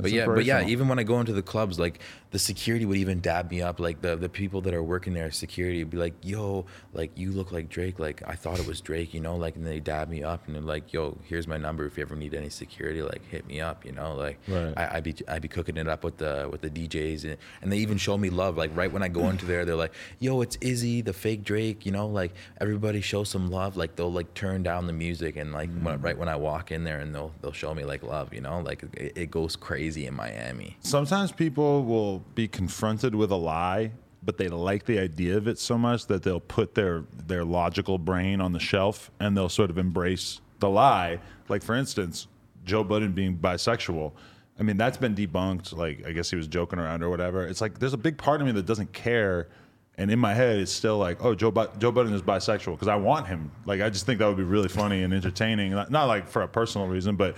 But 0.00 0.12
yeah, 0.12 0.26
but 0.26 0.44
yeah, 0.44 0.64
even 0.64 0.86
when 0.86 1.00
I 1.00 1.02
go 1.02 1.18
into 1.18 1.32
the 1.32 1.42
clubs, 1.42 1.76
like 1.76 1.98
the 2.30 2.38
security 2.38 2.84
would 2.84 2.98
even 2.98 3.18
dab 3.18 3.50
me 3.50 3.62
up. 3.62 3.80
Like 3.80 4.00
the 4.00 4.14
the 4.14 4.28
people 4.28 4.60
that 4.60 4.72
are 4.72 4.82
working 4.82 5.12
there, 5.12 5.32
security 5.32 5.82
would 5.82 5.90
be 5.90 5.96
like, 5.96 6.14
"Yo, 6.22 6.66
like 6.92 7.10
you 7.16 7.32
look 7.32 7.50
like 7.50 7.68
Drake. 7.68 7.98
Like 7.98 8.22
I 8.24 8.36
thought 8.36 8.60
it 8.60 8.66
was 8.68 8.80
Drake, 8.80 9.12
you 9.12 9.18
know." 9.18 9.34
Like 9.34 9.56
and 9.56 9.66
they 9.66 9.80
dab 9.80 10.08
me 10.08 10.22
up 10.22 10.46
and 10.46 10.54
they're 10.54 10.62
like, 10.62 10.92
"Yo, 10.92 11.18
here's 11.24 11.48
my 11.48 11.56
number. 11.56 11.84
If 11.84 11.96
you 11.96 12.02
ever 12.02 12.14
need 12.14 12.32
any 12.32 12.48
security, 12.48 13.02
like 13.02 13.26
hit 13.28 13.44
me 13.48 13.60
up." 13.60 13.84
You 13.84 13.90
know, 13.90 14.14
like 14.14 14.38
Right. 14.46 14.72
I, 14.76 14.98
I 14.98 15.00
be 15.00 15.16
I 15.26 15.40
be 15.40 15.48
cooking 15.48 15.76
it 15.76 15.88
up 15.88 16.04
with 16.04 16.18
the 16.18 16.48
with 16.48 16.60
the 16.60 16.70
DJs 16.70 17.24
and, 17.24 17.36
and 17.60 17.72
they 17.72 17.78
even 17.78 17.98
show 17.98 18.16
me 18.16 18.30
love. 18.30 18.56
Like 18.56 18.70
right 18.76 18.92
when 18.92 19.02
I 19.02 19.08
go 19.08 19.28
into 19.28 19.46
there, 19.46 19.64
they're 19.64 19.74
like, 19.74 19.94
"Yo, 20.20 20.42
it's 20.42 20.56
Izzy, 20.60 21.00
the 21.00 21.12
fake 21.12 21.42
Drake." 21.42 21.84
You 21.84 21.90
know, 21.90 22.06
like 22.06 22.34
everybody 22.60 23.00
show 23.00 23.24
some 23.24 23.50
love. 23.50 23.76
Like 23.76 23.96
they'll 23.96 24.12
like 24.12 24.32
turn 24.34 24.62
down 24.62 24.86
the 24.86 24.92
music 24.92 25.34
and 25.34 25.52
like 25.52 25.70
when, 25.80 25.98
mm. 25.98 26.04
right 26.04 26.16
when 26.16 26.28
I 26.28 26.36
walk 26.36 26.70
in 26.70 26.84
there 26.84 27.00
and 27.00 27.12
they'll 27.12 27.32
they'll 27.42 27.50
show 27.50 27.74
me 27.74 27.82
like 27.82 28.04
love. 28.04 28.32
You 28.32 28.42
know, 28.42 28.60
like 28.60 28.84
it, 28.94 29.14
it 29.16 29.30
goes 29.32 29.56
crazy. 29.56 29.87
Crazy 29.88 30.06
in 30.06 30.14
Miami. 30.14 30.76
Sometimes 30.80 31.32
people 31.32 31.84
will 31.84 32.18
be 32.34 32.46
confronted 32.46 33.14
with 33.14 33.30
a 33.30 33.36
lie, 33.36 33.92
but 34.22 34.36
they 34.36 34.48
like 34.48 34.84
the 34.84 34.98
idea 34.98 35.36
of 35.36 35.48
it 35.48 35.58
so 35.58 35.78
much 35.78 36.06
that 36.06 36.22
they'll 36.22 36.40
put 36.40 36.74
their 36.74 37.04
their 37.26 37.44
logical 37.44 37.98
brain 37.98 38.40
on 38.40 38.52
the 38.52 38.60
shelf 38.60 39.10
and 39.18 39.36
they'll 39.36 39.48
sort 39.48 39.70
of 39.70 39.78
embrace 39.78 40.40
the 40.58 40.68
lie. 40.68 41.18
Like 41.48 41.62
for 41.62 41.74
instance, 41.74 42.28
Joe 42.64 42.84
Budden 42.84 43.12
being 43.12 43.38
bisexual. 43.38 44.12
I 44.60 44.62
mean, 44.62 44.76
that's 44.76 44.98
been 44.98 45.14
debunked. 45.14 45.74
Like 45.74 46.06
I 46.06 46.12
guess 46.12 46.28
he 46.28 46.36
was 46.36 46.48
joking 46.48 46.78
around 46.78 47.02
or 47.02 47.08
whatever. 47.08 47.46
It's 47.46 47.62
like 47.62 47.78
there's 47.78 47.94
a 47.94 47.98
big 47.98 48.18
part 48.18 48.40
of 48.40 48.46
me 48.46 48.52
that 48.52 48.66
doesn't 48.66 48.92
care. 48.92 49.48
And 49.96 50.12
in 50.12 50.18
my 50.20 50.32
head, 50.32 50.60
it's 50.60 50.70
still 50.70 50.96
like, 50.96 51.24
oh, 51.24 51.34
Joe, 51.34 51.50
Bu- 51.50 51.76
Joe 51.78 51.90
Budden 51.90 52.12
is 52.12 52.22
bisexual 52.22 52.74
because 52.74 52.86
I 52.86 52.94
want 52.94 53.26
him. 53.26 53.50
Like, 53.66 53.80
I 53.80 53.90
just 53.90 54.06
think 54.06 54.20
that 54.20 54.28
would 54.28 54.36
be 54.36 54.44
really 54.44 54.68
funny 54.68 55.02
and 55.02 55.12
entertaining. 55.12 55.72
Not, 55.72 55.90
not 55.90 56.04
like 56.04 56.28
for 56.28 56.42
a 56.42 56.46
personal 56.46 56.86
reason, 56.86 57.16
but 57.16 57.34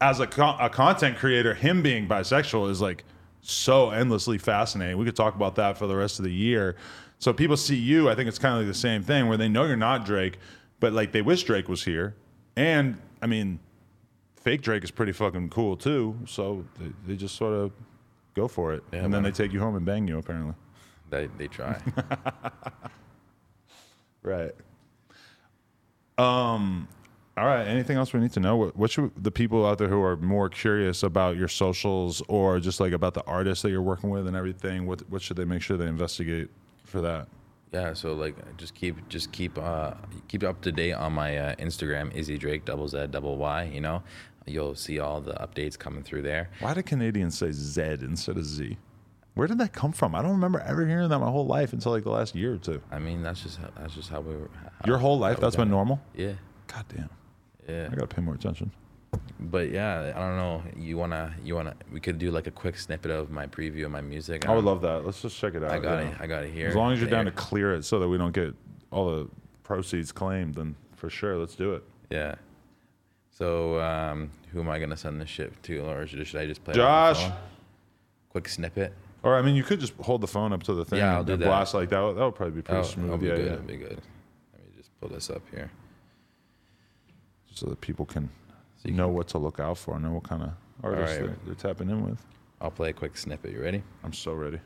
as 0.00 0.20
a, 0.20 0.26
con- 0.26 0.56
a 0.60 0.68
content 0.68 1.16
creator, 1.18 1.54
him 1.54 1.82
being 1.82 2.06
bisexual 2.08 2.70
is 2.70 2.80
like 2.80 3.04
so 3.40 3.90
endlessly 3.90 4.38
fascinating. 4.38 4.98
We 4.98 5.04
could 5.04 5.16
talk 5.16 5.34
about 5.34 5.54
that 5.56 5.78
for 5.78 5.86
the 5.86 5.96
rest 5.96 6.18
of 6.18 6.24
the 6.24 6.32
year. 6.32 6.76
So 7.18 7.32
people 7.32 7.56
see 7.56 7.76
you, 7.76 8.10
I 8.10 8.14
think 8.14 8.28
it's 8.28 8.38
kind 8.38 8.54
of 8.54 8.60
like 8.60 8.68
the 8.68 8.78
same 8.78 9.02
thing 9.02 9.26
where 9.28 9.36
they 9.38 9.48
know 9.48 9.64
you're 9.64 9.76
not 9.76 10.04
Drake, 10.04 10.38
but 10.80 10.92
like 10.92 11.12
they 11.12 11.22
wish 11.22 11.44
Drake 11.44 11.68
was 11.68 11.84
here. 11.84 12.14
And 12.56 12.98
I 13.22 13.26
mean, 13.26 13.58
fake 14.36 14.62
Drake 14.62 14.84
is 14.84 14.90
pretty 14.90 15.12
fucking 15.12 15.48
cool 15.50 15.76
too. 15.76 16.18
So 16.26 16.64
they, 16.78 16.92
they 17.06 17.16
just 17.16 17.36
sort 17.36 17.54
of 17.54 17.72
go 18.34 18.48
for 18.48 18.74
it. 18.74 18.82
Yeah, 18.92 19.04
and 19.04 19.14
then 19.14 19.22
they 19.22 19.30
take 19.30 19.52
you 19.52 19.60
home 19.60 19.76
and 19.76 19.86
bang 19.86 20.06
you, 20.06 20.18
apparently. 20.18 20.54
They 21.10 21.28
they 21.38 21.48
try. 21.48 21.80
Right. 24.26 24.54
Um. 26.18 26.88
All 27.36 27.44
right. 27.44 27.66
Anything 27.66 27.98
else 27.98 28.14
we 28.14 28.20
need 28.20 28.32
to 28.32 28.40
know? 28.40 28.56
What, 28.56 28.76
what 28.76 28.90
should 28.90 29.12
the 29.22 29.30
people 29.30 29.66
out 29.66 29.76
there 29.76 29.88
who 29.88 30.02
are 30.02 30.16
more 30.16 30.48
curious 30.48 31.02
about 31.02 31.36
your 31.36 31.48
socials 31.48 32.22
or 32.28 32.60
just 32.60 32.80
like 32.80 32.92
about 32.92 33.12
the 33.12 33.22
artists 33.24 33.62
that 33.62 33.70
you're 33.70 33.82
working 33.82 34.08
with 34.08 34.26
and 34.26 34.34
everything? 34.34 34.86
What 34.86 35.02
what 35.10 35.20
should 35.20 35.36
they 35.36 35.44
make 35.44 35.60
sure 35.60 35.76
they 35.76 35.86
investigate 35.86 36.48
for 36.84 37.02
that? 37.02 37.28
Yeah, 37.72 37.92
so 37.92 38.14
like 38.14 38.56
just 38.56 38.74
keep 38.74 39.06
just 39.08 39.32
keep 39.32 39.58
uh 39.58 39.92
keep 40.28 40.44
up 40.44 40.62
to 40.62 40.72
date 40.72 40.94
on 40.94 41.12
my 41.12 41.36
uh, 41.36 41.54
Instagram 41.56 42.14
Izzy 42.14 42.38
Drake 42.38 42.64
double 42.64 42.88
Z 42.88 43.08
double 43.10 43.36
Y. 43.36 43.64
You 43.64 43.82
know, 43.82 44.02
you'll 44.46 44.74
see 44.74 44.98
all 44.98 45.20
the 45.20 45.34
updates 45.34 45.78
coming 45.78 46.02
through 46.02 46.22
there. 46.22 46.48
Why 46.60 46.72
do 46.72 46.82
Canadians 46.82 47.36
say 47.36 47.52
Z 47.52 47.82
instead 48.00 48.38
of 48.38 48.46
Z? 48.46 48.78
Where 49.34 49.46
did 49.46 49.58
that 49.58 49.74
come 49.74 49.92
from? 49.92 50.14
I 50.14 50.22
don't 50.22 50.30
remember 50.30 50.60
ever 50.60 50.86
hearing 50.86 51.10
that 51.10 51.18
my 51.18 51.30
whole 51.30 51.46
life 51.46 51.74
until 51.74 51.92
like 51.92 52.04
the 52.04 52.10
last 52.10 52.34
year 52.34 52.54
or 52.54 52.56
two. 52.56 52.80
I 52.90 52.98
mean, 52.98 53.22
that's 53.22 53.42
just 53.42 53.58
how, 53.58 53.68
that's 53.76 53.94
just 53.94 54.08
how 54.08 54.22
we 54.22 54.34
were. 54.34 54.48
How, 54.62 54.70
Your 54.86 54.96
whole 54.96 55.18
life, 55.18 55.38
that's 55.38 55.56
been 55.56 55.68
normal. 55.68 56.00
Yeah, 56.14 56.32
God 56.68 56.86
damn. 56.88 57.10
Yeah. 57.68 57.88
I 57.90 57.94
gotta 57.94 58.06
pay 58.06 58.22
more 58.22 58.34
attention. 58.34 58.70
But 59.40 59.70
yeah, 59.70 60.12
I 60.14 60.18
don't 60.18 60.36
know. 60.36 60.62
You 60.76 60.96
wanna 60.98 61.34
you 61.44 61.54
wanna 61.54 61.74
we 61.92 62.00
could 62.00 62.18
do 62.18 62.30
like 62.30 62.46
a 62.46 62.50
quick 62.50 62.76
snippet 62.78 63.10
of 63.10 63.30
my 63.30 63.46
preview 63.46 63.84
of 63.86 63.90
my 63.90 64.00
music. 64.00 64.46
I 64.46 64.50
would 64.50 64.58
Um, 64.60 64.64
love 64.66 64.82
that. 64.82 65.04
Let's 65.04 65.22
just 65.22 65.38
check 65.38 65.54
it 65.54 65.62
out. 65.62 65.70
I 65.70 65.78
got 65.78 66.02
yeah. 66.02 66.10
it. 66.10 66.16
I 66.20 66.26
got 66.26 66.44
it 66.44 66.52
here. 66.52 66.68
As 66.68 66.74
long 66.76 66.92
as 66.92 67.00
you're 67.00 67.08
down 67.10 67.24
to 67.26 67.30
clear 67.30 67.74
it 67.74 67.84
so 67.84 67.98
that 67.98 68.08
we 68.08 68.18
don't 68.18 68.32
get 68.34 68.54
all 68.90 69.10
the 69.10 69.28
proceeds 69.62 70.12
claimed, 70.12 70.54
then 70.56 70.74
for 70.96 71.08
sure, 71.08 71.36
let's 71.38 71.54
do 71.54 71.74
it. 71.74 71.84
Yeah. 72.10 72.34
So 73.30 73.80
um, 73.80 74.30
who 74.52 74.60
am 74.60 74.68
I 74.68 74.78
gonna 74.78 74.96
send 74.96 75.20
this 75.20 75.28
shit 75.28 75.62
to, 75.64 75.78
or 75.80 76.06
should, 76.06 76.26
should 76.26 76.40
I 76.40 76.46
just 76.46 76.64
play? 76.64 76.72
it 76.72 76.76
Josh. 76.76 77.30
Quick 78.30 78.48
snippet. 78.48 78.92
Or 79.22 79.36
I 79.36 79.42
mean, 79.42 79.54
you 79.56 79.62
could 79.64 79.80
just 79.80 79.94
hold 80.00 80.20
the 80.20 80.26
phone 80.26 80.52
up 80.52 80.62
to 80.64 80.74
the 80.74 80.84
thing 80.84 80.98
Yeah, 80.98 81.18
and 81.18 81.26
do 81.26 81.32
and 81.34 81.42
that. 81.42 81.46
blast 81.46 81.74
like 81.74 81.88
that. 81.90 81.96
That 82.16 82.24
would 82.24 82.34
probably 82.34 82.54
be 82.56 82.62
pretty 82.62 82.80
Oh, 82.80 82.84
smooth. 82.84 83.20
be 83.20 83.26
yeah, 83.26 83.36
good. 83.36 83.46
yeah. 83.46 83.52
It'll 83.54 83.64
be 83.66 83.76
good. 83.76 84.00
Let 84.52 84.62
me 84.64 84.70
just 84.76 84.90
pull 85.00 85.08
this 85.08 85.30
up 85.30 85.42
here. 85.50 85.70
So 87.56 87.66
that 87.70 87.80
people 87.80 88.04
can 88.04 88.28
So 88.76 88.90
you 88.90 88.94
know 88.94 89.08
what 89.08 89.28
to 89.28 89.38
look 89.38 89.58
out 89.60 89.78
for, 89.78 89.98
know 89.98 90.12
what 90.12 90.24
kind 90.24 90.42
of 90.42 90.50
artists 90.82 91.16
right. 91.16 91.26
they're, 91.26 91.36
they're 91.46 91.54
tapping 91.54 91.88
in 91.88 92.04
with. 92.04 92.22
I'll 92.60 92.70
play 92.70 92.90
a 92.90 92.92
quick 92.92 93.16
snippet. 93.16 93.50
You 93.52 93.62
ready? 93.62 93.82
I'm 94.04 94.12
so 94.12 94.34
ready. 94.34 94.60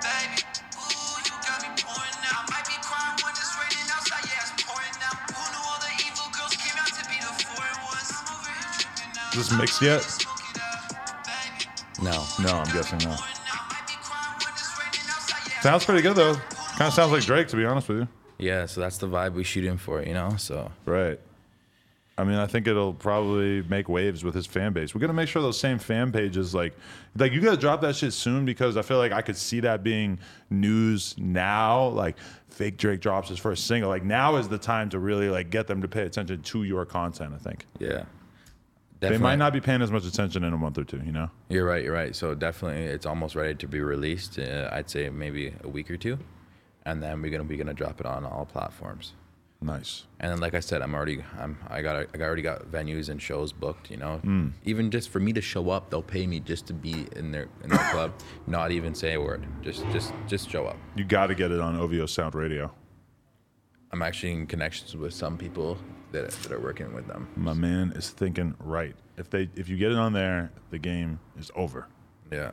Baby, 0.00 0.42
ooh, 0.80 1.20
you 1.20 1.36
got 1.44 1.60
me 1.60 1.68
pouring 1.76 2.24
out. 2.24 2.48
Might 2.48 2.64
be 2.64 2.72
crying 2.80 3.20
when 3.20 3.32
it's 3.36 3.52
raining 3.60 3.88
outside, 3.92 4.24
yeah, 4.24 4.48
it's 4.48 4.64
pouring 4.64 4.96
out. 5.04 5.28
Who 5.28 5.44
knew 5.44 5.60
all 5.60 5.76
the 5.76 5.92
evil 6.08 6.28
girls 6.32 6.56
came 6.56 6.76
out 6.80 6.88
to 6.88 7.04
be 7.04 7.20
the 7.20 7.32
foreign 7.44 7.84
ones? 7.84 8.08
I'm 8.16 8.32
over 8.32 8.48
here 8.48 8.72
tripping 8.80 9.12
out. 9.20 9.36
Is 9.36 9.50
this 9.50 9.58
mixed 9.58 9.82
yet? 9.82 10.25
No. 12.40 12.48
I'm 12.52 12.72
guessing 12.72 12.98
not. 12.98 13.18
Pouring 13.18 13.34
out. 13.50 13.70
Might 13.70 13.86
be 13.86 13.94
crying 14.02 14.38
when 14.38 14.52
it's 14.52 14.78
raining 14.78 15.08
outside, 15.10 15.50
yeah. 15.54 15.60
Sounds 15.60 15.84
pretty 15.84 16.02
good 16.02 16.16
though. 16.16 16.34
Kind 16.34 16.88
of 16.88 16.92
sounds 16.94 17.12
like 17.12 17.24
Drake, 17.24 17.48
to 17.48 17.56
be 17.56 17.64
honest 17.64 17.88
with 17.88 17.98
you. 17.98 18.08
Yeah. 18.38 18.66
So 18.66 18.80
that's 18.80 18.98
the 18.98 19.08
vibe 19.08 19.32
we 19.34 19.44
shoot 19.44 19.64
in 19.64 19.78
for, 19.78 20.02
you 20.02 20.14
know. 20.14 20.36
So 20.36 20.70
Right. 20.84 21.18
I 22.18 22.24
mean, 22.24 22.36
I 22.36 22.46
think 22.46 22.66
it'll 22.66 22.94
probably 22.94 23.62
make 23.64 23.90
waves 23.90 24.24
with 24.24 24.34
his 24.34 24.46
fan 24.46 24.72
base. 24.72 24.94
We're 24.94 25.02
gonna 25.02 25.12
make 25.12 25.28
sure 25.28 25.42
those 25.42 25.60
same 25.60 25.78
fan 25.78 26.12
pages, 26.12 26.54
like, 26.54 26.74
like 27.14 27.32
you 27.32 27.42
gotta 27.42 27.58
drop 27.58 27.82
that 27.82 27.94
shit 27.94 28.14
soon 28.14 28.46
because 28.46 28.78
I 28.78 28.82
feel 28.82 28.96
like 28.96 29.12
I 29.12 29.20
could 29.20 29.36
see 29.36 29.60
that 29.60 29.82
being 29.82 30.18
news 30.48 31.14
now. 31.18 31.88
Like, 31.88 32.16
fake 32.48 32.78
Drake 32.78 33.00
drops 33.00 33.28
his 33.28 33.38
first 33.38 33.66
single. 33.66 33.90
Like 33.90 34.02
now 34.02 34.36
is 34.36 34.48
the 34.48 34.56
time 34.56 34.88
to 34.90 34.98
really 34.98 35.28
like 35.28 35.50
get 35.50 35.66
them 35.66 35.82
to 35.82 35.88
pay 35.88 36.02
attention 36.04 36.40
to 36.40 36.64
your 36.64 36.86
content. 36.86 37.34
I 37.34 37.38
think 37.38 37.66
yeah. 37.78 38.04
They 39.00 39.18
might 39.18 39.36
not 39.36 39.52
be 39.52 39.60
paying 39.60 39.82
as 39.82 39.90
much 39.90 40.04
attention 40.06 40.42
in 40.44 40.52
a 40.52 40.56
month 40.56 40.78
or 40.78 40.84
two. 40.84 41.00
You 41.04 41.12
know. 41.12 41.30
You're 41.48 41.66
right. 41.66 41.84
You're 41.84 41.92
right. 41.94 42.14
So 42.16 42.34
definitely, 42.34 42.84
it's 42.84 43.06
almost 43.06 43.34
ready 43.34 43.54
to 43.54 43.68
be 43.68 43.80
released. 43.80 44.38
Uh, 44.38 44.68
I'd 44.72 44.88
say 44.90 45.08
maybe 45.10 45.52
a 45.64 45.68
week 45.68 45.90
or 45.90 45.96
two, 45.96 46.18
and 46.84 47.02
then 47.02 47.20
we're 47.22 47.30
gonna 47.30 47.44
be 47.44 47.56
gonna 47.56 47.74
drop 47.74 48.00
it 48.00 48.06
on 48.06 48.24
all 48.24 48.44
platforms. 48.46 49.12
Nice. 49.62 50.04
And 50.20 50.30
then, 50.30 50.38
like 50.38 50.52
I 50.52 50.60
said, 50.60 50.82
I'm 50.82 50.94
already, 50.94 51.24
I'm, 51.38 51.56
I 51.68 51.80
got, 51.80 51.96
I 52.14 52.20
already 52.20 52.42
got 52.42 52.66
venues 52.70 53.08
and 53.08 53.20
shows 53.20 53.52
booked. 53.54 53.90
You 53.90 53.96
know, 53.96 54.18
Hmm. 54.18 54.48
even 54.64 54.90
just 54.90 55.08
for 55.08 55.18
me 55.18 55.32
to 55.32 55.40
show 55.40 55.70
up, 55.70 55.88
they'll 55.88 56.02
pay 56.02 56.26
me 56.26 56.40
just 56.40 56.66
to 56.66 56.74
be 56.74 57.06
in 57.16 57.32
their 57.32 57.48
in 57.64 57.70
their 57.70 57.78
club, 57.90 58.12
not 58.46 58.70
even 58.70 58.94
say 58.94 59.14
a 59.14 59.20
word, 59.20 59.46
just, 59.62 59.82
just, 59.92 60.12
just 60.26 60.50
show 60.50 60.66
up. 60.66 60.76
You 60.94 61.04
got 61.04 61.28
to 61.28 61.34
get 61.34 61.52
it 61.52 61.58
on 61.60 61.74
OVO 61.80 62.04
Sound 62.04 62.34
Radio. 62.34 62.70
I'm 63.92 64.02
actually 64.02 64.32
in 64.32 64.46
connections 64.46 64.94
with 64.94 65.14
some 65.14 65.38
people 65.38 65.78
that 66.12 66.30
that 66.30 66.52
are 66.52 66.60
working 66.60 66.94
with 66.94 67.06
them. 67.06 67.28
My 67.36 67.54
man 67.54 67.92
is 67.94 68.10
thinking 68.10 68.54
right. 68.60 68.94
If 69.16 69.30
they 69.30 69.48
if 69.56 69.68
you 69.68 69.76
get 69.76 69.92
it 69.92 69.98
on 69.98 70.12
there, 70.12 70.50
the 70.70 70.78
game 70.78 71.20
is 71.38 71.50
over. 71.54 71.88
Yeah. 72.30 72.52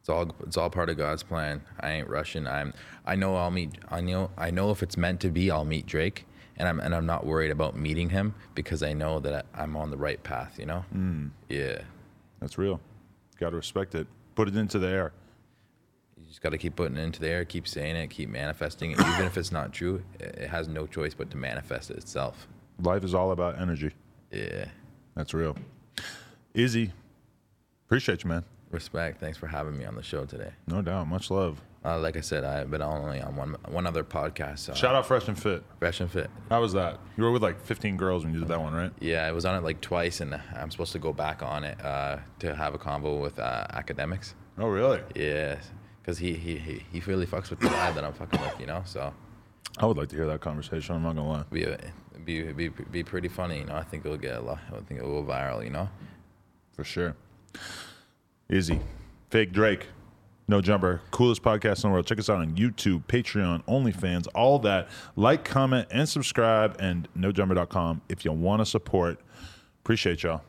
It's 0.00 0.08
all 0.08 0.34
it's 0.46 0.56
all 0.56 0.70
part 0.70 0.88
of 0.88 0.96
God's 0.96 1.22
plan. 1.22 1.62
I 1.78 1.92
ain't 1.92 2.08
rushing. 2.08 2.46
I'm 2.46 2.72
I 3.04 3.16
know 3.16 3.36
I'll 3.36 3.50
meet 3.50 3.78
I 3.88 4.00
know 4.00 4.30
I 4.36 4.50
know 4.50 4.70
if 4.70 4.82
it's 4.82 4.96
meant 4.96 5.20
to 5.20 5.30
be 5.30 5.50
I'll 5.50 5.64
meet 5.64 5.86
Drake 5.86 6.26
and 6.56 6.68
I'm 6.68 6.80
and 6.80 6.94
I'm 6.94 7.06
not 7.06 7.26
worried 7.26 7.50
about 7.50 7.76
meeting 7.76 8.10
him 8.10 8.34
because 8.54 8.82
I 8.82 8.92
know 8.92 9.20
that 9.20 9.46
I'm 9.54 9.76
on 9.76 9.90
the 9.90 9.98
right 9.98 10.22
path, 10.22 10.58
you 10.58 10.66
know? 10.66 10.84
Mm. 10.94 11.30
Yeah. 11.48 11.82
That's 12.40 12.56
real. 12.56 12.80
Got 13.38 13.50
to 13.50 13.56
respect 13.56 13.94
it. 13.94 14.06
Put 14.34 14.48
it 14.48 14.56
into 14.56 14.78
the 14.78 14.88
air. 14.88 15.12
You 16.30 16.34
just 16.34 16.42
got 16.42 16.50
to 16.50 16.58
keep 16.58 16.76
putting 16.76 16.96
it 16.96 17.00
into 17.00 17.20
the 17.20 17.28
air, 17.28 17.44
keep 17.44 17.66
saying 17.66 17.96
it, 17.96 18.08
keep 18.08 18.28
manifesting 18.28 18.92
it. 18.92 19.00
Even 19.00 19.24
if 19.26 19.36
it's 19.36 19.50
not 19.50 19.72
true, 19.72 20.00
it 20.20 20.48
has 20.48 20.68
no 20.68 20.86
choice 20.86 21.12
but 21.12 21.28
to 21.32 21.36
manifest 21.36 21.90
it 21.90 21.96
itself. 21.96 22.46
Life 22.80 23.02
is 23.02 23.14
all 23.14 23.32
about 23.32 23.60
energy. 23.60 23.90
Yeah. 24.30 24.66
That's 25.16 25.34
real. 25.34 25.56
Izzy, 26.54 26.92
appreciate 27.88 28.22
you, 28.22 28.28
man. 28.28 28.44
Respect. 28.70 29.18
Thanks 29.18 29.38
for 29.38 29.48
having 29.48 29.76
me 29.76 29.84
on 29.84 29.96
the 29.96 30.04
show 30.04 30.24
today. 30.24 30.52
No 30.68 30.82
doubt. 30.82 31.08
Much 31.08 31.32
love. 31.32 31.60
Uh, 31.84 31.98
like 31.98 32.16
I 32.16 32.20
said, 32.20 32.44
I've 32.44 32.70
been 32.70 32.80
only 32.80 33.20
on 33.20 33.34
one 33.34 33.56
one 33.66 33.84
other 33.88 34.04
podcast. 34.04 34.68
Uh, 34.68 34.74
Shout 34.74 34.94
out 34.94 35.06
Fresh 35.06 35.26
and 35.26 35.36
Fit. 35.36 35.64
Fresh 35.80 36.00
and 36.00 36.08
Fit. 36.08 36.30
How 36.48 36.60
was 36.60 36.74
that? 36.74 37.00
You 37.16 37.24
were 37.24 37.32
with 37.32 37.42
like 37.42 37.60
15 37.60 37.96
girls 37.96 38.22
when 38.22 38.32
you 38.32 38.38
did 38.38 38.48
that 38.50 38.60
one, 38.60 38.72
right? 38.72 38.92
Yeah, 39.00 39.26
I 39.26 39.32
was 39.32 39.44
on 39.44 39.56
it 39.56 39.64
like 39.64 39.80
twice, 39.80 40.20
and 40.20 40.40
I'm 40.54 40.70
supposed 40.70 40.92
to 40.92 41.00
go 41.00 41.12
back 41.12 41.42
on 41.42 41.64
it 41.64 41.84
uh, 41.84 42.18
to 42.38 42.54
have 42.54 42.74
a 42.74 42.78
convo 42.78 43.20
with 43.20 43.40
uh, 43.40 43.66
Akademiks. 43.74 44.34
Oh, 44.58 44.68
really? 44.68 45.00
Yeah, 45.16 45.58
because 46.10 46.18
he, 46.18 46.34
he 46.34 46.56
he 46.56 46.82
he 46.92 47.00
really 47.06 47.24
fucks 47.24 47.50
with 47.50 47.60
the 47.60 47.68
vibe 47.68 47.94
that 47.94 48.02
I'm 48.02 48.12
fucking 48.12 48.40
with, 48.40 48.58
you 48.58 48.66
know. 48.66 48.82
So 48.84 49.14
I 49.78 49.86
would 49.86 49.96
like 49.96 50.08
to 50.08 50.16
hear 50.16 50.26
that 50.26 50.40
conversation. 50.40 50.96
I'm 50.96 51.04
not 51.04 51.14
gonna 51.14 51.28
lie. 51.28 51.44
be 51.50 51.66
be 52.24 52.52
be 52.52 52.68
be 52.68 53.04
pretty 53.04 53.28
funny, 53.28 53.58
you 53.58 53.64
know. 53.64 53.76
I 53.76 53.84
think 53.84 54.04
it'll 54.04 54.18
get 54.18 54.36
a 54.36 54.40
lot. 54.40 54.58
I 54.72 54.80
think 54.80 55.00
it 55.00 55.06
will 55.06 55.22
go 55.22 55.32
viral, 55.32 55.62
you 55.62 55.70
know. 55.70 55.88
For 56.72 56.82
sure. 56.82 57.14
Izzy, 58.48 58.80
fake 59.30 59.52
Drake, 59.52 59.86
no 60.48 60.60
jumper, 60.60 61.00
coolest 61.12 61.42
podcast 61.42 61.84
in 61.84 61.90
the 61.90 61.92
world. 61.92 62.06
Check 62.06 62.18
us 62.18 62.28
out 62.28 62.38
on 62.38 62.56
YouTube, 62.56 63.04
Patreon, 63.06 63.64
OnlyFans, 63.66 64.26
all 64.34 64.58
that. 64.60 64.88
Like, 65.14 65.44
comment, 65.44 65.86
and 65.92 66.08
subscribe, 66.08 66.76
and 66.80 67.08
nojumper.com 67.16 68.02
if 68.08 68.24
you 68.24 68.32
want 68.32 68.60
to 68.60 68.66
support. 68.66 69.20
Appreciate 69.84 70.24
y'all. 70.24 70.42